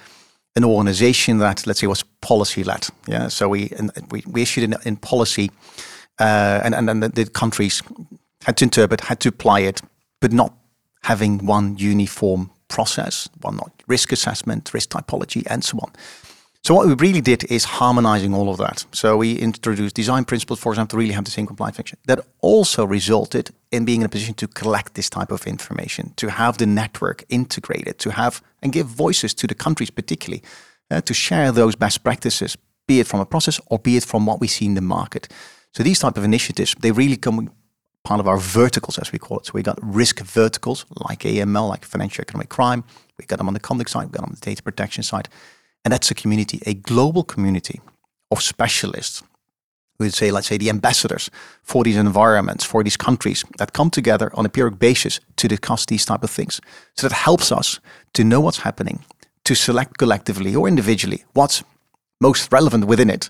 an 0.55 0.63
organization 0.63 1.37
that, 1.39 1.65
let's 1.65 1.79
say, 1.79 1.87
was 1.87 2.03
policy 2.21 2.63
led. 2.63 2.87
Yeah. 3.07 3.29
So 3.29 3.49
we 3.49 3.71
we, 4.09 4.23
we 4.27 4.41
issued 4.41 4.63
in, 4.63 4.75
in 4.85 4.97
policy, 4.97 5.51
uh, 6.19 6.61
and 6.63 6.75
and 6.75 6.87
then 6.87 6.99
the, 6.99 7.25
countries 7.25 7.81
had 8.43 8.57
to 8.57 8.65
interpret, 8.65 9.01
had 9.01 9.19
to 9.21 9.29
apply 9.29 9.61
it, 9.61 9.81
but 10.19 10.31
not 10.31 10.53
having 11.03 11.45
one 11.45 11.77
uniform 11.77 12.51
process, 12.67 13.29
one 13.41 13.59
risk 13.87 14.11
assessment, 14.11 14.73
risk 14.73 14.89
typology, 14.89 15.43
and 15.47 15.63
so 15.63 15.77
on. 15.79 15.91
So 16.63 16.75
what 16.75 16.85
we 16.85 16.93
really 16.93 17.21
did 17.21 17.43
is 17.45 17.63
harmonizing 17.63 18.35
all 18.35 18.49
of 18.49 18.57
that. 18.57 18.85
So 18.91 19.17
we 19.17 19.33
introduced 19.33 19.95
design 19.95 20.25
principles, 20.25 20.59
for 20.59 20.71
example, 20.71 20.95
to 20.95 20.97
really 20.97 21.13
have 21.13 21.25
the 21.25 21.31
same 21.31 21.47
compliance 21.47 21.77
function. 21.77 21.97
That 22.05 22.19
also 22.39 22.85
resulted 22.85 23.49
in 23.71 23.83
being 23.83 24.01
in 24.01 24.05
a 24.05 24.09
position 24.09 24.35
to 24.35 24.47
collect 24.47 24.93
this 24.93 25.09
type 25.09 25.31
of 25.31 25.47
information, 25.47 26.13
to 26.17 26.29
have 26.29 26.59
the 26.59 26.67
network 26.67 27.23
integrated, 27.29 27.97
to 27.99 28.11
have 28.11 28.43
and 28.61 28.71
give 28.71 28.85
voices 28.85 29.33
to 29.35 29.47
the 29.47 29.55
countries 29.55 29.89
particularly, 29.89 30.43
uh, 30.91 31.01
to 31.01 31.15
share 31.15 31.51
those 31.51 31.75
best 31.75 32.03
practices, 32.03 32.55
be 32.87 32.99
it 32.99 33.07
from 33.07 33.21
a 33.21 33.25
process 33.25 33.59
or 33.67 33.79
be 33.79 33.97
it 33.97 34.05
from 34.05 34.27
what 34.27 34.39
we 34.39 34.47
see 34.47 34.65
in 34.65 34.75
the 34.75 34.81
market. 34.81 35.29
So 35.73 35.81
these 35.81 35.99
type 35.99 36.15
of 36.15 36.23
initiatives, 36.23 36.75
they 36.79 36.91
really 36.91 37.17
come 37.17 37.49
part 38.03 38.19
of 38.19 38.27
our 38.27 38.37
verticals, 38.37 38.99
as 38.99 39.11
we 39.11 39.17
call 39.17 39.39
it. 39.39 39.47
So 39.47 39.53
we 39.55 39.63
got 39.63 39.79
risk 39.81 40.19
verticals 40.19 40.85
like 41.09 41.21
AML, 41.21 41.69
like 41.69 41.85
financial 41.85 42.21
economic 42.21 42.49
crime. 42.49 42.83
We 43.17 43.25
got 43.25 43.37
them 43.37 43.47
on 43.47 43.55
the 43.55 43.59
conduct 43.59 43.89
side, 43.89 44.05
we 44.05 44.11
got 44.11 44.21
them 44.21 44.29
on 44.29 44.37
the 44.39 44.45
data 44.45 44.61
protection 44.61 45.03
side. 45.03 45.27
And 45.83 45.91
that's 45.91 46.11
a 46.11 46.15
community, 46.15 46.61
a 46.65 46.73
global 46.73 47.23
community 47.23 47.81
of 48.29 48.41
specialists. 48.41 49.23
We 49.99 50.07
would 50.07 50.13
say, 50.13 50.31
let's 50.31 50.47
say, 50.47 50.57
the 50.57 50.69
ambassadors 50.69 51.29
for 51.61 51.83
these 51.83 51.97
environments, 51.97 52.63
for 52.63 52.83
these 52.83 52.97
countries 52.97 53.45
that 53.57 53.73
come 53.73 53.89
together 53.89 54.31
on 54.33 54.45
a 54.45 54.49
periodic 54.49 54.79
basis 54.79 55.19
to 55.35 55.47
discuss 55.47 55.85
these 55.85 56.05
type 56.05 56.23
of 56.23 56.31
things. 56.31 56.59
So 56.95 57.07
that 57.07 57.15
helps 57.15 57.51
us 57.51 57.79
to 58.13 58.23
know 58.23 58.41
what's 58.41 58.59
happening, 58.59 59.05
to 59.43 59.55
select 59.55 59.97
collectively 59.97 60.55
or 60.55 60.67
individually 60.67 61.23
what's 61.33 61.63
most 62.19 62.51
relevant 62.51 62.85
within 62.85 63.09
it, 63.09 63.29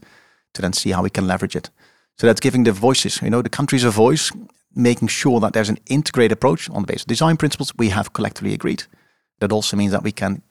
to 0.54 0.62
then 0.62 0.74
see 0.74 0.92
how 0.92 1.04
we 1.04 1.10
can 1.10 1.28
leverage 1.28 1.56
it. 1.56 1.70
So 2.18 2.28
that's 2.28 2.42
giving 2.42 2.64
the 2.64 2.72
voices, 2.72 3.22
you 3.22 3.30
know, 3.30 3.42
the 3.42 3.50
countries 3.50 3.84
a 3.84 3.90
voice, 3.90 4.32
making 4.74 5.10
sure 5.10 5.40
that 5.40 5.54
there's 5.54 5.70
an 5.70 5.80
integrated 5.88 6.34
approach 6.34 6.70
on 6.70 6.84
the 6.84 6.88
basis 6.88 7.04
of 7.04 7.08
design 7.08 7.38
principles 7.38 7.74
we 7.78 7.90
have 7.90 8.14
collectively 8.14 8.54
agreed. 8.54 8.84
That 9.40 9.52
also 9.52 9.76
means 9.76 9.92
that 9.92 10.04
we 10.04 10.12
can 10.12 10.42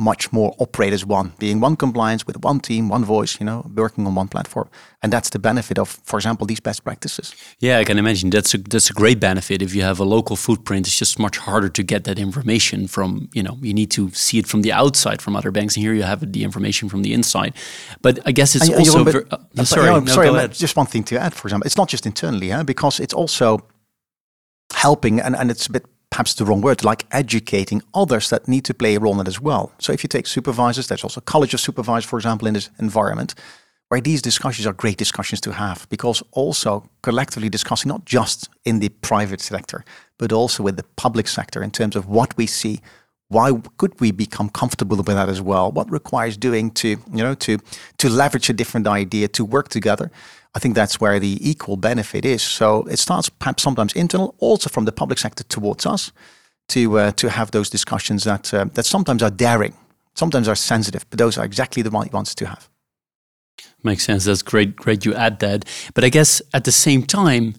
much 0.00 0.32
more 0.32 0.54
operate 0.58 0.94
as 0.94 1.04
one, 1.04 1.32
being 1.38 1.60
one 1.60 1.76
compliance 1.76 2.26
with 2.26 2.42
one 2.42 2.58
team, 2.58 2.88
one 2.88 3.04
voice, 3.04 3.38
you 3.38 3.44
know, 3.44 3.70
working 3.74 4.06
on 4.06 4.14
one 4.14 4.28
platform. 4.28 4.68
And 5.02 5.12
that's 5.12 5.28
the 5.30 5.38
benefit 5.38 5.78
of, 5.78 5.88
for 6.04 6.18
example, 6.18 6.46
these 6.46 6.60
best 6.60 6.84
practices. 6.84 7.34
Yeah, 7.58 7.78
I 7.78 7.84
can 7.84 7.98
imagine 7.98 8.30
that's 8.30 8.54
a 8.54 8.58
that's 8.58 8.90
a 8.90 8.94
great 8.94 9.20
benefit. 9.20 9.62
If 9.62 9.74
you 9.74 9.82
have 9.82 10.00
a 10.00 10.04
local 10.04 10.36
footprint, 10.36 10.86
it's 10.86 10.98
just 10.98 11.18
much 11.18 11.36
harder 11.38 11.68
to 11.68 11.82
get 11.82 12.04
that 12.04 12.18
information 12.18 12.88
from, 12.88 13.28
you 13.34 13.42
know, 13.42 13.58
you 13.60 13.74
need 13.74 13.90
to 13.90 14.10
see 14.10 14.38
it 14.38 14.46
from 14.46 14.62
the 14.62 14.72
outside 14.72 15.20
from 15.20 15.36
other 15.36 15.50
banks. 15.50 15.76
And 15.76 15.84
here 15.84 15.94
you 15.94 16.04
have 16.04 16.32
the 16.32 16.42
information 16.42 16.88
from 16.88 17.02
the 17.02 17.12
inside. 17.12 17.52
But 18.00 18.18
I 18.24 18.32
guess 18.32 18.54
it's 18.54 18.68
and, 18.68 18.78
also. 18.78 19.04
Uh, 19.04 19.64
sorry, 19.64 20.00
no, 20.00 20.06
sorry 20.06 20.48
just 20.48 20.76
one 20.76 20.86
thing 20.86 21.04
to 21.04 21.20
add, 21.20 21.34
for 21.34 21.46
example. 21.48 21.66
It's 21.66 21.76
not 21.76 21.88
just 21.88 22.06
internally, 22.06 22.50
huh? 22.50 22.64
because 22.64 23.00
it's 23.00 23.14
also 23.14 23.60
helping, 24.72 25.20
and, 25.20 25.36
and 25.36 25.50
it's 25.50 25.66
a 25.66 25.72
bit 25.72 25.84
perhaps 26.10 26.34
the 26.34 26.44
wrong 26.44 26.60
word, 26.60 26.84
like 26.84 27.06
educating 27.12 27.82
others 27.94 28.30
that 28.30 28.48
need 28.48 28.64
to 28.64 28.74
play 28.74 28.96
a 28.96 29.00
role 29.00 29.14
in 29.14 29.20
it 29.20 29.28
as 29.28 29.40
well. 29.40 29.72
So 29.78 29.92
if 29.92 30.02
you 30.02 30.08
take 30.08 30.26
supervisors, 30.26 30.88
there's 30.88 31.04
also 31.04 31.20
college 31.20 31.54
of 31.54 31.60
supervisors, 31.60 32.08
for 32.08 32.18
example, 32.18 32.48
in 32.48 32.54
this 32.54 32.68
environment, 32.78 33.34
where 33.88 34.00
these 34.00 34.22
discussions 34.22 34.66
are 34.66 34.72
great 34.72 34.96
discussions 34.96 35.40
to 35.40 35.52
have 35.52 35.88
because 35.88 36.22
also 36.32 36.88
collectively 37.02 37.48
discussing 37.48 37.88
not 37.88 38.04
just 38.04 38.48
in 38.64 38.80
the 38.80 38.88
private 38.88 39.40
sector, 39.40 39.84
but 40.18 40.32
also 40.32 40.62
with 40.62 40.76
the 40.76 40.84
public 40.96 41.26
sector 41.26 41.62
in 41.62 41.70
terms 41.70 41.96
of 41.96 42.06
what 42.06 42.36
we 42.36 42.46
see, 42.46 42.80
why 43.30 43.52
could 43.78 43.98
we 44.00 44.10
become 44.10 44.48
comfortable 44.50 44.96
with 44.96 45.06
that 45.06 45.28
as 45.28 45.40
well? 45.40 45.70
What 45.70 45.88
requires 45.90 46.36
doing 46.36 46.72
to, 46.72 46.88
you 46.88 47.22
know, 47.24 47.34
to 47.34 47.58
to 47.98 48.08
leverage 48.08 48.50
a 48.50 48.52
different 48.52 48.86
idea, 48.86 49.28
to 49.28 49.44
work 49.44 49.68
together? 49.68 50.10
I 50.56 50.58
think 50.58 50.74
that's 50.74 51.00
where 51.00 51.20
the 51.20 51.38
equal 51.40 51.76
benefit 51.76 52.24
is. 52.24 52.42
So 52.42 52.82
it 52.90 52.98
starts 52.98 53.28
perhaps 53.28 53.62
sometimes 53.62 53.92
internal, 53.92 54.34
also 54.38 54.68
from 54.68 54.84
the 54.84 54.92
public 54.92 55.18
sector 55.18 55.44
towards 55.44 55.86
us, 55.86 56.12
to 56.70 56.98
uh, 56.98 57.12
to 57.12 57.28
have 57.28 57.52
those 57.52 57.70
discussions 57.70 58.24
that 58.24 58.52
uh, 58.52 58.64
that 58.74 58.84
sometimes 58.84 59.22
are 59.22 59.30
daring, 59.30 59.74
sometimes 60.14 60.48
are 60.48 60.56
sensitive, 60.56 61.04
but 61.08 61.18
those 61.18 61.38
are 61.38 61.44
exactly 61.44 61.82
the 61.82 61.90
ones 61.90 62.34
to 62.34 62.46
have. 62.46 62.68
Makes 63.84 64.04
sense. 64.04 64.24
That's 64.24 64.42
great. 64.42 64.74
Great 64.74 65.04
you 65.06 65.14
add 65.14 65.38
that. 65.38 65.64
But 65.94 66.04
I 66.04 66.08
guess 66.08 66.42
at 66.52 66.64
the 66.64 66.72
same 66.72 67.04
time, 67.04 67.54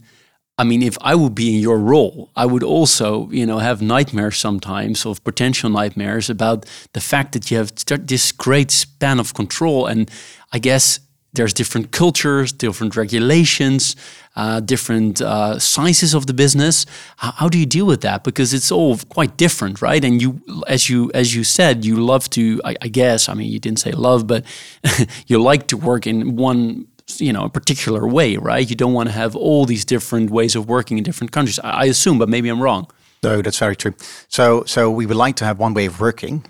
I 0.61 0.63
mean, 0.63 0.83
if 0.83 0.95
I 1.01 1.15
would 1.15 1.33
be 1.33 1.55
in 1.55 1.59
your 1.59 1.79
role, 1.79 2.29
I 2.35 2.45
would 2.45 2.61
also, 2.61 3.27
you 3.31 3.47
know, 3.47 3.57
have 3.57 3.81
nightmares 3.81 4.37
sometimes 4.37 5.07
of 5.07 5.23
potential 5.23 5.71
nightmares 5.71 6.29
about 6.29 6.67
the 6.93 7.01
fact 7.01 7.31
that 7.31 7.49
you 7.49 7.57
have 7.57 7.71
this 8.05 8.31
great 8.31 8.69
span 8.69 9.19
of 9.19 9.33
control. 9.33 9.87
And 9.87 10.11
I 10.53 10.59
guess 10.59 10.99
there's 11.33 11.53
different 11.53 11.91
cultures, 11.91 12.51
different 12.51 12.95
regulations, 12.95 13.95
uh, 14.35 14.59
different 14.59 15.19
uh, 15.19 15.57
sizes 15.57 16.13
of 16.13 16.27
the 16.27 16.33
business. 16.33 16.85
How, 17.17 17.31
how, 17.31 17.49
do 17.49 17.57
you 17.57 17.65
deal 17.65 17.87
with 17.87 18.01
that? 18.01 18.23
Because 18.23 18.53
it's 18.53 18.71
all 18.71 18.97
quite 19.09 19.37
different, 19.37 19.81
right? 19.81 20.03
And 20.05 20.21
you, 20.21 20.41
as 20.67 20.89
you 20.89 21.09
as 21.13 21.33
you 21.33 21.43
said, 21.43 21.85
you 21.85 21.95
love 21.95 22.29
to. 22.31 22.61
I, 22.63 22.75
I 22.81 22.87
guess. 22.87 23.29
I 23.29 23.33
mean, 23.33 23.51
you 23.51 23.59
didn't 23.59 23.79
say 23.79 23.93
love, 23.93 24.27
but 24.27 24.45
you 25.27 25.41
like 25.41 25.67
to 25.67 25.77
work 25.77 26.05
in 26.05 26.35
one 26.35 26.87
you 27.19 27.33
know 27.33 27.43
a 27.43 27.49
particular 27.49 28.07
way, 28.07 28.37
right? 28.37 28.69
You 28.69 28.75
don't 28.75 28.93
want 28.93 29.09
to 29.09 29.13
have 29.13 29.35
all 29.35 29.65
these 29.65 29.83
different 29.83 30.29
ways 30.29 30.55
of 30.55 30.69
working 30.69 30.97
in 30.97 31.03
different 31.03 31.31
countries. 31.31 31.59
I, 31.59 31.69
I 31.71 31.85
assume, 31.85 32.19
but 32.19 32.29
maybe 32.29 32.49
I'm 32.49 32.61
wrong. 32.61 32.87
No, 33.23 33.41
that's 33.41 33.59
very 33.59 33.75
true. 33.75 33.93
So, 34.29 34.63
so 34.65 34.89
we 34.89 35.05
would 35.05 35.17
like 35.17 35.35
to 35.37 35.45
have 35.45 35.59
one 35.59 35.73
way 35.73 35.85
of 35.85 35.99
working, 35.99 36.43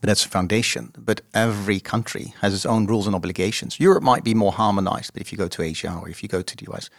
but 0.00 0.06
that's 0.06 0.24
a 0.24 0.28
foundation. 0.28 0.92
But 0.96 1.20
every 1.34 1.80
country 1.80 2.34
has 2.40 2.54
its 2.54 2.64
own 2.64 2.86
rules 2.86 3.06
and 3.06 3.16
obligations. 3.16 3.80
Europe 3.80 4.02
might 4.02 4.22
be 4.22 4.34
more 4.34 4.52
harmonized, 4.52 5.12
but 5.12 5.22
if 5.22 5.32
you 5.32 5.38
go 5.38 5.48
to 5.48 5.62
Asia 5.62 5.98
or 6.00 6.08
if 6.08 6.22
you 6.22 6.28
go 6.28 6.42
to 6.42 6.56
the 6.56 6.72
US, 6.72 6.90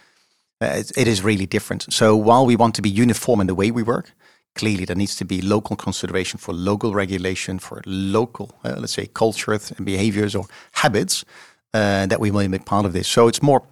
uh, 0.60 0.82
it, 0.96 1.08
is 1.08 1.22
really 1.22 1.46
different. 1.46 1.92
So 1.92 2.14
while 2.14 2.44
we 2.44 2.54
want 2.54 2.74
to 2.76 2.82
be 2.82 2.90
uniform 2.90 3.40
in 3.40 3.46
the 3.46 3.54
way 3.54 3.70
we 3.70 3.82
work, 3.82 4.12
clearly 4.54 4.84
there 4.84 4.94
needs 4.94 5.16
to 5.16 5.24
be 5.24 5.40
local 5.40 5.74
consideration 5.74 6.38
for 6.38 6.52
local 6.52 6.92
regulation, 6.94 7.58
for 7.58 7.82
local, 7.86 8.50
uh, 8.62 8.76
let's 8.78 8.92
say, 8.92 9.06
culture 9.06 9.52
and 9.52 9.86
behaviors 9.86 10.34
or 10.34 10.46
habits 10.72 11.24
uh, 11.74 12.06
that 12.06 12.20
we 12.20 12.30
will 12.30 12.48
make 12.48 12.64
part 12.64 12.84
of 12.84 12.92
this. 12.92 13.08
So 13.08 13.28
it's 13.28 13.42
more 13.42 13.62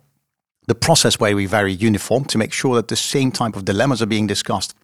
the 0.66 0.74
process 0.74 1.18
where 1.18 1.34
we 1.34 1.46
very 1.46 1.72
uniform 1.72 2.24
to 2.26 2.38
make 2.38 2.53
sure 2.53 2.76
that 2.76 2.88
the 2.88 2.96
same 2.96 3.32
type 3.32 3.57
of 3.57 3.64
dilemmas 3.64 4.01
are 4.01 4.07
being 4.07 4.26
discussed 4.26 4.74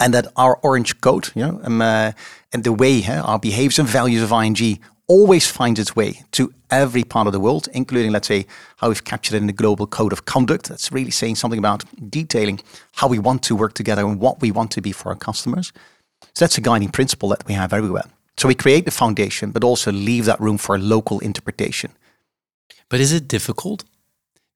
and 0.00 0.12
that 0.12 0.26
our 0.36 0.58
orange 0.62 1.00
code, 1.00 1.30
you 1.34 1.42
know, 1.46 1.60
um, 1.64 1.80
uh, 1.80 2.12
and 2.52 2.64
the 2.64 2.72
way 2.72 3.04
uh, 3.04 3.22
our 3.22 3.38
behaviors 3.38 3.78
and 3.78 3.88
values 3.88 4.22
of 4.22 4.32
ING 4.32 4.78
always 5.08 5.48
finds 5.48 5.78
its 5.78 5.94
way 5.94 6.22
to 6.32 6.52
every 6.70 7.04
part 7.04 7.26
of 7.26 7.32
the 7.32 7.40
world, 7.40 7.68
including, 7.72 8.10
let's 8.10 8.26
say, 8.26 8.46
how 8.78 8.88
we've 8.88 9.04
captured 9.04 9.34
it 9.34 9.38
in 9.38 9.46
the 9.46 9.52
global 9.52 9.86
code 9.86 10.12
of 10.12 10.24
conduct. 10.24 10.68
That's 10.68 10.90
really 10.90 11.12
saying 11.12 11.36
something 11.36 11.58
about 11.58 11.84
detailing 12.10 12.60
how 12.94 13.06
we 13.06 13.18
want 13.18 13.42
to 13.44 13.56
work 13.56 13.74
together 13.74 14.04
and 14.04 14.20
what 14.20 14.40
we 14.40 14.50
want 14.50 14.72
to 14.72 14.82
be 14.82 14.92
for 14.92 15.10
our 15.10 15.14
customers. 15.14 15.72
So 16.34 16.44
that's 16.44 16.58
a 16.58 16.60
guiding 16.60 16.90
principle 16.90 17.28
that 17.30 17.46
we 17.46 17.54
have 17.54 17.72
everywhere. 17.72 18.04
So 18.36 18.48
we 18.48 18.54
create 18.54 18.84
the 18.84 18.90
foundation, 18.90 19.52
but 19.52 19.64
also 19.64 19.92
leave 19.92 20.24
that 20.24 20.40
room 20.40 20.58
for 20.58 20.78
local 20.78 21.20
interpretation. 21.20 21.92
But 22.88 23.00
is 23.00 23.12
it 23.12 23.28
difficult? 23.28 23.84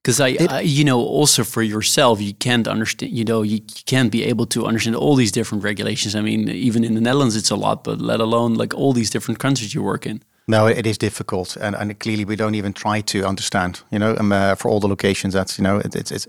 Because 0.03 0.21
I, 0.21 0.37
I, 0.49 0.61
you 0.63 0.83
know, 0.83 0.99
also 0.99 1.45
for 1.45 1.63
yourself, 1.63 2.23
you 2.23 2.33
can't 2.33 2.67
understand, 2.67 3.13
you 3.13 3.25
know, 3.25 3.43
you, 3.43 3.57
you 3.57 3.83
can't 3.85 4.11
be 4.11 4.25
able 4.25 4.47
to 4.47 4.67
understand 4.67 4.97
all 4.97 5.15
these 5.15 5.31
different 5.31 5.63
regulations. 5.63 6.15
I 6.15 6.23
mean, 6.23 6.49
even 6.49 6.85
in 6.85 6.95
the 6.95 7.03
Netherlands, 7.03 7.37
it's 7.37 7.51
a 7.51 7.57
lot, 7.57 7.85
but 7.85 8.01
let 8.01 8.21
alone 8.21 8.55
like 8.55 8.73
all 8.73 8.95
these 8.95 9.11
different 9.11 9.41
countries 9.41 9.75
you 9.75 9.83
work 9.83 10.07
in. 10.07 10.23
No, 10.49 10.67
it 10.67 10.87
is 10.87 10.99
difficult, 10.99 11.57
and, 11.57 11.77
and 11.77 11.97
clearly 12.01 12.25
we 12.25 12.35
don't 12.35 12.55
even 12.55 12.73
try 12.73 13.03
to 13.03 13.25
understand. 13.25 13.83
You 13.93 13.99
know, 13.99 14.17
um, 14.17 14.33
uh, 14.33 14.55
for 14.57 14.69
all 14.69 14.81
the 14.81 14.89
locations, 14.89 15.35
that's 15.35 15.59
you 15.59 15.63
know, 15.63 15.79
it, 15.79 15.95
it's 15.95 16.11
it's 16.11 16.27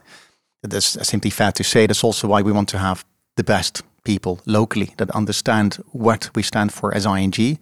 it's 0.63 1.07
simply 1.07 1.31
fair 1.31 1.51
to 1.53 1.63
say. 1.63 1.87
That's 1.87 2.03
also 2.03 2.27
why 2.27 2.41
we 2.41 2.51
want 2.51 2.69
to 2.69 2.77
have 2.77 3.03
the 3.35 3.43
best 3.43 3.81
people 4.03 4.41
locally 4.45 4.93
that 4.97 5.09
understand 5.11 5.75
what 5.91 6.29
we 6.35 6.43
stand 6.43 6.71
for 6.71 6.93
as 6.93 7.05
ING, 7.05 7.57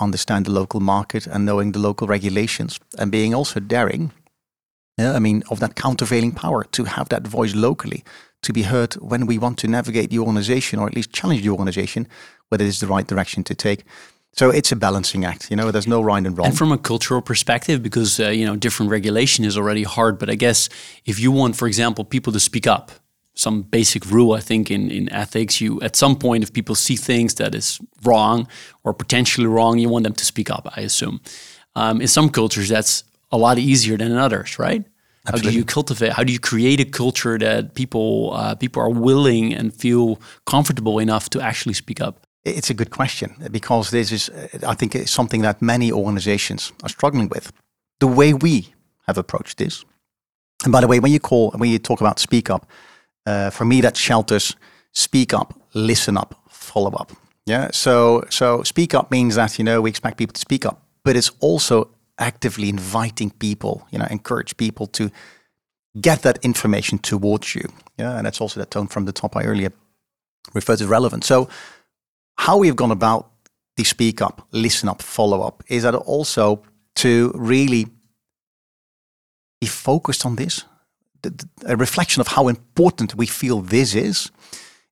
understand 0.00 0.46
the 0.46 0.52
local 0.52 0.80
market 0.80 1.26
and 1.26 1.44
knowing 1.44 1.72
the 1.72 1.78
local 1.78 2.06
regulations 2.06 2.80
and 2.98 3.12
being 3.12 3.34
also 3.34 3.60
daring, 3.60 4.12
yeah, 4.98 5.12
I 5.12 5.18
mean, 5.18 5.42
of 5.50 5.60
that 5.60 5.76
countervailing 5.76 6.32
power 6.32 6.64
to 6.64 6.84
have 6.84 7.08
that 7.08 7.26
voice 7.26 7.54
locally 7.54 8.04
to 8.42 8.52
be 8.52 8.62
heard 8.62 8.94
when 8.94 9.26
we 9.26 9.38
want 9.38 9.58
to 9.58 9.68
navigate 9.68 10.10
the 10.10 10.18
organization 10.18 10.78
or 10.78 10.86
at 10.86 10.96
least 10.96 11.12
challenge 11.12 11.42
the 11.42 11.50
organization 11.50 12.06
whether 12.50 12.64
it's 12.64 12.80
the 12.80 12.86
right 12.86 13.06
direction 13.06 13.42
to 13.44 13.54
take. 13.54 13.84
So 14.32 14.50
it's 14.50 14.70
a 14.70 14.76
balancing 14.76 15.24
act, 15.24 15.50
you 15.50 15.56
know. 15.56 15.70
There's 15.72 15.88
no 15.88 16.00
right 16.00 16.24
and 16.24 16.36
wrong. 16.36 16.48
And 16.48 16.56
from 16.56 16.70
a 16.70 16.78
cultural 16.78 17.20
perspective, 17.20 17.82
because 17.82 18.20
uh, 18.20 18.28
you 18.28 18.44
know 18.44 18.54
different 18.54 18.92
regulation 18.92 19.44
is 19.44 19.56
already 19.56 19.82
hard. 19.82 20.18
But 20.18 20.30
I 20.30 20.36
guess 20.36 20.68
if 21.04 21.18
you 21.18 21.32
want, 21.32 21.56
for 21.56 21.66
example, 21.66 22.04
people 22.04 22.32
to 22.32 22.40
speak 22.40 22.66
up, 22.66 22.92
some 23.40 23.62
basic 23.62 24.04
rule 24.10 24.32
I 24.32 24.40
think 24.40 24.70
in, 24.70 24.90
in 24.90 25.12
ethics. 25.12 25.60
You 25.60 25.80
at 25.82 25.96
some 25.96 26.16
point, 26.16 26.42
if 26.42 26.52
people 26.52 26.74
see 26.74 26.96
things 26.96 27.34
that 27.34 27.54
is 27.54 27.80
wrong 28.04 28.46
or 28.84 28.92
potentially 28.94 29.46
wrong, 29.46 29.78
you 29.78 29.88
want 29.88 30.04
them 30.04 30.14
to 30.14 30.24
speak 30.24 30.50
up. 30.50 30.68
I 30.76 30.82
assume. 30.82 31.20
Um, 31.74 32.00
in 32.00 32.08
some 32.08 32.28
cultures, 32.30 32.68
that's 32.68 33.04
a 33.30 33.38
lot 33.38 33.58
easier 33.58 33.96
than 33.96 34.10
in 34.12 34.18
others, 34.18 34.58
right? 34.58 34.84
Absolutely. 35.26 35.48
How 35.48 35.52
do 35.52 35.58
you 35.58 35.64
cultivate? 35.64 36.12
How 36.12 36.24
do 36.24 36.32
you 36.32 36.40
create 36.40 36.80
a 36.80 36.84
culture 36.84 37.38
that 37.38 37.74
people 37.74 38.32
uh, 38.34 38.54
people 38.54 38.82
are 38.82 38.90
willing 38.90 39.54
and 39.54 39.72
feel 39.72 40.20
comfortable 40.44 40.98
enough 40.98 41.28
to 41.30 41.40
actually 41.40 41.74
speak 41.74 42.00
up? 42.00 42.14
It's 42.44 42.70
a 42.70 42.74
good 42.74 42.90
question 42.90 43.34
because 43.50 43.90
this 43.90 44.10
is, 44.12 44.30
I 44.66 44.74
think, 44.74 44.94
it's 44.94 45.10
something 45.10 45.42
that 45.42 45.60
many 45.60 45.92
organizations 45.92 46.72
are 46.82 46.88
struggling 46.88 47.28
with. 47.28 47.52
The 47.98 48.06
way 48.06 48.32
we 48.32 48.72
have 49.06 49.18
approached 49.18 49.58
this, 49.58 49.84
and 50.64 50.72
by 50.72 50.80
the 50.80 50.86
way, 50.86 51.00
when 51.00 51.12
you 51.12 51.20
call 51.20 51.50
when 51.50 51.68
you 51.68 51.78
talk 51.78 52.00
about 52.00 52.18
speak 52.18 52.48
up, 52.48 52.66
uh, 53.26 53.50
for 53.50 53.64
me 53.64 53.80
that 53.80 53.96
shelters 53.96 54.56
speak 54.92 55.32
up, 55.34 55.58
listen 55.74 56.16
up, 56.16 56.34
follow 56.48 56.92
up. 56.92 57.12
Yeah. 57.46 57.70
So 57.72 58.24
so 58.30 58.62
speak 58.62 58.94
up 58.94 59.10
means 59.10 59.34
that 59.34 59.58
you 59.58 59.64
know 59.64 59.80
we 59.80 59.90
expect 59.90 60.18
people 60.18 60.34
to 60.34 60.40
speak 60.40 60.66
up, 60.66 60.82
but 61.04 61.16
it's 61.16 61.30
also 61.40 61.90
actively 62.18 62.68
inviting 62.68 63.30
people, 63.30 63.86
you 63.90 63.98
know, 63.98 64.06
encourage 64.10 64.56
people 64.56 64.86
to 64.86 65.10
get 66.00 66.22
that 66.22 66.38
information 66.44 66.98
towards 66.98 67.54
you. 67.54 67.62
Yeah. 67.98 68.16
And 68.16 68.26
that's 68.26 68.40
also 68.40 68.60
that 68.60 68.70
tone 68.70 68.86
from 68.86 69.06
the 69.06 69.12
top 69.12 69.36
I 69.36 69.44
earlier 69.44 69.72
referred 70.54 70.78
to 70.78 70.86
relevant. 70.86 71.24
So 71.24 71.48
how 72.36 72.58
we've 72.58 72.76
gone 72.76 72.90
about 72.90 73.30
the 73.76 73.84
speak 73.84 74.20
up, 74.22 74.46
listen 74.52 74.88
up, 74.88 75.02
follow 75.02 75.42
up 75.42 75.62
is 75.68 75.82
that 75.82 75.94
also 75.94 76.62
to 76.96 77.32
really 77.34 77.86
be 79.60 79.66
focused 79.66 80.24
on 80.24 80.36
this 80.36 80.64
a 81.66 81.76
reflection 81.76 82.20
of 82.20 82.28
how 82.28 82.48
important 82.48 83.14
we 83.14 83.26
feel 83.26 83.60
this 83.60 83.94
is, 83.94 84.30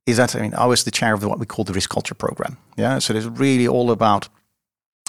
is 0.06 0.16
that 0.16 0.34
I 0.34 0.40
mean 0.40 0.54
I 0.54 0.66
was 0.66 0.84
the 0.84 0.90
chair 0.90 1.14
of 1.14 1.24
what 1.24 1.38
we 1.38 1.46
call 1.46 1.64
the 1.64 1.72
risk 1.72 1.90
culture 1.90 2.14
program. 2.14 2.56
Yeah, 2.76 2.98
so 2.98 3.14
it's 3.14 3.26
really 3.26 3.68
all 3.68 3.90
about, 3.90 4.28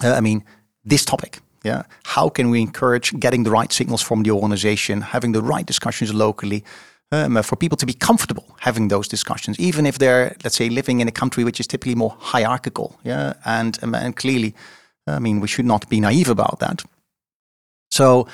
uh, 0.04 0.14
I 0.14 0.22
mean, 0.22 0.44
this 0.84 1.06
topic. 1.06 1.40
Yeah, 1.64 1.84
how 2.06 2.30
can 2.30 2.50
we 2.50 2.62
encourage 2.62 3.20
getting 3.20 3.44
the 3.44 3.52
right 3.52 3.74
signals 3.74 4.02
from 4.02 4.24
the 4.24 4.32
organization, 4.32 5.02
having 5.02 5.34
the 5.34 5.42
right 5.42 5.66
discussions 5.66 6.14
locally, 6.14 6.64
um, 7.12 7.42
for 7.44 7.56
people 7.56 7.78
to 7.78 7.86
be 7.86 7.94
comfortable 7.94 8.56
having 8.60 8.88
those 8.88 9.08
discussions, 9.08 9.60
even 9.60 9.86
if 9.86 9.98
they're, 9.98 10.36
let's 10.44 10.56
say, 10.56 10.70
living 10.70 11.02
in 11.02 11.08
a 11.08 11.12
country 11.12 11.44
which 11.44 11.60
is 11.60 11.68
typically 11.68 11.96
more 11.96 12.16
hierarchical. 12.20 13.00
Yeah, 13.04 13.34
and 13.46 13.78
um, 13.84 13.96
and 13.96 14.16
clearly, 14.16 14.54
I 15.08 15.20
mean, 15.20 15.42
we 15.42 15.48
should 15.48 15.66
not 15.66 15.90
be 15.90 16.00
naive 16.00 16.30
about 16.30 16.60
that. 16.60 16.84
So, 17.92 18.28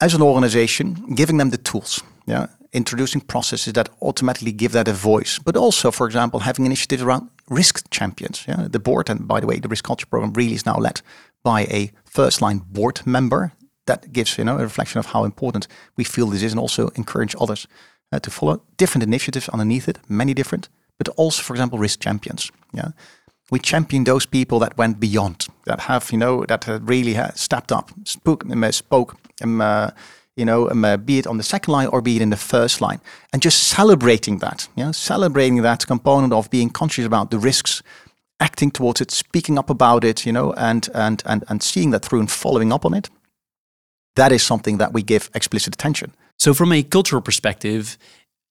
as 0.00 0.14
an 0.14 0.22
organization, 0.22 1.14
giving 1.14 1.38
them 1.38 1.50
the 1.50 1.58
tools 1.58 2.02
yeah, 2.26 2.46
introducing 2.72 3.20
processes 3.20 3.72
that 3.74 3.90
automatically 4.00 4.52
give 4.52 4.72
that 4.72 4.88
a 4.88 4.92
voice, 4.92 5.38
but 5.38 5.56
also, 5.56 5.90
for 5.90 6.06
example, 6.06 6.40
having 6.40 6.66
initiatives 6.66 7.02
around 7.02 7.28
risk 7.48 7.90
champions. 7.90 8.44
Yeah, 8.48 8.68
the 8.68 8.78
board, 8.78 9.10
and 9.10 9.28
by 9.28 9.40
the 9.40 9.46
way, 9.46 9.60
the 9.60 9.68
risk 9.68 9.84
culture 9.84 10.06
program 10.06 10.32
really 10.32 10.54
is 10.54 10.66
now 10.66 10.76
led 10.76 11.02
by 11.42 11.62
a 11.62 11.92
first 12.04 12.40
line 12.40 12.62
board 12.70 13.06
member. 13.06 13.52
That 13.86 14.12
gives 14.12 14.38
you 14.38 14.44
know 14.44 14.58
a 14.58 14.62
reflection 14.62 14.98
of 14.98 15.06
how 15.06 15.24
important 15.24 15.68
we 15.96 16.04
feel 16.04 16.28
this 16.28 16.42
is, 16.42 16.52
and 16.52 16.60
also 16.60 16.88
encourage 16.94 17.34
others 17.40 17.66
uh, 18.12 18.20
to 18.20 18.30
follow 18.30 18.62
different 18.76 19.02
initiatives 19.02 19.48
underneath 19.48 19.88
it, 19.88 19.98
many 20.08 20.34
different, 20.34 20.68
but 20.98 21.08
also, 21.16 21.42
for 21.42 21.54
example, 21.54 21.78
risk 21.78 22.00
champions. 22.00 22.50
Yeah, 22.72 22.92
we 23.50 23.58
champion 23.58 24.04
those 24.04 24.24
people 24.24 24.58
that 24.60 24.78
went 24.78 24.98
beyond, 24.98 25.46
that 25.66 25.80
have 25.80 26.10
you 26.12 26.18
know 26.18 26.46
that 26.46 26.66
really 26.82 27.16
stepped 27.34 27.72
up, 27.72 27.90
spoke, 28.04 28.44
spoke. 28.70 29.16
Um, 29.42 29.60
uh, 29.60 29.90
you 30.36 30.44
know, 30.44 30.70
um, 30.70 30.84
uh, 30.84 30.96
be 30.96 31.18
it 31.18 31.26
on 31.26 31.36
the 31.36 31.42
second 31.42 31.72
line 31.72 31.88
or 31.88 32.00
be 32.00 32.16
it 32.16 32.22
in 32.22 32.30
the 32.30 32.36
first 32.36 32.80
line, 32.80 33.00
and 33.32 33.42
just 33.42 33.64
celebrating 33.64 34.38
that, 34.38 34.68
you 34.76 34.84
know, 34.84 34.92
celebrating 34.92 35.62
that 35.62 35.86
component 35.86 36.32
of 36.32 36.50
being 36.50 36.70
conscious 36.70 37.04
about 37.04 37.30
the 37.30 37.38
risks, 37.38 37.82
acting 38.40 38.70
towards 38.70 39.00
it, 39.00 39.10
speaking 39.10 39.58
up 39.58 39.70
about 39.70 40.04
it, 40.04 40.24
you 40.24 40.32
know, 40.32 40.52
and 40.54 40.88
and 40.94 41.22
and 41.26 41.44
and 41.48 41.62
seeing 41.62 41.90
that 41.90 42.04
through 42.04 42.20
and 42.20 42.30
following 42.30 42.72
up 42.72 42.84
on 42.84 42.94
it. 42.94 43.10
That 44.16 44.32
is 44.32 44.42
something 44.42 44.78
that 44.78 44.92
we 44.92 45.02
give 45.02 45.30
explicit 45.34 45.74
attention. 45.74 46.12
So, 46.38 46.54
from 46.54 46.72
a 46.72 46.82
cultural 46.82 47.22
perspective, 47.22 47.98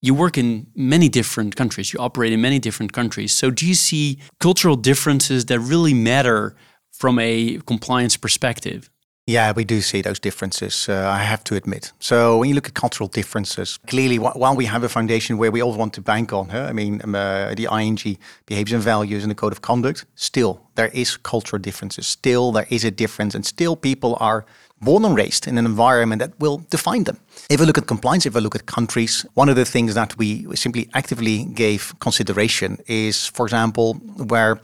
you 0.01 0.13
work 0.13 0.37
in 0.37 0.67
many 0.75 1.09
different 1.09 1.55
countries, 1.55 1.93
you 1.93 1.99
operate 1.99 2.33
in 2.33 2.41
many 2.41 2.59
different 2.59 2.93
countries. 2.93 3.33
So, 3.33 3.51
do 3.51 3.67
you 3.67 3.75
see 3.75 4.19
cultural 4.39 4.75
differences 4.75 5.45
that 5.45 5.59
really 5.59 5.93
matter 5.93 6.55
from 6.91 7.19
a 7.19 7.59
compliance 7.65 8.17
perspective? 8.17 8.89
Yeah, 9.27 9.53
we 9.55 9.63
do 9.63 9.81
see 9.81 10.01
those 10.01 10.19
differences, 10.19 10.89
uh, 10.89 11.07
I 11.07 11.19
have 11.19 11.43
to 11.43 11.55
admit. 11.55 11.93
So, 11.99 12.39
when 12.39 12.49
you 12.49 12.55
look 12.55 12.67
at 12.67 12.73
cultural 12.73 13.07
differences, 13.07 13.77
clearly, 13.85 14.17
while 14.17 14.55
we 14.55 14.65
have 14.65 14.83
a 14.83 14.89
foundation 14.89 15.37
where 15.37 15.51
we 15.51 15.61
all 15.61 15.73
want 15.77 15.93
to 15.93 16.01
bank 16.01 16.33
on, 16.33 16.49
huh? 16.49 16.65
I 16.69 16.73
mean, 16.73 17.01
um, 17.03 17.13
uh, 17.13 17.53
the 17.53 17.67
ING 17.71 18.17
behaviors 18.47 18.73
and 18.73 18.83
values 18.83 19.23
and 19.23 19.29
the 19.29 19.35
code 19.35 19.51
of 19.51 19.61
conduct, 19.61 20.05
still, 20.15 20.59
there 20.73 20.89
is 20.93 21.17
cultural 21.17 21.61
differences. 21.61 22.07
Still, 22.07 22.51
there 22.51 22.65
is 22.71 22.83
a 22.83 22.89
difference, 22.89 23.35
and 23.35 23.45
still, 23.45 23.75
people 23.75 24.17
are 24.19 24.43
born 24.81 25.05
and 25.05 25.15
raised 25.15 25.47
in 25.47 25.59
an 25.59 25.65
environment 25.67 26.19
that 26.19 26.39
will 26.39 26.65
define 26.71 27.03
them. 27.03 27.17
If 27.49 27.59
we 27.59 27.67
look 27.67 27.77
at 27.77 27.85
compliance, 27.85 28.25
if 28.25 28.33
we 28.33 28.41
look 28.41 28.55
at 28.55 28.65
countries, 28.65 29.23
one 29.35 29.49
of 29.49 29.55
the 29.55 29.65
things 29.65 29.93
that 29.93 30.17
we 30.17 30.47
simply 30.55 30.89
actively 30.95 31.45
gave 31.45 31.93
consideration 31.99 32.79
is, 32.87 33.27
for 33.27 33.45
example, 33.45 33.93
where 34.17 34.59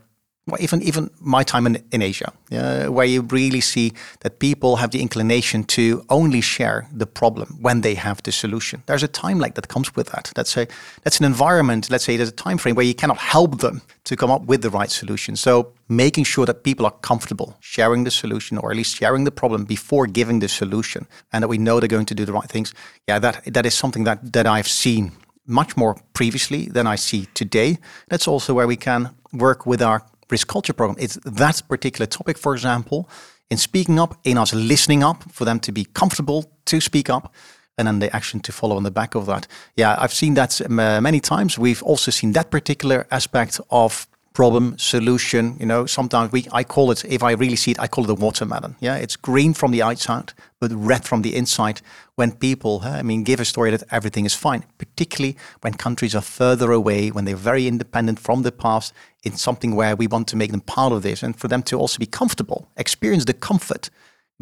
even 0.59 0.81
even 0.81 1.09
my 1.19 1.43
time 1.43 1.65
in, 1.65 1.83
in 1.91 2.01
Asia, 2.01 2.31
uh, 2.51 2.85
where 2.85 3.05
you 3.05 3.21
really 3.21 3.61
see 3.61 3.93
that 4.19 4.39
people 4.39 4.77
have 4.77 4.91
the 4.91 5.01
inclination 5.01 5.63
to 5.63 6.05
only 6.09 6.41
share 6.41 6.87
the 6.91 7.05
problem 7.05 7.57
when 7.61 7.81
they 7.81 7.95
have 7.95 8.21
the 8.23 8.31
solution. 8.31 8.81
There's 8.85 9.03
a 9.03 9.07
time 9.07 9.39
lag 9.39 9.53
that 9.55 9.67
comes 9.67 9.95
with 9.95 10.07
that. 10.07 10.31
That's 10.35 10.57
a 10.57 10.67
that's 11.03 11.19
an 11.19 11.25
environment. 11.25 11.89
Let's 11.89 12.05
say 12.05 12.17
there's 12.17 12.29
a 12.29 12.43
time 12.43 12.57
frame 12.57 12.75
where 12.75 12.85
you 12.85 12.95
cannot 12.95 13.17
help 13.17 13.59
them 13.59 13.81
to 14.05 14.15
come 14.15 14.31
up 14.31 14.43
with 14.45 14.61
the 14.61 14.69
right 14.69 14.91
solution. 14.91 15.35
So 15.35 15.73
making 15.89 16.25
sure 16.25 16.45
that 16.45 16.63
people 16.63 16.85
are 16.85 16.95
comfortable 17.01 17.57
sharing 17.59 18.03
the 18.03 18.11
solution 18.11 18.57
or 18.57 18.71
at 18.71 18.77
least 18.77 18.95
sharing 18.95 19.25
the 19.25 19.31
problem 19.31 19.65
before 19.65 20.07
giving 20.07 20.39
the 20.39 20.47
solution, 20.47 21.07
and 21.31 21.43
that 21.43 21.49
we 21.49 21.57
know 21.57 21.79
they're 21.79 21.87
going 21.87 22.05
to 22.05 22.15
do 22.15 22.25
the 22.25 22.33
right 22.33 22.49
things. 22.49 22.73
Yeah, 23.07 23.19
that 23.19 23.41
that 23.53 23.65
is 23.65 23.73
something 23.73 24.05
that 24.05 24.33
that 24.33 24.45
I've 24.45 24.67
seen 24.67 25.11
much 25.47 25.77
more 25.77 25.95
previously 26.13 26.65
than 26.65 26.87
I 26.87 26.97
see 26.97 27.27
today. 27.33 27.77
That's 28.09 28.27
also 28.27 28.53
where 28.53 28.67
we 28.67 28.75
can 28.75 29.15
work 29.31 29.65
with 29.65 29.81
our 29.81 30.01
risk 30.29 30.47
culture 30.47 30.73
program. 30.73 30.97
It's 30.99 31.15
that 31.23 31.61
particular 31.67 32.05
topic, 32.05 32.37
for 32.37 32.53
example, 32.53 33.09
in 33.49 33.57
speaking 33.57 33.99
up, 33.99 34.19
in 34.23 34.37
us 34.37 34.53
listening 34.53 35.03
up 35.03 35.23
for 35.31 35.45
them 35.45 35.59
to 35.61 35.71
be 35.71 35.85
comfortable 35.85 36.51
to 36.65 36.81
speak 36.81 37.09
up, 37.09 37.33
and 37.77 37.87
then 37.87 37.99
the 37.99 38.15
action 38.15 38.39
to 38.41 38.51
follow 38.51 38.75
on 38.75 38.83
the 38.83 38.91
back 38.91 39.15
of 39.15 39.25
that. 39.25 39.47
Yeah, 39.75 39.95
I've 39.99 40.13
seen 40.13 40.33
that 40.33 40.59
uh, 40.61 41.01
many 41.01 41.19
times. 41.19 41.57
We've 41.57 41.83
also 41.83 42.11
seen 42.11 42.33
that 42.33 42.49
particular 42.49 43.05
aspect 43.11 43.61
of 43.69 44.07
problem 44.37 44.77
solution 44.77 45.57
you 45.59 45.65
know 45.65 45.87
sometimes 45.87 46.31
we 46.31 46.41
i 46.51 46.63
call 46.63 46.91
it 46.91 47.03
if 47.05 47.23
i 47.23 47.31
really 47.31 47.55
see 47.55 47.71
it 47.71 47.79
i 47.79 47.87
call 47.87 48.03
it 48.03 48.09
a 48.17 48.21
watermelon. 48.25 48.75
Yeah 48.79 49.03
it's 49.03 49.17
green 49.29 49.53
from 49.53 49.71
the 49.71 49.81
outside 49.81 50.33
but 50.59 50.71
red 50.73 51.03
from 51.05 51.21
the 51.21 51.35
inside. 51.35 51.81
When 52.19 52.31
people 52.31 52.73
eh, 52.85 52.99
i 52.99 53.03
mean 53.09 53.23
give 53.23 53.39
a 53.41 53.45
story 53.45 53.71
that 53.71 53.83
everything 53.97 54.25
is 54.25 54.35
fine 54.35 54.61
particularly 54.77 55.35
when 55.61 55.73
countries 55.73 56.15
are 56.15 56.25
further 56.39 56.71
away 56.71 57.01
when 57.15 57.25
they're 57.25 57.45
very 57.51 57.65
independent 57.67 58.19
from 58.19 58.43
the 58.43 58.51
past 58.51 58.93
in 59.23 59.33
something 59.35 59.75
where 59.75 59.95
we 59.95 60.07
want 60.13 60.27
to 60.27 60.37
make 60.41 60.51
them 60.51 60.61
part 60.75 60.93
of 60.93 61.01
this 61.01 61.23
and 61.23 61.33
for 61.41 61.47
them 61.47 61.63
to 61.63 61.75
also 61.81 61.97
be 61.99 62.17
comfortable 62.19 62.59
experience 62.75 63.25
the 63.25 63.39
comfort 63.49 63.89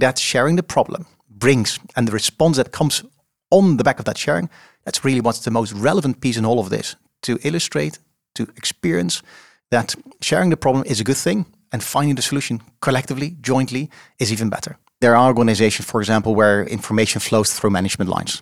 that 0.03 0.19
sharing 0.19 0.57
the 0.57 0.69
problem 0.75 1.05
brings 1.29 1.79
and 1.95 2.07
the 2.07 2.17
response 2.21 2.57
that 2.57 2.71
comes 2.79 3.03
on 3.49 3.77
the 3.77 3.83
back 3.83 3.99
of 3.99 4.05
that 4.05 4.17
sharing 4.17 4.49
that's 4.85 5.03
really 5.03 5.21
what's 5.21 5.43
the 5.43 5.51
most 5.51 5.73
relevant 5.73 6.21
piece 6.21 6.37
in 6.37 6.45
all 6.45 6.59
of 6.59 6.69
this. 6.69 6.95
To 7.23 7.39
illustrate 7.43 7.99
to 8.35 8.43
experience 8.55 9.23
that 9.71 9.95
sharing 10.21 10.49
the 10.49 10.57
problem 10.57 10.83
is 10.85 10.99
a 10.99 11.03
good 11.03 11.17
thing 11.17 11.45
and 11.71 11.83
finding 11.83 12.15
the 12.15 12.21
solution 12.21 12.61
collectively, 12.79 13.35
jointly, 13.41 13.89
is 14.19 14.31
even 14.31 14.49
better. 14.49 14.77
There 15.01 15.15
are 15.15 15.27
organizations, 15.27 15.89
for 15.89 16.01
example, 16.01 16.35
where 16.35 16.63
information 16.63 17.19
flows 17.19 17.53
through 17.53 17.71
management 17.71 18.09
lines. 18.09 18.41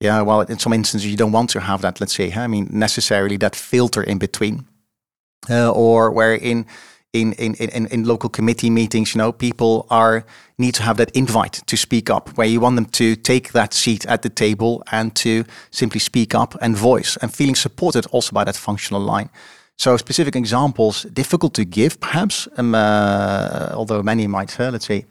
Yeah, 0.00 0.22
well, 0.22 0.40
in 0.40 0.58
some 0.58 0.72
instances, 0.72 1.10
you 1.10 1.16
don't 1.16 1.32
want 1.32 1.50
to 1.50 1.60
have 1.60 1.82
that, 1.82 2.00
let's 2.00 2.14
say, 2.14 2.32
I 2.32 2.46
mean, 2.46 2.68
necessarily 2.70 3.36
that 3.38 3.54
filter 3.54 4.02
in 4.02 4.18
between. 4.18 4.66
Uh, 5.48 5.70
or 5.70 6.10
where 6.10 6.34
in, 6.34 6.66
in, 7.12 7.32
in, 7.34 7.54
in, 7.54 7.86
in 7.86 8.04
local 8.04 8.30
committee 8.30 8.70
meetings, 8.70 9.14
you 9.14 9.18
know, 9.18 9.32
people 9.32 9.86
are 9.90 10.24
need 10.58 10.74
to 10.74 10.82
have 10.82 10.96
that 10.98 11.10
invite 11.10 11.62
to 11.66 11.76
speak 11.76 12.08
up, 12.10 12.28
where 12.36 12.46
you 12.46 12.60
want 12.60 12.76
them 12.76 12.84
to 12.84 13.16
take 13.16 13.52
that 13.52 13.74
seat 13.74 14.06
at 14.06 14.22
the 14.22 14.28
table 14.28 14.82
and 14.92 15.16
to 15.16 15.44
simply 15.70 16.00
speak 16.00 16.34
up 16.34 16.54
and 16.60 16.76
voice 16.76 17.16
and 17.20 17.34
feeling 17.34 17.56
supported 17.56 18.06
also 18.06 18.32
by 18.32 18.44
that 18.44 18.56
functional 18.56 19.00
line. 19.00 19.30
So 19.80 19.96
specific 19.96 20.36
examples, 20.36 21.04
difficult 21.04 21.54
to 21.54 21.64
give, 21.64 21.98
perhaps, 22.00 22.46
um, 22.58 22.74
uh, 22.74 23.70
although 23.72 24.02
many 24.02 24.26
might, 24.26 24.60
uh, 24.60 24.68
let's 24.70 24.84
say, 24.84 25.06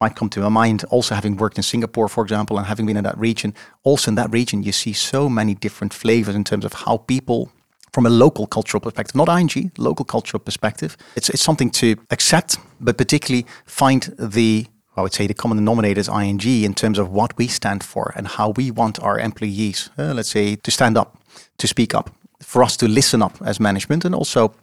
might 0.00 0.14
come 0.14 0.28
to 0.28 0.40
my 0.40 0.48
mind. 0.48 0.84
Also, 0.90 1.16
having 1.16 1.36
worked 1.36 1.56
in 1.56 1.64
Singapore, 1.64 2.08
for 2.08 2.22
example, 2.22 2.56
and 2.56 2.68
having 2.68 2.86
been 2.86 2.96
in 2.96 3.02
that 3.02 3.18
region, 3.18 3.52
also 3.82 4.12
in 4.12 4.14
that 4.14 4.30
region, 4.30 4.62
you 4.62 4.70
see 4.70 4.92
so 4.92 5.28
many 5.28 5.56
different 5.56 5.92
flavors 5.92 6.36
in 6.36 6.44
terms 6.44 6.64
of 6.64 6.72
how 6.72 6.98
people, 6.98 7.50
from 7.92 8.06
a 8.06 8.10
local 8.10 8.46
cultural 8.46 8.80
perspective, 8.80 9.16
not 9.16 9.28
ING, 9.28 9.72
local 9.76 10.04
cultural 10.04 10.38
perspective, 10.38 10.96
it's 11.16 11.28
it's 11.28 11.42
something 11.42 11.70
to 11.70 11.96
accept, 12.12 12.58
but 12.78 12.96
particularly 12.96 13.44
find 13.66 14.14
the 14.20 14.66
I 14.96 15.00
would 15.02 15.14
say 15.14 15.26
the 15.26 15.34
common 15.34 15.58
denominator 15.58 16.00
is 16.00 16.08
ING 16.08 16.46
in 16.64 16.74
terms 16.74 16.98
of 16.98 17.06
what 17.08 17.36
we 17.38 17.48
stand 17.48 17.82
for 17.82 18.12
and 18.14 18.28
how 18.28 18.50
we 18.50 18.70
want 18.70 19.00
our 19.00 19.18
employees, 19.18 19.90
uh, 19.98 20.14
let's 20.14 20.30
say, 20.30 20.56
to 20.56 20.70
stand 20.70 20.96
up, 20.96 21.18
to 21.58 21.66
speak 21.66 21.92
up, 21.92 22.10
for 22.42 22.62
us 22.62 22.76
to 22.76 22.88
listen 22.88 23.22
up 23.22 23.40
as 23.44 23.58
management 23.58 24.04
and 24.04 24.14
also 24.14 24.54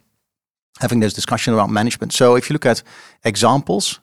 having 0.80 1.00
this 1.00 1.12
discussion 1.12 1.54
around 1.54 1.72
management. 1.72 2.12
So 2.12 2.36
if 2.36 2.48
you 2.48 2.54
look 2.54 2.66
at 2.66 2.82
examples, 3.24 4.00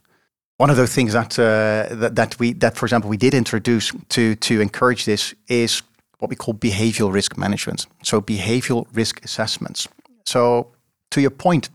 one 0.57 0.69
of 0.69 0.77
the 0.77 0.87
things 0.87 1.13
that, 1.13 1.37
uh, 1.39 1.95
that 1.95 2.15
that 2.15 2.39
we 2.39 2.53
that 2.53 2.75
for 2.75 2.85
example 2.85 3.09
we 3.09 3.17
did 3.17 3.33
introduce 3.33 3.91
to 4.09 4.35
to 4.35 4.61
encourage 4.61 5.05
this 5.05 5.35
is 5.47 5.83
what 6.19 6.29
we 6.29 6.35
call 6.35 6.53
behavioral 6.53 7.13
risk 7.13 7.37
management. 7.37 7.85
So 8.03 8.21
behavioral 8.21 8.87
risk 8.93 9.23
assessments. 9.23 9.87
So 10.25 10.71
to 11.11 11.21
your 11.21 11.29
point 11.31 11.69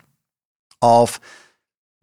of 0.80 1.20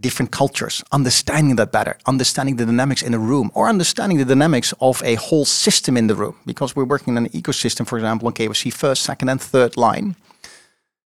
different 0.02 0.32
cultures, 0.32 0.84
understanding 0.92 1.56
that 1.58 1.72
better, 1.72 1.98
understanding 2.06 2.56
the 2.56 2.66
dynamics 2.66 3.02
in 3.02 3.14
a 3.14 3.20
room, 3.20 3.52
or 3.54 3.68
understanding 3.68 4.18
the 4.18 4.26
dynamics 4.26 4.74
of 4.80 5.02
a 5.04 5.16
whole 5.16 5.46
system 5.46 5.98
in 5.98 6.08
the 6.08 6.16
room. 6.16 6.36
Because 6.46 6.76
we're 6.76 6.86
working 6.86 7.16
in 7.16 7.26
an 7.26 7.30
ecosystem, 7.32 7.86
for 7.86 7.98
example, 7.98 8.28
on 8.28 8.34
KYC 8.34 8.72
first, 8.74 9.04
second, 9.04 9.30
and 9.30 9.42
third 9.42 9.78
line, 9.78 10.16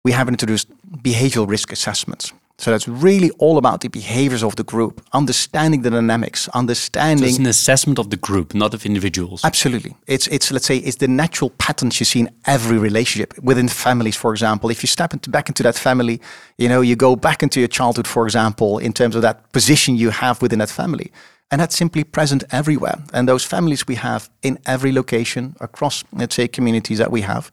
we 0.04 0.14
have 0.14 0.28
introduced 0.30 0.70
behavioral 1.04 1.48
risk 1.48 1.72
assessments. 1.72 2.32
So 2.60 2.72
that's 2.72 2.88
really 2.88 3.30
all 3.38 3.60
about 3.60 3.82
the 3.82 3.88
behaviors 3.88 4.44
of 4.44 4.56
the 4.56 4.64
group, 4.64 5.06
understanding 5.14 5.84
the 5.84 5.92
dynamics, 5.92 6.50
understanding. 6.50 7.26
So 7.26 7.30
it's 7.30 7.38
an 7.38 7.46
assessment 7.46 8.00
of 8.00 8.10
the 8.10 8.18
group, 8.18 8.56
not 8.56 8.74
of 8.74 8.84
individuals. 8.84 9.46
Absolutely, 9.46 9.96
it's 10.08 10.26
it's 10.28 10.52
let's 10.52 10.66
say 10.66 10.78
it's 10.78 10.98
the 10.98 11.08
natural 11.08 11.52
patterns 11.52 12.00
you 12.00 12.06
see 12.06 12.22
in 12.22 12.30
every 12.46 12.80
relationship 12.80 13.38
within 13.44 13.68
families. 13.68 14.16
For 14.16 14.32
example, 14.32 14.72
if 14.72 14.82
you 14.82 14.88
step 14.88 15.14
into, 15.14 15.30
back 15.30 15.50
into 15.50 15.62
that 15.64 15.76
family, 15.76 16.20
you 16.58 16.68
know 16.68 16.82
you 16.82 16.96
go 16.96 17.16
back 17.16 17.44
into 17.44 17.60
your 17.60 17.68
childhood, 17.68 18.08
for 18.08 18.26
example, 18.26 18.80
in 18.80 18.92
terms 18.92 19.16
of 19.16 19.22
that 19.22 19.52
position 19.52 19.96
you 19.96 20.10
have 20.10 20.42
within 20.42 20.58
that 20.58 20.72
family, 20.72 21.12
and 21.52 21.62
that's 21.62 21.78
simply 21.78 22.04
present 22.04 22.44
everywhere. 22.50 22.98
And 23.14 23.30
those 23.30 23.46
families 23.46 23.86
we 23.86 23.96
have 23.96 24.32
in 24.42 24.58
every 24.66 24.92
location 24.92 25.56
across, 25.60 26.04
let's 26.12 26.34
say, 26.34 26.48
communities 26.48 26.98
that 26.98 27.12
we 27.12 27.22
have, 27.22 27.52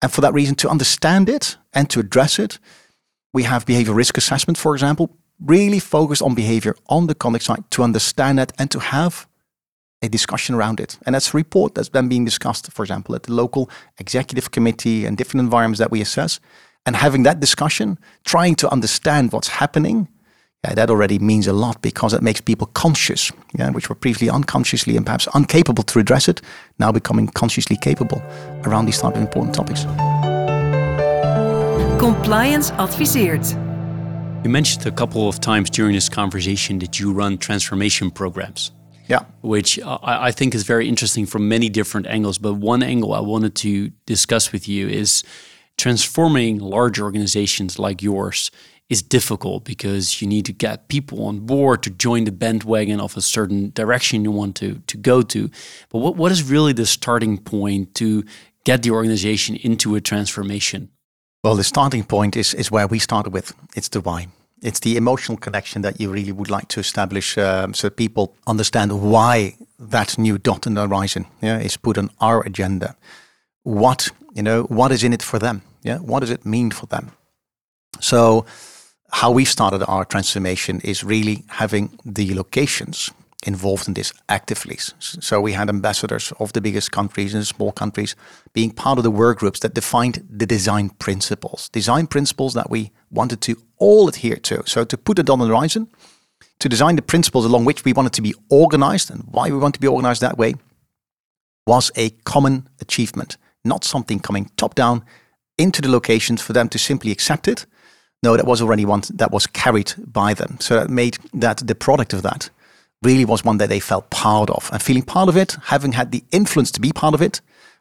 and 0.00 0.12
for 0.12 0.20
that 0.20 0.34
reason, 0.34 0.54
to 0.56 0.68
understand 0.68 1.28
it 1.28 1.56
and 1.74 1.90
to 1.90 1.98
address 1.98 2.38
it 2.38 2.60
we 3.36 3.42
have 3.42 3.66
behavior 3.66 3.92
risk 3.92 4.16
assessment, 4.16 4.56
for 4.56 4.72
example, 4.74 5.10
really 5.38 5.78
focused 5.78 6.22
on 6.22 6.34
behavior 6.34 6.74
on 6.86 7.06
the 7.06 7.14
conduct 7.14 7.44
side 7.44 7.62
to 7.70 7.82
understand 7.82 8.38
that 8.38 8.50
and 8.58 8.70
to 8.70 8.78
have 8.78 9.26
a 10.00 10.08
discussion 10.08 10.54
around 10.54 10.80
it. 10.80 10.98
And 11.04 11.14
that's 11.14 11.34
a 11.34 11.36
report 11.36 11.74
that's 11.74 11.90
then 11.90 12.08
being 12.08 12.24
discussed, 12.24 12.72
for 12.72 12.82
example, 12.82 13.14
at 13.14 13.24
the 13.24 13.34
local 13.34 13.68
executive 13.98 14.52
committee 14.52 15.04
and 15.04 15.18
different 15.18 15.44
environments 15.44 15.78
that 15.80 15.90
we 15.90 16.00
assess. 16.00 16.40
And 16.86 16.96
having 16.96 17.24
that 17.24 17.38
discussion, 17.40 17.98
trying 18.24 18.54
to 18.56 18.72
understand 18.72 19.32
what's 19.32 19.48
happening, 19.48 20.08
yeah, 20.64 20.74
that 20.74 20.88
already 20.88 21.18
means 21.18 21.46
a 21.46 21.52
lot 21.52 21.82
because 21.82 22.14
it 22.14 22.22
makes 22.22 22.40
people 22.40 22.68
conscious, 22.68 23.30
yeah, 23.58 23.70
which 23.70 23.90
were 23.90 23.96
previously 23.96 24.30
unconsciously 24.30 24.96
and 24.96 25.04
perhaps 25.04 25.28
incapable 25.34 25.84
to 25.84 25.98
address 25.98 26.26
it, 26.26 26.40
now 26.78 26.90
becoming 26.90 27.26
consciously 27.28 27.76
capable 27.76 28.22
around 28.64 28.86
these 28.86 28.98
type 28.98 29.14
of 29.14 29.20
important 29.20 29.54
topics. 29.54 29.84
Compliance 31.98 32.72
adviseert. 32.72 33.54
You 34.44 34.50
mentioned 34.50 34.84
a 34.84 34.90
couple 34.90 35.30
of 35.30 35.40
times 35.40 35.70
during 35.70 35.94
this 35.94 36.10
conversation 36.10 36.78
that 36.80 37.00
you 37.00 37.10
run 37.10 37.38
transformation 37.38 38.10
programs. 38.10 38.70
Yeah. 39.08 39.24
Which 39.40 39.80
I, 39.80 40.26
I 40.26 40.30
think 40.30 40.54
is 40.54 40.62
very 40.64 40.88
interesting 40.90 41.24
from 41.24 41.48
many 41.48 41.70
different 41.70 42.06
angles. 42.06 42.36
But 42.36 42.54
one 42.54 42.82
angle 42.82 43.14
I 43.14 43.20
wanted 43.20 43.54
to 43.56 43.88
discuss 44.04 44.52
with 44.52 44.68
you 44.68 44.86
is 44.88 45.24
transforming 45.78 46.58
large 46.58 47.00
organizations 47.00 47.78
like 47.78 48.02
yours 48.02 48.50
is 48.90 49.00
difficult 49.02 49.64
because 49.64 50.20
you 50.20 50.28
need 50.28 50.44
to 50.44 50.52
get 50.52 50.88
people 50.88 51.24
on 51.24 51.40
board 51.40 51.82
to 51.84 51.90
join 51.90 52.24
the 52.24 52.32
bandwagon 52.32 53.00
of 53.00 53.16
a 53.16 53.22
certain 53.22 53.70
direction 53.70 54.22
you 54.22 54.30
want 54.30 54.54
to, 54.56 54.82
to 54.86 54.98
go 54.98 55.22
to. 55.22 55.50
But 55.88 56.00
what, 56.00 56.16
what 56.16 56.30
is 56.30 56.42
really 56.42 56.74
the 56.74 56.84
starting 56.84 57.38
point 57.38 57.94
to 57.94 58.22
get 58.64 58.82
the 58.82 58.90
organization 58.90 59.56
into 59.56 59.94
a 59.94 60.00
transformation? 60.02 60.90
Well, 61.46 61.54
the 61.54 61.62
starting 61.62 62.02
point 62.02 62.36
is, 62.36 62.54
is 62.54 62.72
where 62.72 62.88
we 62.88 62.98
started 62.98 63.32
with. 63.32 63.54
It's 63.76 63.88
the 63.88 64.00
why. 64.00 64.26
It's 64.62 64.80
the 64.80 64.96
emotional 64.96 65.38
connection 65.38 65.82
that 65.82 66.00
you 66.00 66.10
really 66.10 66.32
would 66.32 66.50
like 66.50 66.66
to 66.70 66.80
establish 66.80 67.38
um, 67.38 67.72
so 67.72 67.88
people 67.88 68.34
understand 68.48 69.00
why 69.00 69.54
that 69.78 70.18
new 70.18 70.38
dot 70.38 70.66
in 70.66 70.74
the 70.74 70.88
horizon 70.88 71.24
yeah, 71.40 71.60
is 71.60 71.76
put 71.76 71.98
on 71.98 72.10
our 72.20 72.44
agenda. 72.44 72.96
What 73.62 74.10
you 74.34 74.42
know, 74.42 74.64
what 74.64 74.90
is 74.90 75.04
in 75.04 75.12
it 75.12 75.22
for 75.22 75.38
them? 75.38 75.62
Yeah, 75.84 75.98
what 75.98 76.18
does 76.18 76.30
it 76.30 76.44
mean 76.44 76.72
for 76.72 76.86
them? 76.86 77.12
So, 78.00 78.44
how 79.12 79.30
we 79.30 79.44
started 79.44 79.84
our 79.84 80.04
transformation 80.04 80.80
is 80.80 81.04
really 81.04 81.44
having 81.46 81.96
the 82.04 82.34
locations 82.34 83.12
involved 83.44 83.86
in 83.88 83.94
this 83.94 84.12
actively. 84.28 84.78
So 84.98 85.40
we 85.40 85.52
had 85.52 85.68
ambassadors 85.68 86.32
of 86.40 86.52
the 86.52 86.60
biggest 86.60 86.90
countries 86.90 87.34
and 87.34 87.46
small 87.46 87.72
countries 87.72 88.16
being 88.52 88.70
part 88.70 88.98
of 88.98 89.04
the 89.04 89.10
work 89.10 89.38
groups 89.38 89.60
that 89.60 89.74
defined 89.74 90.26
the 90.30 90.46
design 90.46 90.90
principles, 90.90 91.68
design 91.68 92.06
principles 92.06 92.54
that 92.54 92.70
we 92.70 92.92
wanted 93.10 93.40
to 93.42 93.56
all 93.78 94.08
adhere 94.08 94.36
to. 94.36 94.62
So 94.66 94.84
to 94.84 94.96
put 94.96 95.18
it 95.18 95.30
on 95.30 95.38
the 95.38 95.46
horizon, 95.46 95.88
to 96.60 96.68
design 96.68 96.96
the 96.96 97.02
principles 97.02 97.44
along 97.44 97.66
which 97.66 97.84
we 97.84 97.92
wanted 97.92 98.14
to 98.14 98.22
be 98.22 98.34
organized 98.48 99.10
and 99.10 99.24
why 99.30 99.50
we 99.50 99.58
want 99.58 99.74
to 99.74 99.80
be 99.80 99.86
organized 99.86 100.22
that 100.22 100.38
way 100.38 100.54
was 101.66 101.90
a 101.96 102.10
common 102.24 102.68
achievement, 102.80 103.36
not 103.64 103.84
something 103.84 104.20
coming 104.20 104.50
top 104.56 104.74
down 104.74 105.04
into 105.58 105.82
the 105.82 105.90
locations 105.90 106.40
for 106.40 106.52
them 106.52 106.68
to 106.68 106.78
simply 106.78 107.10
accept 107.10 107.48
it. 107.48 107.66
No, 108.22 108.36
that 108.36 108.46
was 108.46 108.62
already 108.62 108.84
one 108.84 109.02
that 109.14 109.30
was 109.30 109.46
carried 109.46 109.92
by 109.98 110.32
them. 110.32 110.56
So 110.60 110.76
that 110.76 110.88
made 110.88 111.18
that 111.34 111.58
the 111.58 111.74
product 111.74 112.12
of 112.12 112.22
that 112.22 112.50
really 113.02 113.24
was 113.24 113.44
one 113.44 113.58
that 113.58 113.68
they 113.68 113.80
felt 113.80 114.10
part 114.10 114.50
of. 114.50 114.70
And 114.72 114.82
feeling 114.82 115.02
part 115.02 115.28
of 115.28 115.36
it, 115.36 115.56
having 115.64 115.92
had 115.92 116.12
the 116.12 116.24
influence 116.32 116.70
to 116.72 116.80
be 116.80 116.92
part 116.92 117.14
of 117.14 117.22
it, 117.22 117.40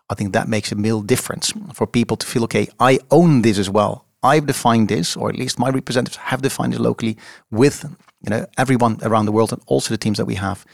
I 0.09 0.15
think 0.15 0.33
that 0.33 0.47
makes 0.47 0.71
a 0.71 0.75
real 0.75 1.01
difference 1.01 1.53
for 1.73 1.87
people 1.87 2.17
to 2.17 2.27
feel, 2.27 2.43
okay, 2.43 2.67
I 2.79 2.99
own 3.09 3.41
this 3.41 3.57
as 3.57 3.69
well. 3.69 4.05
I've 4.21 4.47
defined 4.47 4.87
this, 4.87 5.15
or 5.15 5.29
at 5.29 5.35
least 5.35 5.59
my 5.59 5.69
representatives 5.69 6.17
have 6.17 6.41
defined 6.41 6.73
it 6.73 6.79
locally 6.79 7.17
with 7.51 7.85
you 8.21 8.29
know 8.31 8.45
everyone 8.57 8.97
around 9.03 9.25
the 9.25 9.31
world 9.31 9.53
and 9.53 9.61
also 9.67 9.93
the 9.93 9.99
teams 9.99 10.17
that 10.17 10.25
we 10.25 10.35
have 10.35 10.65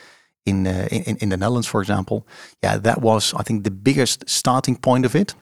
in, 0.46 0.66
uh, 0.66 0.88
in 0.90 1.18
in 1.18 1.30
the 1.30 1.38
Netherlands, 1.38 1.68
for 1.68 1.82
example. 1.82 2.26
Yeah, 2.64 2.78
that 2.78 3.02
was 3.02 3.34
I 3.34 3.44
think 3.44 3.64
the 3.64 3.72
biggest 3.72 4.30
starting 4.30 4.78
point 4.78 5.06
of 5.06 5.16
it, 5.16 5.36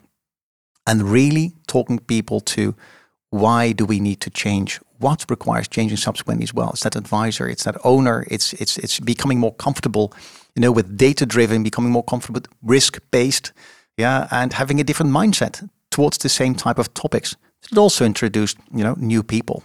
and 0.87 1.03
really 1.03 1.53
talking 1.67 1.99
people 1.99 2.39
to 2.41 2.75
why 3.29 3.71
do 3.71 3.85
we 3.85 3.99
need 3.99 4.21
to 4.21 4.29
change 4.29 4.79
what 4.99 5.25
requires 5.29 5.67
changing 5.67 5.97
subsequently 5.97 6.43
as 6.43 6.53
well. 6.53 6.71
It's 6.71 6.83
that 6.83 6.95
advisor, 6.95 7.47
it's 7.47 7.63
that 7.63 7.77
owner, 7.83 8.25
it's 8.29 8.53
it's 8.53 8.77
it's 8.77 8.99
becoming 8.99 9.39
more 9.39 9.53
comfortable, 9.53 10.13
you 10.55 10.61
know, 10.61 10.71
with 10.71 10.97
data 10.97 11.25
driven, 11.25 11.63
becoming 11.63 11.91
more 11.91 12.03
comfortable 12.03 12.41
with 12.41 12.47
risk 12.61 12.99
based, 13.11 13.53
yeah, 13.97 14.27
and 14.31 14.53
having 14.53 14.79
a 14.79 14.83
different 14.83 15.11
mindset 15.11 15.67
towards 15.89 16.17
the 16.17 16.29
same 16.29 16.53
type 16.53 16.77
of 16.77 16.93
topics. 16.93 17.35
It 17.71 17.77
also 17.77 18.05
introduced, 18.05 18.57
you 18.73 18.83
know, 18.83 18.95
new 18.97 19.23
people. 19.23 19.63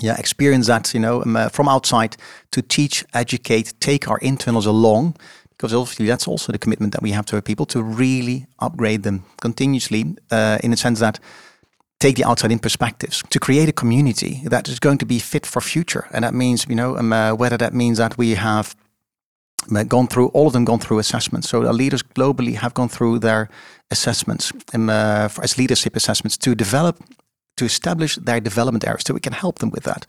Yeah, 0.00 0.16
experience 0.16 0.66
that, 0.68 0.94
you 0.94 1.00
know, 1.00 1.22
um, 1.22 1.36
uh, 1.36 1.48
from 1.48 1.68
outside 1.68 2.16
to 2.52 2.62
teach, 2.62 3.04
educate, 3.14 3.74
take 3.80 4.08
our 4.08 4.18
internals 4.18 4.66
along, 4.66 5.16
because 5.50 5.74
obviously 5.74 6.06
that's 6.06 6.28
also 6.28 6.52
the 6.52 6.58
commitment 6.58 6.92
that 6.92 7.02
we 7.02 7.10
have 7.10 7.26
to 7.26 7.36
our 7.36 7.42
people 7.42 7.66
to 7.66 7.82
really 7.82 8.46
upgrade 8.60 9.02
them 9.02 9.24
continuously, 9.40 10.16
uh, 10.30 10.58
in 10.62 10.70
the 10.70 10.76
sense 10.76 11.00
that 11.00 11.18
take 12.00 12.14
the 12.14 12.24
outside 12.24 12.52
in 12.52 12.58
perspectives 12.58 13.22
to 13.30 13.40
create 13.40 13.68
a 13.68 13.72
community 13.72 14.42
that 14.44 14.68
is 14.68 14.78
going 14.78 14.98
to 14.98 15.06
be 15.06 15.18
fit 15.18 15.44
for 15.44 15.60
future. 15.60 16.06
And 16.12 16.24
that 16.24 16.34
means, 16.34 16.66
you 16.68 16.76
know, 16.76 16.96
um, 16.96 17.12
uh, 17.12 17.34
whether 17.34 17.56
that 17.56 17.74
means 17.74 17.98
that 17.98 18.16
we 18.16 18.34
have 18.34 18.76
uh, 19.74 19.82
gone 19.82 20.06
through, 20.06 20.28
all 20.28 20.46
of 20.46 20.52
them 20.52 20.64
gone 20.64 20.78
through 20.78 20.98
assessments. 21.00 21.48
So 21.48 21.66
our 21.66 21.72
leaders 21.72 22.02
globally 22.02 22.54
have 22.54 22.74
gone 22.74 22.88
through 22.88 23.18
their 23.18 23.48
assessments 23.90 24.52
um, 24.74 24.88
uh, 24.88 25.28
for, 25.28 25.42
as 25.42 25.58
leadership 25.58 25.96
assessments 25.96 26.36
to 26.38 26.54
develop, 26.54 27.02
to 27.56 27.64
establish 27.64 28.16
their 28.16 28.40
development 28.40 28.86
areas 28.86 29.02
so 29.06 29.14
we 29.14 29.20
can 29.20 29.32
help 29.32 29.58
them 29.58 29.70
with 29.70 29.82
that. 29.84 30.06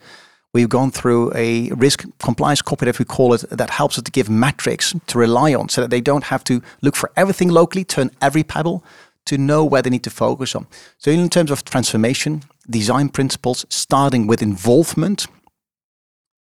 We've 0.52 0.68
gone 0.68 0.90
through 0.90 1.32
a 1.34 1.70
risk 1.70 2.04
compliance 2.18 2.60
cooperative, 2.60 2.98
we 2.98 3.04
call 3.04 3.34
it, 3.34 3.44
that 3.50 3.70
helps 3.70 3.98
us 3.98 4.02
to 4.04 4.10
give 4.10 4.28
metrics 4.28 4.94
to 5.06 5.18
rely 5.18 5.54
on 5.54 5.68
so 5.68 5.80
that 5.80 5.90
they 5.90 6.00
don't 6.00 6.24
have 6.24 6.42
to 6.44 6.60
look 6.82 6.96
for 6.96 7.10
everything 7.16 7.50
locally, 7.50 7.84
turn 7.84 8.10
every 8.20 8.42
pebble, 8.42 8.82
to 9.26 9.38
know 9.38 9.64
where 9.64 9.82
they 9.82 9.90
need 9.90 10.04
to 10.04 10.10
focus 10.10 10.54
on. 10.54 10.66
So, 10.98 11.10
in 11.10 11.28
terms 11.28 11.50
of 11.50 11.64
transformation, 11.64 12.42
design 12.68 13.08
principles, 13.08 13.66
starting 13.68 14.26
with 14.26 14.42
involvement, 14.42 15.26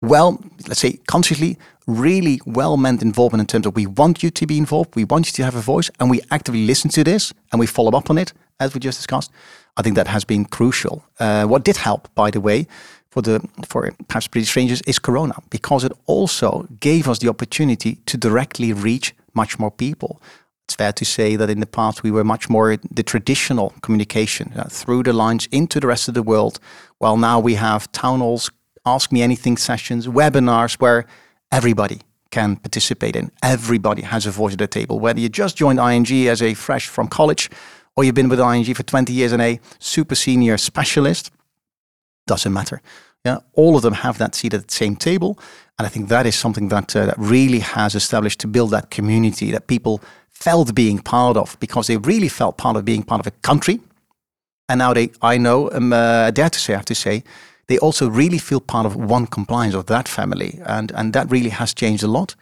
well, 0.01 0.43
let's 0.67 0.81
say 0.81 0.93
consciously, 1.07 1.57
really 1.87 2.39
well 2.45 2.77
meant 2.77 3.01
involvement 3.01 3.41
in 3.41 3.47
terms 3.47 3.65
of 3.65 3.75
we 3.75 3.85
want 3.85 4.23
you 4.23 4.29
to 4.29 4.45
be 4.45 4.57
involved, 4.57 4.95
we 4.95 5.05
want 5.05 5.27
you 5.27 5.33
to 5.33 5.43
have 5.43 5.55
a 5.55 5.61
voice, 5.61 5.89
and 5.99 6.09
we 6.09 6.21
actively 6.31 6.65
listen 6.65 6.89
to 6.91 7.03
this 7.03 7.33
and 7.51 7.59
we 7.59 7.67
follow 7.67 7.91
up 7.97 8.09
on 8.09 8.17
it, 8.17 8.33
as 8.59 8.73
we 8.73 8.79
just 8.79 8.97
discussed. 8.97 9.31
I 9.77 9.81
think 9.81 9.95
that 9.95 10.07
has 10.07 10.23
been 10.23 10.45
crucial. 10.45 11.03
Uh, 11.19 11.45
what 11.45 11.63
did 11.63 11.77
help, 11.77 12.13
by 12.15 12.31
the 12.31 12.39
way, 12.39 12.67
for 13.15 13.21
the 13.21 13.39
for 13.65 13.91
perhaps 14.07 14.27
pretty 14.27 14.45
strangers 14.45 14.81
is 14.81 14.99
Corona 14.99 15.35
because 15.49 15.85
it 15.85 15.93
also 16.05 16.67
gave 16.81 17.07
us 17.07 17.19
the 17.19 17.29
opportunity 17.29 17.95
to 18.05 18.17
directly 18.17 18.73
reach 18.73 19.15
much 19.33 19.57
more 19.57 19.71
people 19.71 20.21
it's 20.65 20.75
fair 20.75 20.91
to 20.93 21.05
say 21.05 21.35
that 21.35 21.49
in 21.49 21.59
the 21.59 21.67
past 21.67 22.01
we 22.01 22.09
were 22.09 22.23
much 22.23 22.49
more 22.49 22.75
the 22.89 23.03
traditional 23.03 23.73
communication 23.81 24.51
uh, 24.55 24.63
through 24.63 25.03
the 25.03 25.13
lines 25.13 25.47
into 25.51 25.79
the 25.79 25.87
rest 25.87 26.07
of 26.07 26.15
the 26.15 26.23
world, 26.23 26.59
while 26.97 27.17
now 27.17 27.39
we 27.39 27.53
have 27.53 27.91
town 27.91 28.19
halls, 28.19 28.49
ask 28.85 29.11
me 29.11 29.21
anything 29.21 29.57
sessions, 29.57 30.07
webinars 30.07 30.75
where 30.75 31.05
everybody 31.51 32.01
can 32.31 32.55
participate 32.55 33.15
in. 33.15 33.31
Everybody 33.43 34.01
has 34.01 34.25
a 34.25 34.31
voice 34.31 34.53
at 34.53 34.59
the 34.59 34.67
table, 34.67 34.99
whether 34.99 35.19
you 35.19 35.29
just 35.29 35.55
joined 35.55 35.79
ING 35.79 36.27
as 36.27 36.41
a 36.41 36.55
fresh 36.55 36.87
from 36.87 37.07
college 37.07 37.49
or 37.95 38.03
you've 38.03 38.15
been 38.15 38.29
with 38.29 38.39
ING 38.39 38.73
for 38.73 38.83
20 38.83 39.13
years 39.13 39.31
and 39.31 39.41
a 39.41 39.59
super 39.79 40.15
senior 40.15 40.57
specialist, 40.57 41.31
doesn't 42.25 42.51
matter. 42.51 42.81
Yeah, 43.23 43.39
all 43.53 43.75
of 43.75 43.83
them 43.83 43.93
have 43.93 44.17
that 44.17 44.35
seat 44.35 44.53
at 44.53 44.67
the 44.67 44.73
same 44.73 44.95
table. 44.95 45.39
And 45.77 45.85
I 45.85 45.89
think 45.89 46.09
that 46.09 46.25
is 46.25 46.35
something 46.35 46.69
that, 46.69 46.95
uh, 46.95 47.05
that 47.05 47.15
really 47.17 47.59
has 47.59 47.95
established 47.95 48.39
to 48.41 48.47
build 48.47 48.71
that 48.71 48.91
community 48.91 49.51
that 49.51 49.67
people 49.67 50.01
felt 50.35 50.75
being 50.75 50.99
part 50.99 51.37
of 51.37 51.57
because 51.59 51.87
they 51.87 51.97
really 51.97 52.29
felt 52.29 52.57
part 52.57 52.75
of 52.77 52.85
being 52.85 53.03
part 53.03 53.19
of 53.19 53.27
a 53.27 53.31
country. 53.41 53.79
And 54.69 54.79
now 54.79 54.93
they, 54.93 55.11
I 55.21 55.37
know, 55.37 55.71
um, 55.71 55.93
uh, 55.93 56.31
dare 56.31 56.49
to 56.49 56.59
say, 56.59 56.73
I 56.73 56.77
have 56.77 56.85
to 56.85 56.95
say, 56.95 57.23
they 57.67 57.79
also 57.79 58.09
really 58.09 58.37
feel 58.37 58.59
part 58.59 58.85
of 58.85 58.95
one 58.95 59.27
compliance 59.27 59.75
of 59.75 59.85
that 59.87 60.07
family. 60.07 60.59
And, 60.65 60.91
and 60.91 61.13
that 61.13 61.31
really 61.31 61.49
has 61.49 61.73
changed 61.73 62.03
a 62.03 62.07
lot 62.07 62.35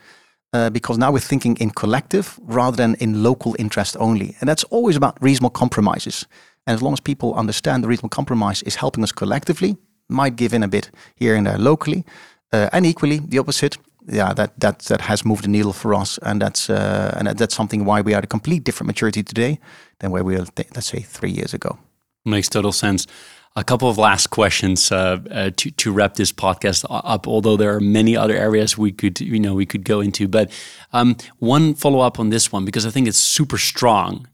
uh, 0.53 0.69
because 0.69 0.97
now 0.97 1.11
we're 1.11 1.19
thinking 1.19 1.57
in 1.57 1.71
collective 1.71 2.39
rather 2.43 2.75
than 2.77 2.95
in 2.95 3.23
local 3.23 3.55
interest 3.59 3.95
only. 3.99 4.35
And 4.39 4.49
that's 4.49 4.63
always 4.65 4.95
about 4.95 5.21
reasonable 5.21 5.51
compromises. 5.51 6.25
And 6.65 6.75
as 6.75 6.81
long 6.81 6.93
as 6.93 6.99
people 6.99 7.33
understand 7.35 7.83
the 7.83 7.87
reasonable 7.87 8.09
compromise 8.09 8.61
is 8.63 8.75
helping 8.75 9.03
us 9.03 9.11
collectively, 9.11 9.77
might 10.09 10.35
give 10.35 10.53
in 10.53 10.63
a 10.63 10.67
bit 10.67 10.91
here 11.15 11.35
and 11.35 11.47
there 11.47 11.57
locally, 11.57 12.05
uh, 12.51 12.69
and 12.71 12.85
equally 12.85 13.19
the 13.19 13.39
opposite, 13.39 13.77
yeah, 14.07 14.33
that 14.33 14.59
that 14.59 14.79
that 14.79 15.01
has 15.01 15.23
moved 15.25 15.43
the 15.43 15.47
needle 15.47 15.73
for 15.73 15.93
us, 15.93 16.17
and 16.19 16.41
that's 16.41 16.69
uh, 16.69 17.13
and 17.17 17.27
that's 17.37 17.55
something 17.55 17.85
why 17.85 18.01
we 18.01 18.13
are 18.13 18.17
at 18.17 18.23
a 18.23 18.27
complete 18.27 18.63
different 18.63 18.87
maturity 18.87 19.23
today 19.23 19.59
than 19.99 20.11
where 20.11 20.23
we 20.23 20.35
were, 20.35 20.45
let's 20.75 20.87
say, 20.87 20.99
three 20.99 21.31
years 21.31 21.53
ago. 21.53 21.77
Makes 22.25 22.49
total 22.49 22.71
sense. 22.71 23.07
A 23.55 23.63
couple 23.63 23.87
of 23.87 23.99
last 23.99 24.27
questions 24.31 24.91
uh, 24.91 25.19
uh, 25.31 25.51
to 25.57 25.71
to 25.71 25.91
wrap 25.91 26.15
this 26.15 26.31
podcast 26.31 26.85
up. 26.89 27.27
Although 27.27 27.55
there 27.57 27.75
are 27.75 27.79
many 27.79 28.17
other 28.17 28.35
areas 28.35 28.77
we 28.77 28.91
could 28.91 29.21
you 29.21 29.39
know 29.39 29.53
we 29.53 29.65
could 29.65 29.85
go 29.85 30.01
into, 30.01 30.27
but 30.27 30.51
um, 30.91 31.15
one 31.39 31.73
follow 31.73 31.99
up 31.99 32.19
on 32.19 32.29
this 32.29 32.51
one 32.51 32.65
because 32.65 32.85
I 32.85 32.89
think 32.89 33.07
it's 33.07 33.19
super 33.19 33.57
strong 33.57 34.27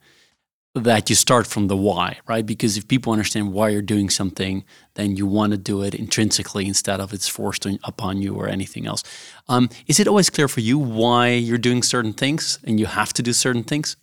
that 0.75 1.09
you 1.09 1.15
start 1.15 1.47
from 1.47 1.67
the 1.67 1.75
why, 1.75 2.19
right? 2.27 2.45
Because 2.45 2.77
if 2.77 2.87
people 2.87 3.11
understand 3.11 3.53
why 3.53 3.69
you're 3.69 3.81
doing 3.81 4.09
something, 4.09 4.63
then 4.93 5.15
you 5.15 5.25
want 5.25 5.51
to 5.51 5.57
do 5.57 5.81
it 5.81 5.95
intrinsically 5.95 6.67
instead 6.67 6.99
of 6.99 7.11
it's 7.11 7.27
forced 7.27 7.65
upon 7.83 8.21
you 8.21 8.35
or 8.35 8.47
anything 8.47 8.85
else. 8.85 9.03
Um, 9.47 9.69
is 9.87 9.99
it 9.99 10.07
always 10.07 10.29
clear 10.29 10.47
for 10.47 10.59
you 10.59 10.77
why 10.77 11.29
you're 11.29 11.57
doing 11.57 11.81
certain 11.81 12.13
things 12.13 12.59
and 12.63 12.79
you 12.79 12.85
have 12.85 13.13
to 13.13 13.23
do 13.23 13.33
certain 13.33 13.63
things? 13.63 13.97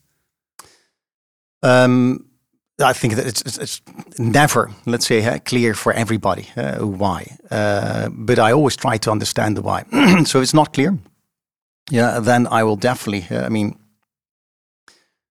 Um, 1.63 2.27
I 2.83 2.93
think 2.93 3.15
that 3.15 3.27
it's, 3.27 3.43
it's, 3.43 3.59
it's, 3.59 3.83
never, 4.19 4.71
let's 4.85 5.07
say, 5.07 5.25
uh, 5.25 5.39
clear 5.39 5.73
for 5.73 5.93
everybody 5.93 6.49
uh, 6.57 6.85
why. 6.85 7.37
Uh, 7.51 8.09
but 8.11 8.39
I 8.39 8.53
always 8.53 8.77
try 8.77 8.99
to 8.99 9.11
understand 9.11 9.57
the 9.57 9.63
why. 9.63 9.85
so 10.25 10.39
if 10.39 10.43
it's 10.43 10.55
not 10.55 10.75
clear, 10.75 10.99
yeah, 11.91 12.21
then 12.21 12.47
I 12.49 12.65
will 12.65 12.77
definitely, 12.77 13.25
uh, 13.35 13.47
I 13.47 13.49
mean, 13.49 13.79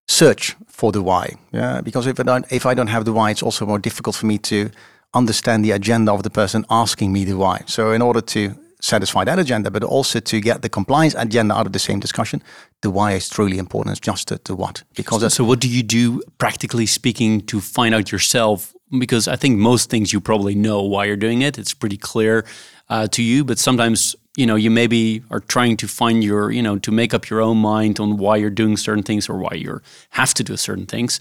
search 0.08 0.56
for 0.68 0.92
the 0.92 1.02
why. 1.02 1.36
Yeah, 1.52 1.82
because 1.82 2.08
if 2.08 2.20
I 2.20 2.24
don't 2.24 2.46
if 2.52 2.66
I 2.66 2.74
don't 2.74 2.88
have 2.88 3.06
the 3.06 3.14
why, 3.14 3.32
it's 3.32 3.44
also 3.44 3.66
more 3.66 3.80
difficult 3.80 4.16
for 4.16 4.26
me 4.26 4.38
to 4.40 4.70
understand 5.14 5.64
the 5.64 5.72
agenda 5.72 6.12
of 6.12 6.24
the 6.24 6.30
person 6.30 6.66
asking 6.70 7.14
me 7.14 7.26
the 7.26 7.38
why. 7.38 7.64
So 7.66 7.92
in 7.92 8.02
order 8.02 8.22
to 8.22 8.56
satisfy 8.82 9.24
that 9.24 9.40
agenda, 9.40 9.72
but 9.72 9.84
also 9.84 10.20
to 10.20 10.40
get 10.40 10.62
the 10.62 10.70
compliance 10.70 11.16
agenda 11.18 11.56
out 11.56 11.66
of 11.66 11.72
the 11.72 11.80
same 11.80 12.00
discussion, 12.00 12.42
the 12.82 12.92
why 12.92 13.14
is 13.14 13.30
truly 13.30 13.58
important. 13.58 13.98
It's 13.98 14.06
just 14.06 14.28
the, 14.28 14.40
the 14.44 14.56
what. 14.56 14.84
Because 14.96 15.22
so, 15.22 15.30
so 15.30 15.44
what 15.44 15.60
do 15.60 15.68
you 15.68 15.82
do 15.82 16.22
practically 16.38 16.86
speaking 16.86 17.42
to 17.48 17.62
find 17.62 17.96
out 17.96 18.12
yourself? 18.12 18.74
Because 19.00 19.28
I 19.28 19.36
think 19.38 19.58
most 19.58 19.90
things 19.90 20.14
you 20.14 20.22
probably 20.22 20.56
know 20.56 20.82
why 20.82 21.06
you're 21.06 21.16
doing 21.16 21.42
it. 21.42 21.58
It's 21.58 21.74
pretty 21.74 21.98
clear 21.98 22.46
uh, 22.90 23.08
to 23.08 23.24
you, 23.24 23.44
but 23.44 23.58
sometimes 23.58 24.16
you 24.36 24.46
know 24.46 24.56
you 24.56 24.70
maybe 24.70 25.24
are 25.30 25.40
trying 25.40 25.78
to 25.78 25.88
find 25.88 26.24
your 26.24 26.52
you 26.52 26.62
know 26.62 26.78
to 26.80 26.92
make 26.92 27.14
up 27.14 27.30
your 27.30 27.42
own 27.42 27.58
mind 27.58 28.00
on 28.00 28.18
why 28.18 28.38
you're 28.38 28.50
doing 28.50 28.78
certain 28.78 29.04
things 29.04 29.30
or 29.30 29.38
why 29.38 29.54
you 29.54 29.82
have 30.12 30.34
to 30.34 30.44
do 30.44 30.58
certain 30.58 30.86
things. 30.86 31.20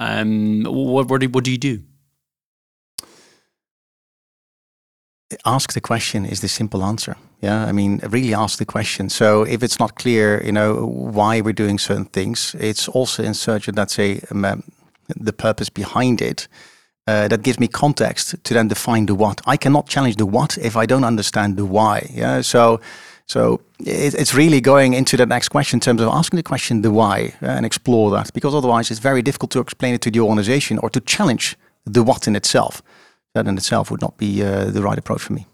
Um, 0.00 0.64
what, 0.64 1.08
what, 1.08 1.20
do, 1.20 1.28
what 1.28 1.44
do 1.44 1.52
you 1.52 1.58
do? 1.58 1.82
Ask 5.46 5.72
the 5.72 5.80
question 5.80 6.26
is 6.26 6.40
the 6.40 6.48
simple 6.48 6.82
answer. 6.82 7.16
Yeah 7.40 7.66
i 7.66 7.72
mean 7.72 8.00
really 8.08 8.34
ask 8.34 8.58
the 8.58 8.64
question. 8.64 9.08
So 9.08 9.42
if 9.42 9.62
it's 9.62 9.78
not 9.78 9.96
clear 9.96 10.42
you 10.44 10.52
know 10.52 10.86
why 10.86 11.40
we're 11.40 11.52
doing 11.64 11.78
certain 11.78 12.06
things 12.06 12.54
it's 12.58 12.88
also 12.88 13.22
in 13.22 13.34
search 13.34 13.68
of 13.68 13.76
let's 13.76 13.94
say 13.94 14.20
um, 14.30 14.62
the 15.08 15.32
purpose 15.32 15.68
behind 15.68 16.22
it, 16.22 16.48
uh, 17.06 17.28
that 17.28 17.42
gives 17.42 17.58
me 17.58 17.68
context 17.68 18.34
to 18.44 18.54
then 18.54 18.68
define 18.68 19.06
the 19.06 19.14
what. 19.14 19.40
I 19.46 19.56
cannot 19.56 19.88
challenge 19.88 20.16
the 20.16 20.26
what 20.26 20.56
if 20.58 20.76
I 20.76 20.86
don't 20.86 21.04
understand 21.04 21.56
the 21.56 21.64
why. 21.64 22.10
Yeah, 22.12 22.40
so 22.40 22.80
so 23.26 23.60
it, 23.78 24.14
it's 24.14 24.34
really 24.34 24.60
going 24.60 24.94
into 24.94 25.16
the 25.16 25.26
next 25.26 25.48
question 25.48 25.76
in 25.76 25.80
terms 25.80 26.00
of 26.00 26.08
asking 26.08 26.36
the 26.36 26.42
question 26.42 26.82
the 26.82 26.90
why 26.90 27.34
uh, 27.42 27.46
and 27.46 27.66
explore 27.66 28.10
that 28.10 28.32
because 28.32 28.54
otherwise 28.54 28.90
it's 28.90 29.00
very 29.00 29.22
difficult 29.22 29.50
to 29.52 29.60
explain 29.60 29.94
it 29.94 30.00
to 30.02 30.10
the 30.10 30.20
organization 30.20 30.78
or 30.78 30.90
to 30.90 31.00
challenge 31.00 31.56
the 31.84 32.02
what 32.02 32.26
in 32.26 32.36
itself. 32.36 32.82
That 33.34 33.46
in 33.46 33.56
itself 33.56 33.90
would 33.90 34.00
not 34.00 34.16
be 34.16 34.42
uh, 34.42 34.66
the 34.66 34.82
right 34.82 34.98
approach 34.98 35.22
for 35.22 35.32
me. 35.32 35.46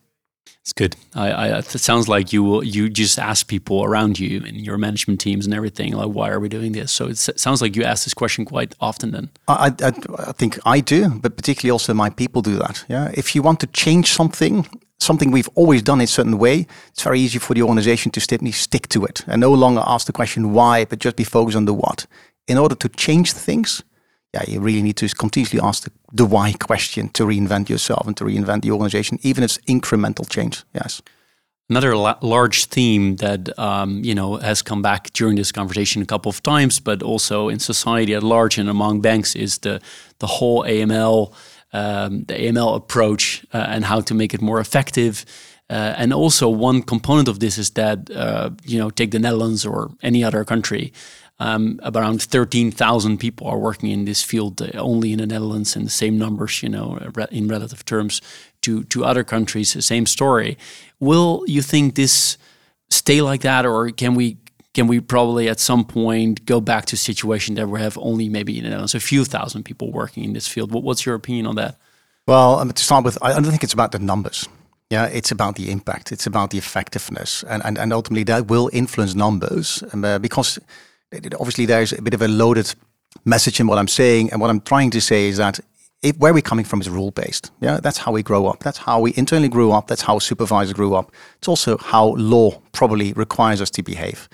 It's 0.71 0.79
good. 0.79 0.95
I, 1.17 1.31
I, 1.31 1.59
it 1.59 1.65
sounds 1.65 2.09
like 2.09 2.33
you 2.33 2.63
you 2.63 2.89
just 2.89 3.19
ask 3.19 3.49
people 3.49 3.83
around 3.83 4.21
you 4.21 4.41
and 4.47 4.57
your 4.57 4.79
management 4.79 5.21
teams 5.21 5.45
and 5.45 5.53
everything 5.53 5.95
like, 5.95 6.11
why 6.11 6.31
are 6.31 6.39
we 6.39 6.49
doing 6.49 6.71
this? 6.71 6.93
So 6.93 7.09
it 7.09 7.19
sounds 7.19 7.61
like 7.61 7.75
you 7.75 7.83
ask 7.83 8.05
this 8.05 8.15
question 8.15 8.45
quite 8.45 8.77
often. 8.81 9.11
Then 9.11 9.31
I, 9.49 9.75
I, 9.83 9.93
I 10.29 10.33
think 10.33 10.61
I 10.65 10.79
do, 10.79 11.19
but 11.19 11.37
particularly 11.37 11.73
also 11.73 11.93
my 11.93 12.09
people 12.09 12.41
do 12.41 12.57
that. 12.59 12.85
Yeah, 12.89 13.11
if 13.15 13.35
you 13.35 13.43
want 13.43 13.59
to 13.61 13.67
change 13.67 14.13
something, 14.13 14.65
something 15.01 15.33
we've 15.33 15.51
always 15.57 15.83
done 15.83 16.01
a 16.01 16.07
certain 16.07 16.39
way, 16.39 16.69
it's 16.91 17.03
very 17.03 17.19
easy 17.19 17.41
for 17.41 17.55
the 17.55 17.63
organization 17.63 18.13
to 18.13 18.21
simply 18.21 18.53
stick 18.53 18.87
to 18.91 19.05
it 19.05 19.25
and 19.27 19.41
no 19.41 19.53
longer 19.53 19.83
ask 19.85 20.07
the 20.07 20.13
question 20.13 20.53
why, 20.53 20.85
but 20.85 21.01
just 21.01 21.17
be 21.17 21.25
focused 21.25 21.57
on 21.57 21.65
the 21.65 21.75
what. 21.75 22.07
In 22.47 22.59
order 22.59 22.77
to 22.77 22.89
change 22.91 23.33
things, 23.33 23.83
yeah, 24.35 24.45
you 24.47 24.61
really 24.61 24.83
need 24.83 24.97
to 24.97 25.09
continuously 25.09 25.61
ask 25.61 25.85
the, 25.85 25.91
the 26.13 26.25
why 26.25 26.53
question 26.53 27.09
to 27.11 27.25
reinvent 27.25 27.69
yourself 27.69 28.07
and 28.07 28.17
to 28.17 28.25
reinvent 28.25 28.63
the 28.63 28.71
organization, 28.71 29.19
even 29.23 29.43
if 29.43 29.57
it's 29.57 29.67
incremental 29.67 30.29
change. 30.29 30.65
Yes. 30.73 31.03
Another 31.69 31.97
la- 31.97 32.19
large 32.21 32.65
theme 32.65 33.17
that 33.17 33.57
um, 33.59 34.03
you 34.05 34.15
know 34.15 34.37
has 34.37 34.61
come 34.63 34.83
back 34.83 35.13
during 35.13 35.37
this 35.37 35.53
conversation 35.53 36.03
a 36.03 36.07
couple 36.07 36.29
of 36.29 36.43
times, 36.43 36.81
but 36.81 37.03
also 37.03 37.49
in 37.49 37.61
society 37.61 38.15
at 38.15 38.23
large 38.23 38.59
and 38.59 38.69
among 38.69 39.01
banks, 39.01 39.37
is 39.37 39.59
the 39.59 39.81
the 40.19 40.27
whole 40.27 40.65
AML, 40.65 41.33
um, 41.73 42.25
the 42.25 42.35
AML 42.35 42.75
approach, 42.75 43.45
uh, 43.55 43.67
and 43.69 43.85
how 43.85 44.01
to 44.01 44.15
make 44.15 44.35
it 44.35 44.41
more 44.41 44.61
effective. 44.61 45.25
Uh, 45.71 45.95
and 45.97 46.13
also, 46.13 46.49
one 46.49 46.83
component 46.83 47.29
of 47.29 47.39
this 47.39 47.57
is 47.57 47.71
that 47.71 48.11
uh, 48.11 48.51
you 48.65 48.77
know, 48.77 48.91
take 48.91 49.13
the 49.13 49.21
Netherlands 49.21 49.65
or 49.65 49.93
any 50.03 50.25
other 50.25 50.45
country. 50.45 50.93
Um, 51.41 51.81
around 51.83 52.21
13,000 52.21 53.17
people 53.17 53.47
are 53.47 53.59
working 53.59 53.91
in 53.91 54.05
this 54.05 54.23
field 54.23 54.61
uh, 54.61 54.79
only 54.79 55.13
in 55.13 55.19
the 55.19 55.27
Netherlands, 55.27 55.75
and 55.75 55.87
the 55.87 55.91
same 55.91 56.19
numbers, 56.19 56.63
you 56.63 56.69
know, 56.69 56.99
in 57.31 57.49
relative 57.49 57.83
terms 57.85 58.21
to 58.61 58.85
to 58.85 59.05
other 59.05 59.25
countries. 59.25 59.73
The 59.73 59.83
same 59.83 60.07
story. 60.07 60.59
Will 60.99 61.43
you 61.47 61.63
think 61.63 61.95
this 61.95 62.37
stay 62.91 63.23
like 63.23 63.41
that, 63.41 63.65
or 63.65 63.91
can 63.91 64.15
we 64.15 64.37
can 64.75 64.87
we 64.87 65.01
probably 65.01 65.49
at 65.49 65.61
some 65.61 65.85
point 65.85 66.45
go 66.45 66.61
back 66.61 66.85
to 66.87 66.95
a 66.95 66.99
situation 66.99 67.55
that 67.55 67.69
we 67.69 67.81
have 67.81 67.99
only 67.99 68.29
maybe 68.29 68.59
in 68.59 68.65
the 68.65 68.71
Netherlands 68.71 68.95
a 68.95 69.01
few 69.01 69.25
thousand 69.25 69.65
people 69.65 69.91
working 69.91 70.25
in 70.25 70.33
this 70.33 70.47
field? 70.47 70.73
What, 70.73 70.83
what's 70.83 71.07
your 71.07 71.15
opinion 71.15 71.47
on 71.47 71.57
that? 71.57 71.77
Well, 72.27 72.59
um, 72.59 72.71
to 72.71 72.83
start 72.83 73.05
with, 73.05 73.19
I 73.23 73.33
don't 73.33 73.45
think 73.45 73.65
it's 73.65 73.73
about 73.73 73.93
the 73.93 73.99
numbers. 73.99 74.49
Yeah, 74.91 75.07
it's 75.07 75.33
about 75.33 75.57
the 75.57 75.71
impact. 75.71 76.13
It's 76.13 76.27
about 76.27 76.51
the 76.51 76.59
effectiveness, 76.59 77.45
and 77.45 77.65
and, 77.65 77.79
and 77.79 77.93
ultimately 77.93 78.25
that 78.25 78.49
will 78.49 78.69
influence 78.73 79.15
numbers 79.15 79.83
um, 79.93 80.05
uh, 80.05 80.19
because 80.19 80.59
obviously 81.13 81.67
there's 81.67 81.93
a 81.93 82.03
bit 82.03 82.15
of 82.15 82.23
a 82.23 82.29
loaded 82.29 82.75
message 83.25 83.61
in 83.61 83.67
what 83.67 83.79
I'm 83.79 83.89
saying. 83.89 84.33
And 84.33 84.41
what 84.41 84.51
I'm 84.51 84.61
trying 84.61 84.91
to 84.91 85.01
say 85.01 85.29
is 85.29 85.37
that 85.39 85.61
if, 86.03 86.17
where 86.17 86.33
we're 86.33 86.43
coming 86.43 86.65
from 86.65 86.81
is 86.81 86.89
rule 86.89 87.11
based. 87.11 87.51
Yeah, 87.61 87.79
that's 87.81 87.99
how 87.99 88.13
we 88.13 88.23
grow 88.23 88.47
up. 88.47 88.61
That's 88.61 88.79
how 88.79 89.01
we 89.01 89.13
internally 89.17 89.49
grew 89.49 89.73
up. 89.73 89.87
That's 89.87 90.03
how 90.03 90.19
supervisors 90.19 90.73
grew 90.73 90.95
up. 90.95 91.13
It's 91.39 91.49
also 91.49 91.77
how 91.79 92.15
law 92.17 92.61
probably 92.73 93.13
requires 93.13 93.61
us 93.61 93.71
to 93.71 93.83
behave. 93.83 94.29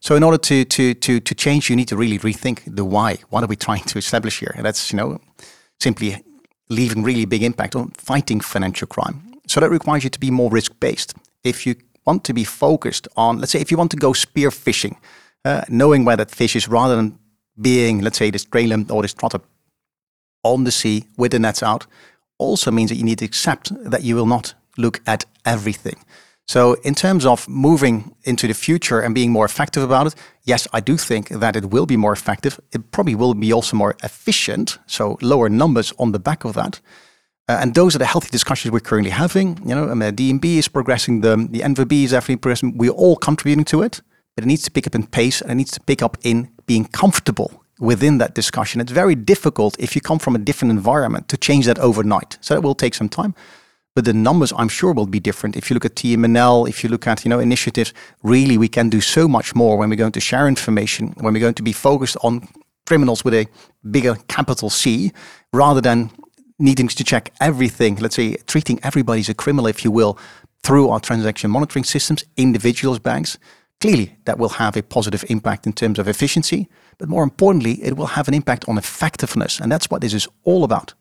So 0.00 0.16
in 0.16 0.22
order 0.22 0.38
to 0.38 0.64
to 0.64 0.94
to 0.94 1.20
to 1.20 1.34
change, 1.34 1.70
you 1.70 1.76
need 1.76 1.88
to 1.88 1.96
really 1.96 2.18
rethink 2.18 2.62
the 2.76 2.84
why. 2.84 3.18
What 3.30 3.42
are 3.42 3.46
we 3.46 3.56
trying 3.56 3.84
to 3.84 3.98
establish 3.98 4.40
here? 4.40 4.52
And 4.56 4.64
that's 4.64 4.92
you 4.92 4.96
know 4.96 5.20
simply 5.80 6.22
leaving 6.68 7.02
really 7.02 7.24
big 7.24 7.42
impact 7.42 7.74
on 7.74 7.90
fighting 7.90 8.40
financial 8.40 8.86
crime. 8.86 9.22
So 9.46 9.60
that 9.60 9.70
requires 9.70 10.04
you 10.04 10.10
to 10.10 10.20
be 10.20 10.30
more 10.30 10.50
risk 10.50 10.72
based. 10.80 11.14
If 11.42 11.66
you 11.66 11.76
want 12.04 12.24
to 12.24 12.34
be 12.34 12.44
focused 12.44 13.08
on, 13.16 13.38
let's 13.38 13.52
say, 13.52 13.60
if 13.60 13.70
you 13.70 13.78
want 13.78 13.90
to 13.92 13.96
go 13.96 14.12
spear 14.12 14.50
fishing, 14.50 14.96
uh, 15.44 15.62
knowing 15.68 16.04
where 16.04 16.16
that 16.16 16.30
fish 16.30 16.56
is 16.56 16.68
rather 16.68 16.96
than 16.96 17.18
being, 17.60 18.00
let's 18.00 18.18
say, 18.18 18.30
this 18.30 18.44
trailer 18.44 18.84
or 18.90 19.02
this 19.02 19.14
trotter 19.14 19.40
on 20.44 20.64
the 20.64 20.72
sea 20.72 21.04
with 21.16 21.32
the 21.32 21.38
nets 21.38 21.62
out, 21.62 21.86
also 22.38 22.70
means 22.70 22.90
that 22.90 22.96
you 22.96 23.04
need 23.04 23.18
to 23.18 23.24
accept 23.24 23.72
that 23.90 24.02
you 24.02 24.14
will 24.14 24.26
not 24.26 24.54
look 24.76 25.00
at 25.06 25.24
everything. 25.44 25.96
So, 26.46 26.74
in 26.82 26.94
terms 26.94 27.26
of 27.26 27.46
moving 27.46 28.14
into 28.24 28.46
the 28.46 28.54
future 28.54 29.00
and 29.00 29.14
being 29.14 29.30
more 29.30 29.44
effective 29.44 29.82
about 29.82 30.06
it, 30.06 30.14
yes, 30.44 30.66
I 30.72 30.80
do 30.80 30.96
think 30.96 31.28
that 31.28 31.56
it 31.56 31.66
will 31.66 31.84
be 31.84 31.96
more 31.96 32.12
effective. 32.12 32.58
It 32.72 32.90
probably 32.90 33.14
will 33.14 33.34
be 33.34 33.52
also 33.52 33.76
more 33.76 33.96
efficient, 34.02 34.78
so 34.86 35.18
lower 35.20 35.50
numbers 35.50 35.92
on 35.98 36.12
the 36.12 36.18
back 36.18 36.44
of 36.44 36.54
that. 36.54 36.80
Uh, 37.50 37.58
and 37.60 37.74
those 37.74 37.94
are 37.94 37.98
the 37.98 38.06
healthy 38.06 38.30
discussions 38.30 38.72
we're 38.72 38.80
currently 38.80 39.10
having. 39.10 39.58
You 39.66 39.74
know, 39.74 39.88
and 39.90 40.00
the 40.00 40.10
DNB 40.10 40.44
is 40.58 40.68
progressing, 40.68 41.20
the, 41.20 41.36
the 41.50 41.60
NVB 41.60 42.04
is 42.04 42.10
definitely 42.12 42.36
progressing. 42.36 42.78
We're 42.78 42.92
all 42.92 43.16
contributing 43.16 43.66
to 43.66 43.82
it 43.82 44.00
but 44.38 44.44
it 44.44 44.46
needs 44.46 44.62
to 44.62 44.70
pick 44.70 44.86
up 44.86 44.94
in 44.94 45.04
pace 45.04 45.40
and 45.40 45.50
it 45.50 45.56
needs 45.56 45.72
to 45.72 45.80
pick 45.80 46.00
up 46.00 46.16
in 46.22 46.48
being 46.66 46.84
comfortable 46.84 47.64
within 47.80 48.18
that 48.18 48.36
discussion. 48.36 48.80
It's 48.80 48.92
very 48.92 49.16
difficult 49.16 49.74
if 49.80 49.96
you 49.96 50.00
come 50.00 50.20
from 50.20 50.36
a 50.36 50.38
different 50.38 50.70
environment 50.70 51.26
to 51.30 51.36
change 51.36 51.66
that 51.66 51.80
overnight. 51.80 52.38
So 52.40 52.54
it 52.54 52.62
will 52.62 52.76
take 52.76 52.94
some 52.94 53.08
time. 53.08 53.34
But 53.96 54.04
the 54.04 54.12
numbers, 54.12 54.52
I'm 54.56 54.68
sure, 54.68 54.92
will 54.92 55.08
be 55.08 55.18
different. 55.18 55.56
If 55.56 55.68
you 55.68 55.74
look 55.74 55.84
at 55.84 55.96
TMNL, 55.96 56.68
if 56.68 56.84
you 56.84 56.88
look 56.88 57.08
at 57.08 57.24
you 57.24 57.30
know 57.30 57.40
initiatives, 57.40 57.92
really 58.22 58.56
we 58.56 58.68
can 58.68 58.88
do 58.88 59.00
so 59.00 59.26
much 59.26 59.56
more 59.56 59.76
when 59.76 59.90
we're 59.90 59.96
going 59.96 60.12
to 60.12 60.20
share 60.20 60.46
information, 60.46 61.16
when 61.18 61.34
we're 61.34 61.40
going 61.40 61.54
to 61.54 61.64
be 61.64 61.72
focused 61.72 62.16
on 62.22 62.46
criminals 62.86 63.24
with 63.24 63.34
a 63.34 63.48
bigger 63.90 64.14
capital 64.28 64.70
C, 64.70 65.10
rather 65.52 65.80
than 65.80 66.12
needing 66.60 66.86
to 66.86 67.02
check 67.02 67.32
everything. 67.40 67.96
Let's 67.96 68.14
say 68.14 68.36
treating 68.46 68.78
everybody 68.84 69.18
as 69.18 69.28
a 69.28 69.34
criminal, 69.34 69.66
if 69.66 69.84
you 69.84 69.90
will, 69.90 70.16
through 70.62 70.90
our 70.90 71.00
transaction 71.00 71.50
monitoring 71.50 71.84
systems, 71.84 72.24
individuals, 72.36 73.00
banks. 73.00 73.36
Clearly, 73.80 74.16
that 74.24 74.38
will 74.38 74.48
have 74.48 74.76
a 74.76 74.82
positive 74.82 75.24
impact 75.28 75.66
in 75.66 75.72
terms 75.72 75.98
of 75.98 76.08
efficiency, 76.08 76.68
but 76.98 77.08
more 77.08 77.22
importantly, 77.22 77.82
it 77.82 77.96
will 77.96 78.06
have 78.06 78.26
an 78.26 78.34
impact 78.34 78.68
on 78.68 78.76
effectiveness. 78.76 79.60
And 79.60 79.70
that's 79.70 79.88
what 79.88 80.00
this 80.00 80.14
is 80.14 80.26
all 80.42 80.64
about. 80.64 80.94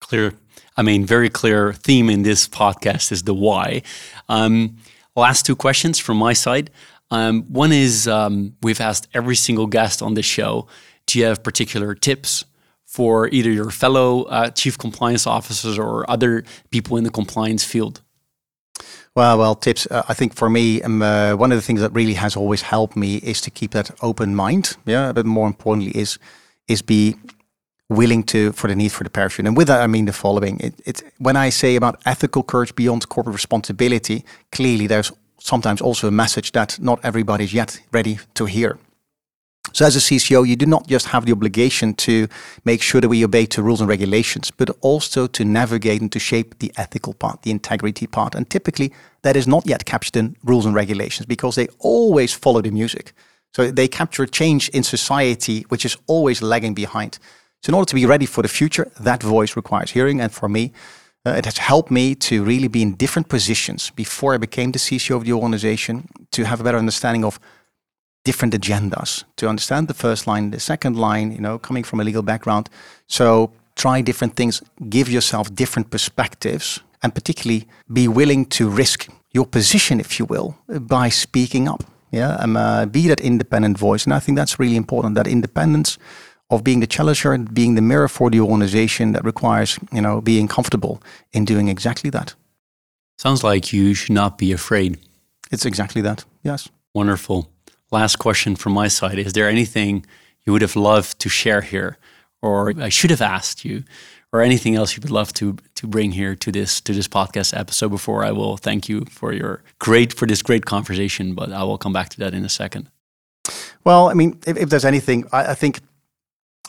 Clear. 0.00 0.34
I 0.76 0.82
mean, 0.82 1.06
very 1.06 1.30
clear 1.30 1.72
theme 1.72 2.10
in 2.10 2.22
this 2.22 2.48
podcast 2.48 3.12
is 3.12 3.22
the 3.22 3.34
why. 3.34 3.82
Um, 4.28 4.78
last 5.14 5.46
two 5.46 5.54
questions 5.54 6.00
from 6.00 6.16
my 6.16 6.32
side. 6.32 6.70
Um, 7.12 7.42
one 7.42 7.72
is 7.72 8.08
um, 8.08 8.56
we've 8.62 8.80
asked 8.80 9.06
every 9.14 9.36
single 9.36 9.66
guest 9.66 10.02
on 10.02 10.14
this 10.14 10.26
show 10.26 10.66
do 11.06 11.18
you 11.18 11.24
have 11.26 11.42
particular 11.42 11.94
tips 11.94 12.44
for 12.84 13.28
either 13.28 13.50
your 13.50 13.70
fellow 13.70 14.22
uh, 14.24 14.50
chief 14.50 14.78
compliance 14.78 15.26
officers 15.26 15.78
or 15.78 16.08
other 16.10 16.44
people 16.70 16.96
in 16.96 17.04
the 17.04 17.10
compliance 17.10 17.64
field? 17.64 18.02
Well, 19.14 19.38
well, 19.38 19.54
tips. 19.54 19.86
Uh, 19.90 20.02
I 20.08 20.14
think 20.14 20.34
for 20.34 20.48
me, 20.48 20.80
um, 20.82 21.02
uh, 21.02 21.34
one 21.36 21.52
of 21.52 21.58
the 21.58 21.62
things 21.62 21.80
that 21.80 21.92
really 21.92 22.14
has 22.14 22.34
always 22.34 22.62
helped 22.62 22.96
me 22.96 23.16
is 23.16 23.42
to 23.42 23.50
keep 23.50 23.72
that 23.72 23.90
open 24.00 24.34
mind. 24.34 24.76
Yeah, 24.86 25.12
but 25.12 25.26
more 25.26 25.46
importantly, 25.46 25.92
is 26.00 26.18
is 26.66 26.82
be 26.82 27.16
willing 27.90 28.24
to 28.24 28.52
for 28.52 28.68
the 28.68 28.74
need 28.74 28.90
for 28.90 29.04
the 29.04 29.10
parachute. 29.10 29.46
And 29.46 29.54
with 29.56 29.66
that, 29.66 29.82
I 29.82 29.86
mean 29.86 30.06
the 30.06 30.12
following: 30.12 30.60
it, 30.60 30.74
it 30.86 31.02
when 31.18 31.36
I 31.36 31.50
say 31.50 31.76
about 31.76 32.00
ethical 32.06 32.42
courage 32.42 32.74
beyond 32.74 33.06
corporate 33.08 33.34
responsibility, 33.34 34.24
clearly 34.50 34.86
there's 34.86 35.12
sometimes 35.38 35.82
also 35.82 36.08
a 36.08 36.10
message 36.10 36.52
that 36.52 36.78
not 36.80 36.98
everybody 37.02 37.44
is 37.44 37.52
yet 37.52 37.82
ready 37.92 38.18
to 38.34 38.46
hear. 38.46 38.78
So 39.72 39.86
as 39.86 39.96
a 39.96 40.00
CCO, 40.00 40.46
you 40.46 40.56
do 40.56 40.66
not 40.66 40.86
just 40.86 41.06
have 41.06 41.26
the 41.26 41.32
obligation 41.32 41.94
to 41.94 42.28
make 42.64 42.82
sure 42.82 43.00
that 43.00 43.08
we 43.08 43.24
obey 43.24 43.46
to 43.46 43.62
rules 43.62 43.80
and 43.80 43.88
regulations, 43.88 44.50
but 44.50 44.70
also 44.80 45.26
to 45.26 45.44
navigate 45.44 46.00
and 46.00 46.12
to 46.12 46.18
shape 46.18 46.58
the 46.58 46.72
ethical 46.76 47.14
part, 47.14 47.42
the 47.42 47.50
integrity 47.50 48.06
part. 48.06 48.34
And 48.34 48.48
typically 48.48 48.92
that 49.22 49.36
is 49.36 49.46
not 49.46 49.66
yet 49.66 49.84
captured 49.84 50.16
in 50.16 50.36
rules 50.44 50.66
and 50.66 50.74
regulations 50.74 51.26
because 51.26 51.54
they 51.54 51.68
always 51.78 52.32
follow 52.32 52.60
the 52.60 52.70
music. 52.70 53.12
So 53.54 53.70
they 53.70 53.88
capture 53.88 54.22
a 54.22 54.28
change 54.28 54.68
in 54.70 54.82
society, 54.82 55.62
which 55.68 55.84
is 55.84 55.96
always 56.06 56.42
lagging 56.42 56.74
behind. 56.74 57.18
So 57.62 57.70
in 57.70 57.74
order 57.74 57.88
to 57.88 57.94
be 57.94 58.06
ready 58.06 58.26
for 58.26 58.42
the 58.42 58.48
future, 58.48 58.90
that 59.00 59.22
voice 59.22 59.56
requires 59.56 59.90
hearing. 59.90 60.20
And 60.20 60.32
for 60.32 60.48
me, 60.48 60.72
uh, 61.24 61.30
it 61.30 61.44
has 61.44 61.58
helped 61.58 61.90
me 61.90 62.14
to 62.16 62.42
really 62.42 62.68
be 62.68 62.82
in 62.82 62.94
different 62.94 63.28
positions 63.28 63.90
before 63.90 64.34
I 64.34 64.38
became 64.38 64.72
the 64.72 64.80
CCO 64.80 65.16
of 65.16 65.24
the 65.24 65.32
organization 65.32 66.08
to 66.32 66.44
have 66.44 66.60
a 66.60 66.64
better 66.64 66.78
understanding 66.78 67.24
of 67.24 67.38
different 68.24 68.54
agendas 68.54 69.24
to 69.36 69.48
understand 69.48 69.88
the 69.88 69.94
first 69.94 70.26
line, 70.26 70.50
the 70.50 70.60
second 70.60 70.96
line, 70.96 71.32
you 71.32 71.40
know, 71.40 71.58
coming 71.58 71.84
from 71.84 72.00
a 72.00 72.04
legal 72.04 72.22
background. 72.22 72.68
So 73.06 73.52
try 73.74 74.00
different 74.00 74.36
things, 74.36 74.62
give 74.88 75.08
yourself 75.08 75.54
different 75.54 75.90
perspectives, 75.90 76.80
and 77.02 77.14
particularly 77.14 77.66
be 77.92 78.08
willing 78.08 78.46
to 78.46 78.68
risk 78.68 79.08
your 79.32 79.46
position, 79.46 79.98
if 79.98 80.18
you 80.18 80.24
will, 80.24 80.56
by 80.68 81.08
speaking 81.08 81.68
up. 81.68 81.84
Yeah, 82.10 82.34
um, 82.34 82.56
uh, 82.56 82.84
be 82.84 83.08
that 83.08 83.20
independent 83.20 83.78
voice, 83.78 84.04
and 84.04 84.12
I 84.12 84.18
think 84.20 84.36
that's 84.36 84.58
really 84.58 84.76
important. 84.76 85.14
That 85.14 85.26
independence 85.26 85.96
of 86.50 86.62
being 86.62 86.80
the 86.80 86.86
challenger 86.86 87.32
and 87.32 87.52
being 87.54 87.74
the 87.74 87.80
mirror 87.80 88.08
for 88.08 88.28
the 88.28 88.40
organization 88.40 89.12
that 89.12 89.24
requires, 89.24 89.78
you 89.90 90.02
know, 90.02 90.20
being 90.20 90.46
comfortable 90.46 91.02
in 91.32 91.46
doing 91.46 91.68
exactly 91.68 92.10
that. 92.10 92.34
Sounds 93.16 93.42
like 93.42 93.72
you 93.72 93.94
should 93.94 94.12
not 94.12 94.36
be 94.36 94.52
afraid. 94.52 94.98
It's 95.50 95.64
exactly 95.64 96.02
that. 96.02 96.26
Yes. 96.42 96.68
Wonderful 96.94 97.48
last 97.92 98.16
question 98.16 98.56
from 98.56 98.72
my 98.72 98.88
side 98.88 99.18
is 99.18 99.32
there 99.34 99.48
anything 99.48 100.04
you 100.44 100.52
would 100.52 100.62
have 100.62 100.76
loved 100.76 101.18
to 101.20 101.28
share 101.28 101.60
here 101.60 101.98
or 102.42 102.72
I 102.80 102.88
should 102.88 103.10
have 103.10 103.22
asked 103.22 103.64
you, 103.64 103.84
or 104.32 104.42
anything 104.42 104.74
else 104.74 104.96
you 104.96 105.00
would 105.00 105.10
love 105.10 105.32
to 105.34 105.56
to 105.76 105.86
bring 105.86 106.12
here 106.12 106.34
to 106.36 106.52
this 106.52 106.80
to 106.82 106.92
this 106.92 107.08
podcast 107.08 107.56
episode 107.56 107.90
before 107.90 108.24
I 108.24 108.32
will 108.32 108.56
thank 108.56 108.88
you 108.88 109.04
for 109.04 109.32
your 109.32 109.62
great 109.78 110.12
for 110.12 110.26
this 110.26 110.42
great 110.42 110.64
conversation. 110.64 111.34
But 111.34 111.52
I 111.52 111.62
will 111.62 111.78
come 111.78 111.92
back 111.92 112.08
to 112.10 112.18
that 112.18 112.34
in 112.34 112.44
a 112.44 112.48
second. 112.48 112.90
Well, 113.84 114.08
I 114.08 114.14
mean, 114.14 114.38
if, 114.46 114.56
if 114.56 114.68
there's 114.70 114.84
anything, 114.84 115.24
I, 115.32 115.50
I, 115.50 115.54
think 115.54 115.80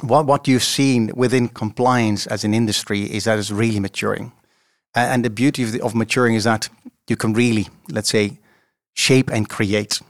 what 0.02 0.26
what 0.26 0.48
you've 0.48 0.64
seen 0.64 1.12
within 1.16 1.50
compliance 1.50 2.28
as 2.28 2.44
an 2.44 2.54
industry 2.54 3.02
is 3.02 3.24
that 3.24 3.40
it's 3.40 3.52
really 3.52 3.80
maturing, 3.80 4.32
and 4.96 5.24
the 5.24 5.30
beauty 5.30 5.64
of, 5.64 5.72
the, 5.72 5.82
of 5.82 5.96
maturing 5.96 6.36
is 6.36 6.44
that 6.44 6.70
you 7.08 7.16
can 7.16 7.34
really, 7.34 7.68
let's 7.90 8.10
say, 8.10 8.40
shape 8.94 9.32
and 9.32 9.48
create. 9.50 10.02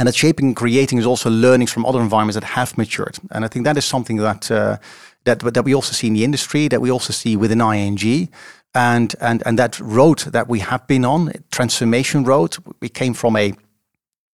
And 0.00 0.06
that 0.06 0.14
shaping 0.14 0.46
and 0.46 0.56
creating 0.56 0.98
is 0.98 1.04
also 1.04 1.28
learnings 1.28 1.70
from 1.70 1.84
other 1.84 2.00
environments 2.00 2.34
that 2.34 2.44
have 2.44 2.78
matured. 2.78 3.18
And 3.32 3.44
I 3.44 3.48
think 3.48 3.66
that 3.66 3.76
is 3.76 3.84
something 3.84 4.16
that 4.16 4.50
uh, 4.50 4.78
that 5.24 5.40
that 5.40 5.62
we 5.62 5.74
also 5.74 5.92
see 5.92 6.06
in 6.06 6.14
the 6.14 6.24
industry, 6.24 6.68
that 6.68 6.80
we 6.80 6.90
also 6.90 7.12
see 7.12 7.36
within 7.36 7.60
ING. 7.60 8.30
And 8.74 9.14
and 9.20 9.42
and 9.44 9.58
that 9.58 9.78
road 9.78 10.20
that 10.32 10.48
we 10.48 10.60
have 10.60 10.86
been 10.86 11.04
on, 11.04 11.32
transformation 11.50 12.24
road, 12.24 12.56
we 12.80 12.88
came 12.88 13.12
from 13.12 13.36
a 13.36 13.52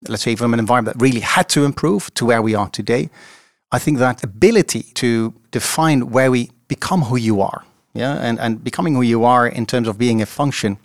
let's 0.08 0.22
say 0.22 0.34
from 0.34 0.54
an 0.54 0.60
environment 0.60 0.96
that 0.96 1.04
really 1.04 1.20
had 1.20 1.50
to 1.50 1.64
improve 1.64 2.10
to 2.14 2.24
where 2.24 2.40
we 2.40 2.54
are 2.54 2.70
today. 2.70 3.10
I 3.70 3.78
think 3.78 3.98
that 3.98 4.24
ability 4.24 4.82
to 4.94 5.34
define 5.50 6.10
where 6.10 6.30
we 6.30 6.50
become 6.68 7.02
who 7.02 7.16
you 7.16 7.42
are, 7.42 7.66
yeah, 7.92 8.14
and, 8.14 8.40
and 8.40 8.64
becoming 8.64 8.94
who 8.94 9.02
you 9.02 9.24
are 9.24 9.46
in 9.46 9.66
terms 9.66 9.88
of 9.88 9.98
being 9.98 10.22
a 10.22 10.26
function 10.26 10.78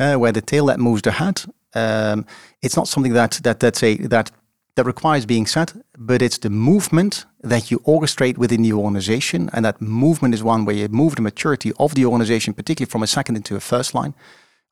uh, 0.00 0.16
where 0.16 0.32
the 0.32 0.42
tail 0.42 0.66
that 0.66 0.80
moves 0.80 1.02
the 1.02 1.12
head, 1.12 1.44
um, 1.76 2.26
it's 2.62 2.76
not 2.76 2.88
something 2.88 3.12
that 3.12 3.40
that 3.42 3.60
that's 3.60 3.82
a 3.82 3.96
that 4.08 4.30
that 4.76 4.86
requires 4.86 5.26
being 5.26 5.46
said, 5.46 5.72
but 5.98 6.20
it's 6.20 6.38
the 6.38 6.50
movement 6.50 7.24
that 7.40 7.70
you 7.70 7.78
orchestrate 7.80 8.36
within 8.36 8.62
the 8.62 8.72
organization, 8.72 9.48
and 9.52 9.64
that 9.64 9.80
movement 9.80 10.34
is 10.34 10.42
one 10.42 10.64
where 10.64 10.76
you 10.76 10.88
move 10.88 11.16
the 11.16 11.22
maturity 11.22 11.72
of 11.78 11.94
the 11.94 12.04
organization, 12.04 12.54
particularly 12.54 12.90
from 12.90 13.02
a 13.02 13.06
second 13.06 13.36
into 13.36 13.56
a 13.56 13.60
first 13.60 13.94
line. 13.94 14.14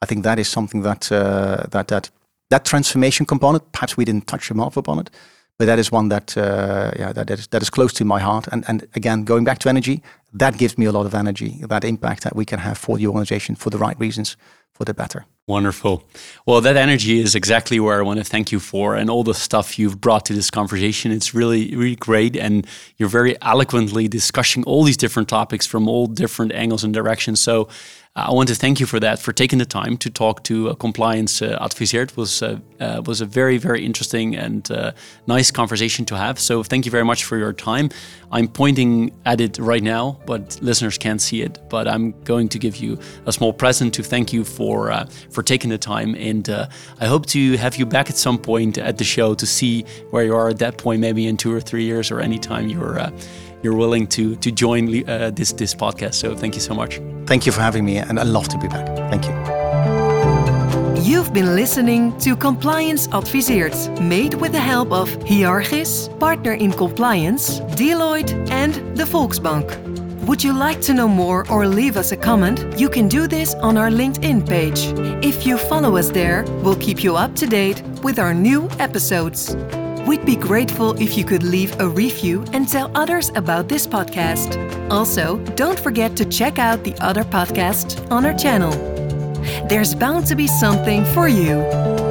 I 0.02 0.07
think 0.07 0.22
that 0.24 0.38
is 0.38 0.48
something 0.48 0.82
that 0.82 1.11
uh, 1.11 1.64
that 1.70 1.88
that 1.88 2.11
that 2.50 2.64
transformation 2.64 3.26
component. 3.26 3.72
Perhaps 3.72 3.96
we 3.96 4.05
didn't 4.05 4.26
touch 4.26 4.50
enough 4.50 4.76
upon 4.76 4.98
it, 4.98 5.11
but 5.59 5.66
that 5.66 5.78
is 5.78 5.92
one 5.92 6.09
that 6.09 6.36
uh, 6.36 6.90
yeah 6.98 7.12
that 7.12 7.26
that 7.26 7.38
is, 7.38 7.46
that 7.48 7.62
is 7.62 7.70
close 7.70 7.92
to 7.94 8.05
my 8.05 8.20
heart. 8.20 8.48
And 8.52 8.64
and 8.68 8.86
again, 8.94 9.24
going 9.24 9.44
back 9.44 9.59
to 9.61 9.68
energy, 9.68 10.02
that 10.38 10.59
gives 10.59 10.76
me 10.76 10.86
a 10.86 10.92
lot 10.92 11.07
of 11.07 11.14
energy. 11.14 11.61
That 11.68 11.84
impact 11.84 12.22
that 12.22 12.36
we 12.36 12.44
can 12.44 12.59
have 12.59 12.76
for 12.76 12.98
the 12.98 13.07
organization 13.07 13.57
for 13.57 13.70
the 13.70 13.78
right 13.78 13.98
reasons, 14.00 14.36
for 14.72 14.84
the 14.84 14.94
better. 14.94 15.24
Wonderful. 15.47 16.03
Well, 16.47 16.62
that 16.62 16.78
energy 16.78 17.20
is 17.20 17.34
exactly 17.34 17.78
where 17.78 17.99
I 17.99 18.03
want 18.03 18.18
to 18.18 18.24
thank 18.24 18.51
you 18.51 18.59
for, 18.59 18.97
and 18.97 19.11
all 19.11 19.22
the 19.22 19.34
stuff 19.34 19.78
you've 19.78 20.01
brought 20.01 20.24
to 20.26 20.32
this 20.32 20.51
conversation. 20.51 21.12
It's 21.12 21.34
really, 21.34 21.76
really 21.76 21.97
great, 21.97 22.34
and 22.34 22.66
you're 22.97 23.11
very 23.11 23.36
eloquently 23.42 24.09
discussing 24.09 24.64
all 24.64 24.84
these 24.84 24.97
different 24.97 25.28
topics 25.28 25.66
from 25.66 25.86
all 25.86 26.07
different 26.07 26.53
angles 26.53 26.82
and 26.82 26.95
directions. 26.95 27.40
So, 27.40 27.68
I 28.16 28.30
want 28.30 28.48
to 28.48 28.54
thank 28.54 28.78
you 28.78 28.86
for 28.86 29.00
that, 29.00 29.18
for 29.18 29.32
taking 29.32 29.58
the 29.58 29.64
time 29.64 29.96
to 29.96 30.08
talk 30.08 30.44
to 30.44 30.68
uh, 30.68 30.74
Compliance 30.74 31.42
uh, 31.42 31.58
Adviseert. 31.60 32.12
It 32.12 32.16
was, 32.16 32.42
uh, 32.44 32.60
uh, 32.78 33.02
was 33.04 33.20
a 33.20 33.26
very, 33.26 33.58
very 33.58 33.84
interesting 33.84 34.36
and 34.36 34.70
uh, 34.70 34.92
nice 35.26 35.50
conversation 35.50 36.04
to 36.04 36.16
have. 36.16 36.38
So 36.38 36.62
thank 36.62 36.84
you 36.84 36.92
very 36.92 37.04
much 37.04 37.24
for 37.24 37.36
your 37.36 37.52
time. 37.52 37.90
I'm 38.30 38.46
pointing 38.46 39.12
at 39.26 39.40
it 39.40 39.58
right 39.58 39.82
now, 39.82 40.20
but 40.26 40.60
listeners 40.62 40.96
can't 40.96 41.20
see 41.20 41.42
it. 41.42 41.58
But 41.68 41.88
I'm 41.88 42.12
going 42.22 42.48
to 42.50 42.58
give 42.60 42.76
you 42.76 43.00
a 43.26 43.32
small 43.32 43.52
present 43.52 43.92
to 43.94 44.04
thank 44.04 44.32
you 44.32 44.44
for 44.44 44.92
uh, 44.92 45.06
for 45.32 45.42
taking 45.42 45.70
the 45.70 45.78
time. 45.78 46.14
And 46.14 46.48
uh, 46.48 46.68
I 47.00 47.06
hope 47.06 47.26
to 47.26 47.56
have 47.56 47.74
you 47.74 47.84
back 47.84 48.10
at 48.10 48.16
some 48.16 48.38
point 48.38 48.78
at 48.78 48.96
the 48.96 49.04
show 49.04 49.34
to 49.34 49.44
see 49.44 49.82
where 50.10 50.24
you 50.24 50.36
are 50.36 50.50
at 50.50 50.60
that 50.60 50.78
point, 50.78 51.00
maybe 51.00 51.26
in 51.26 51.36
two 51.36 51.52
or 51.52 51.60
three 51.60 51.84
years 51.84 52.12
or 52.12 52.20
anytime 52.20 52.68
you're 52.68 53.10
you're 53.64 53.74
willing 53.74 54.06
to 54.06 54.36
to 54.36 54.52
join 54.52 55.08
uh, 55.08 55.30
this 55.30 55.52
this 55.52 55.74
podcast. 55.74 56.14
So 56.14 56.36
thank 56.36 56.54
you 56.54 56.60
so 56.60 56.74
much. 56.74 57.00
Thank 57.26 57.46
you 57.46 57.52
for 57.52 57.62
having 57.62 57.84
me, 57.84 57.96
and 57.96 58.20
I 58.20 58.22
love 58.22 58.48
to 58.48 58.58
be 58.58 58.68
back. 58.68 58.86
Thank 59.10 59.24
you. 59.26 59.34
You've 61.02 61.32
been 61.32 61.54
listening 61.54 62.16
to 62.18 62.36
Compliance 62.36 63.08
Adviseert, 63.08 63.74
made 64.00 64.34
with 64.34 64.52
the 64.52 64.60
help 64.60 64.92
of 64.92 65.08
Hyarchis, 65.30 66.08
Partner 66.18 66.52
in 66.52 66.72
Compliance, 66.72 67.60
Deloitte, 67.76 68.32
and 68.50 68.74
the 68.96 69.04
Volksbank. 69.04 69.66
Would 70.26 70.42
you 70.42 70.54
like 70.54 70.80
to 70.82 70.94
know 70.94 71.08
more 71.08 71.44
or 71.50 71.66
leave 71.66 71.98
us 71.98 72.12
a 72.12 72.16
comment? 72.16 72.80
You 72.80 72.88
can 72.88 73.08
do 73.08 73.26
this 73.28 73.54
on 73.56 73.76
our 73.76 73.90
LinkedIn 73.90 74.48
page. 74.48 74.80
If 75.22 75.46
you 75.46 75.58
follow 75.58 75.96
us 75.98 76.10
there, 76.10 76.44
we'll 76.62 76.76
keep 76.76 77.04
you 77.04 77.16
up 77.16 77.34
to 77.36 77.46
date 77.46 77.82
with 78.02 78.18
our 78.18 78.32
new 78.32 78.68
episodes. 78.78 79.54
We'd 80.07 80.26
be 80.26 80.36
grateful 80.36 81.00
if 81.00 81.16
you 81.16 81.24
could 81.24 81.42
leave 81.42 81.80
a 81.80 81.88
review 81.88 82.44
and 82.52 82.68
tell 82.68 82.90
others 82.94 83.30
about 83.36 83.68
this 83.68 83.86
podcast. 83.86 84.59
Also, 84.90 85.38
don't 85.57 85.80
forget 85.80 86.14
to 86.16 86.26
check 86.26 86.59
out 86.59 86.84
the 86.84 86.94
other 87.00 87.24
podcasts 87.24 87.98
on 88.11 88.26
our 88.26 88.34
channel. 88.34 88.72
There's 89.68 89.94
bound 89.94 90.26
to 90.26 90.36
be 90.36 90.46
something 90.46 91.07
for 91.07 91.26
you. 91.26 92.03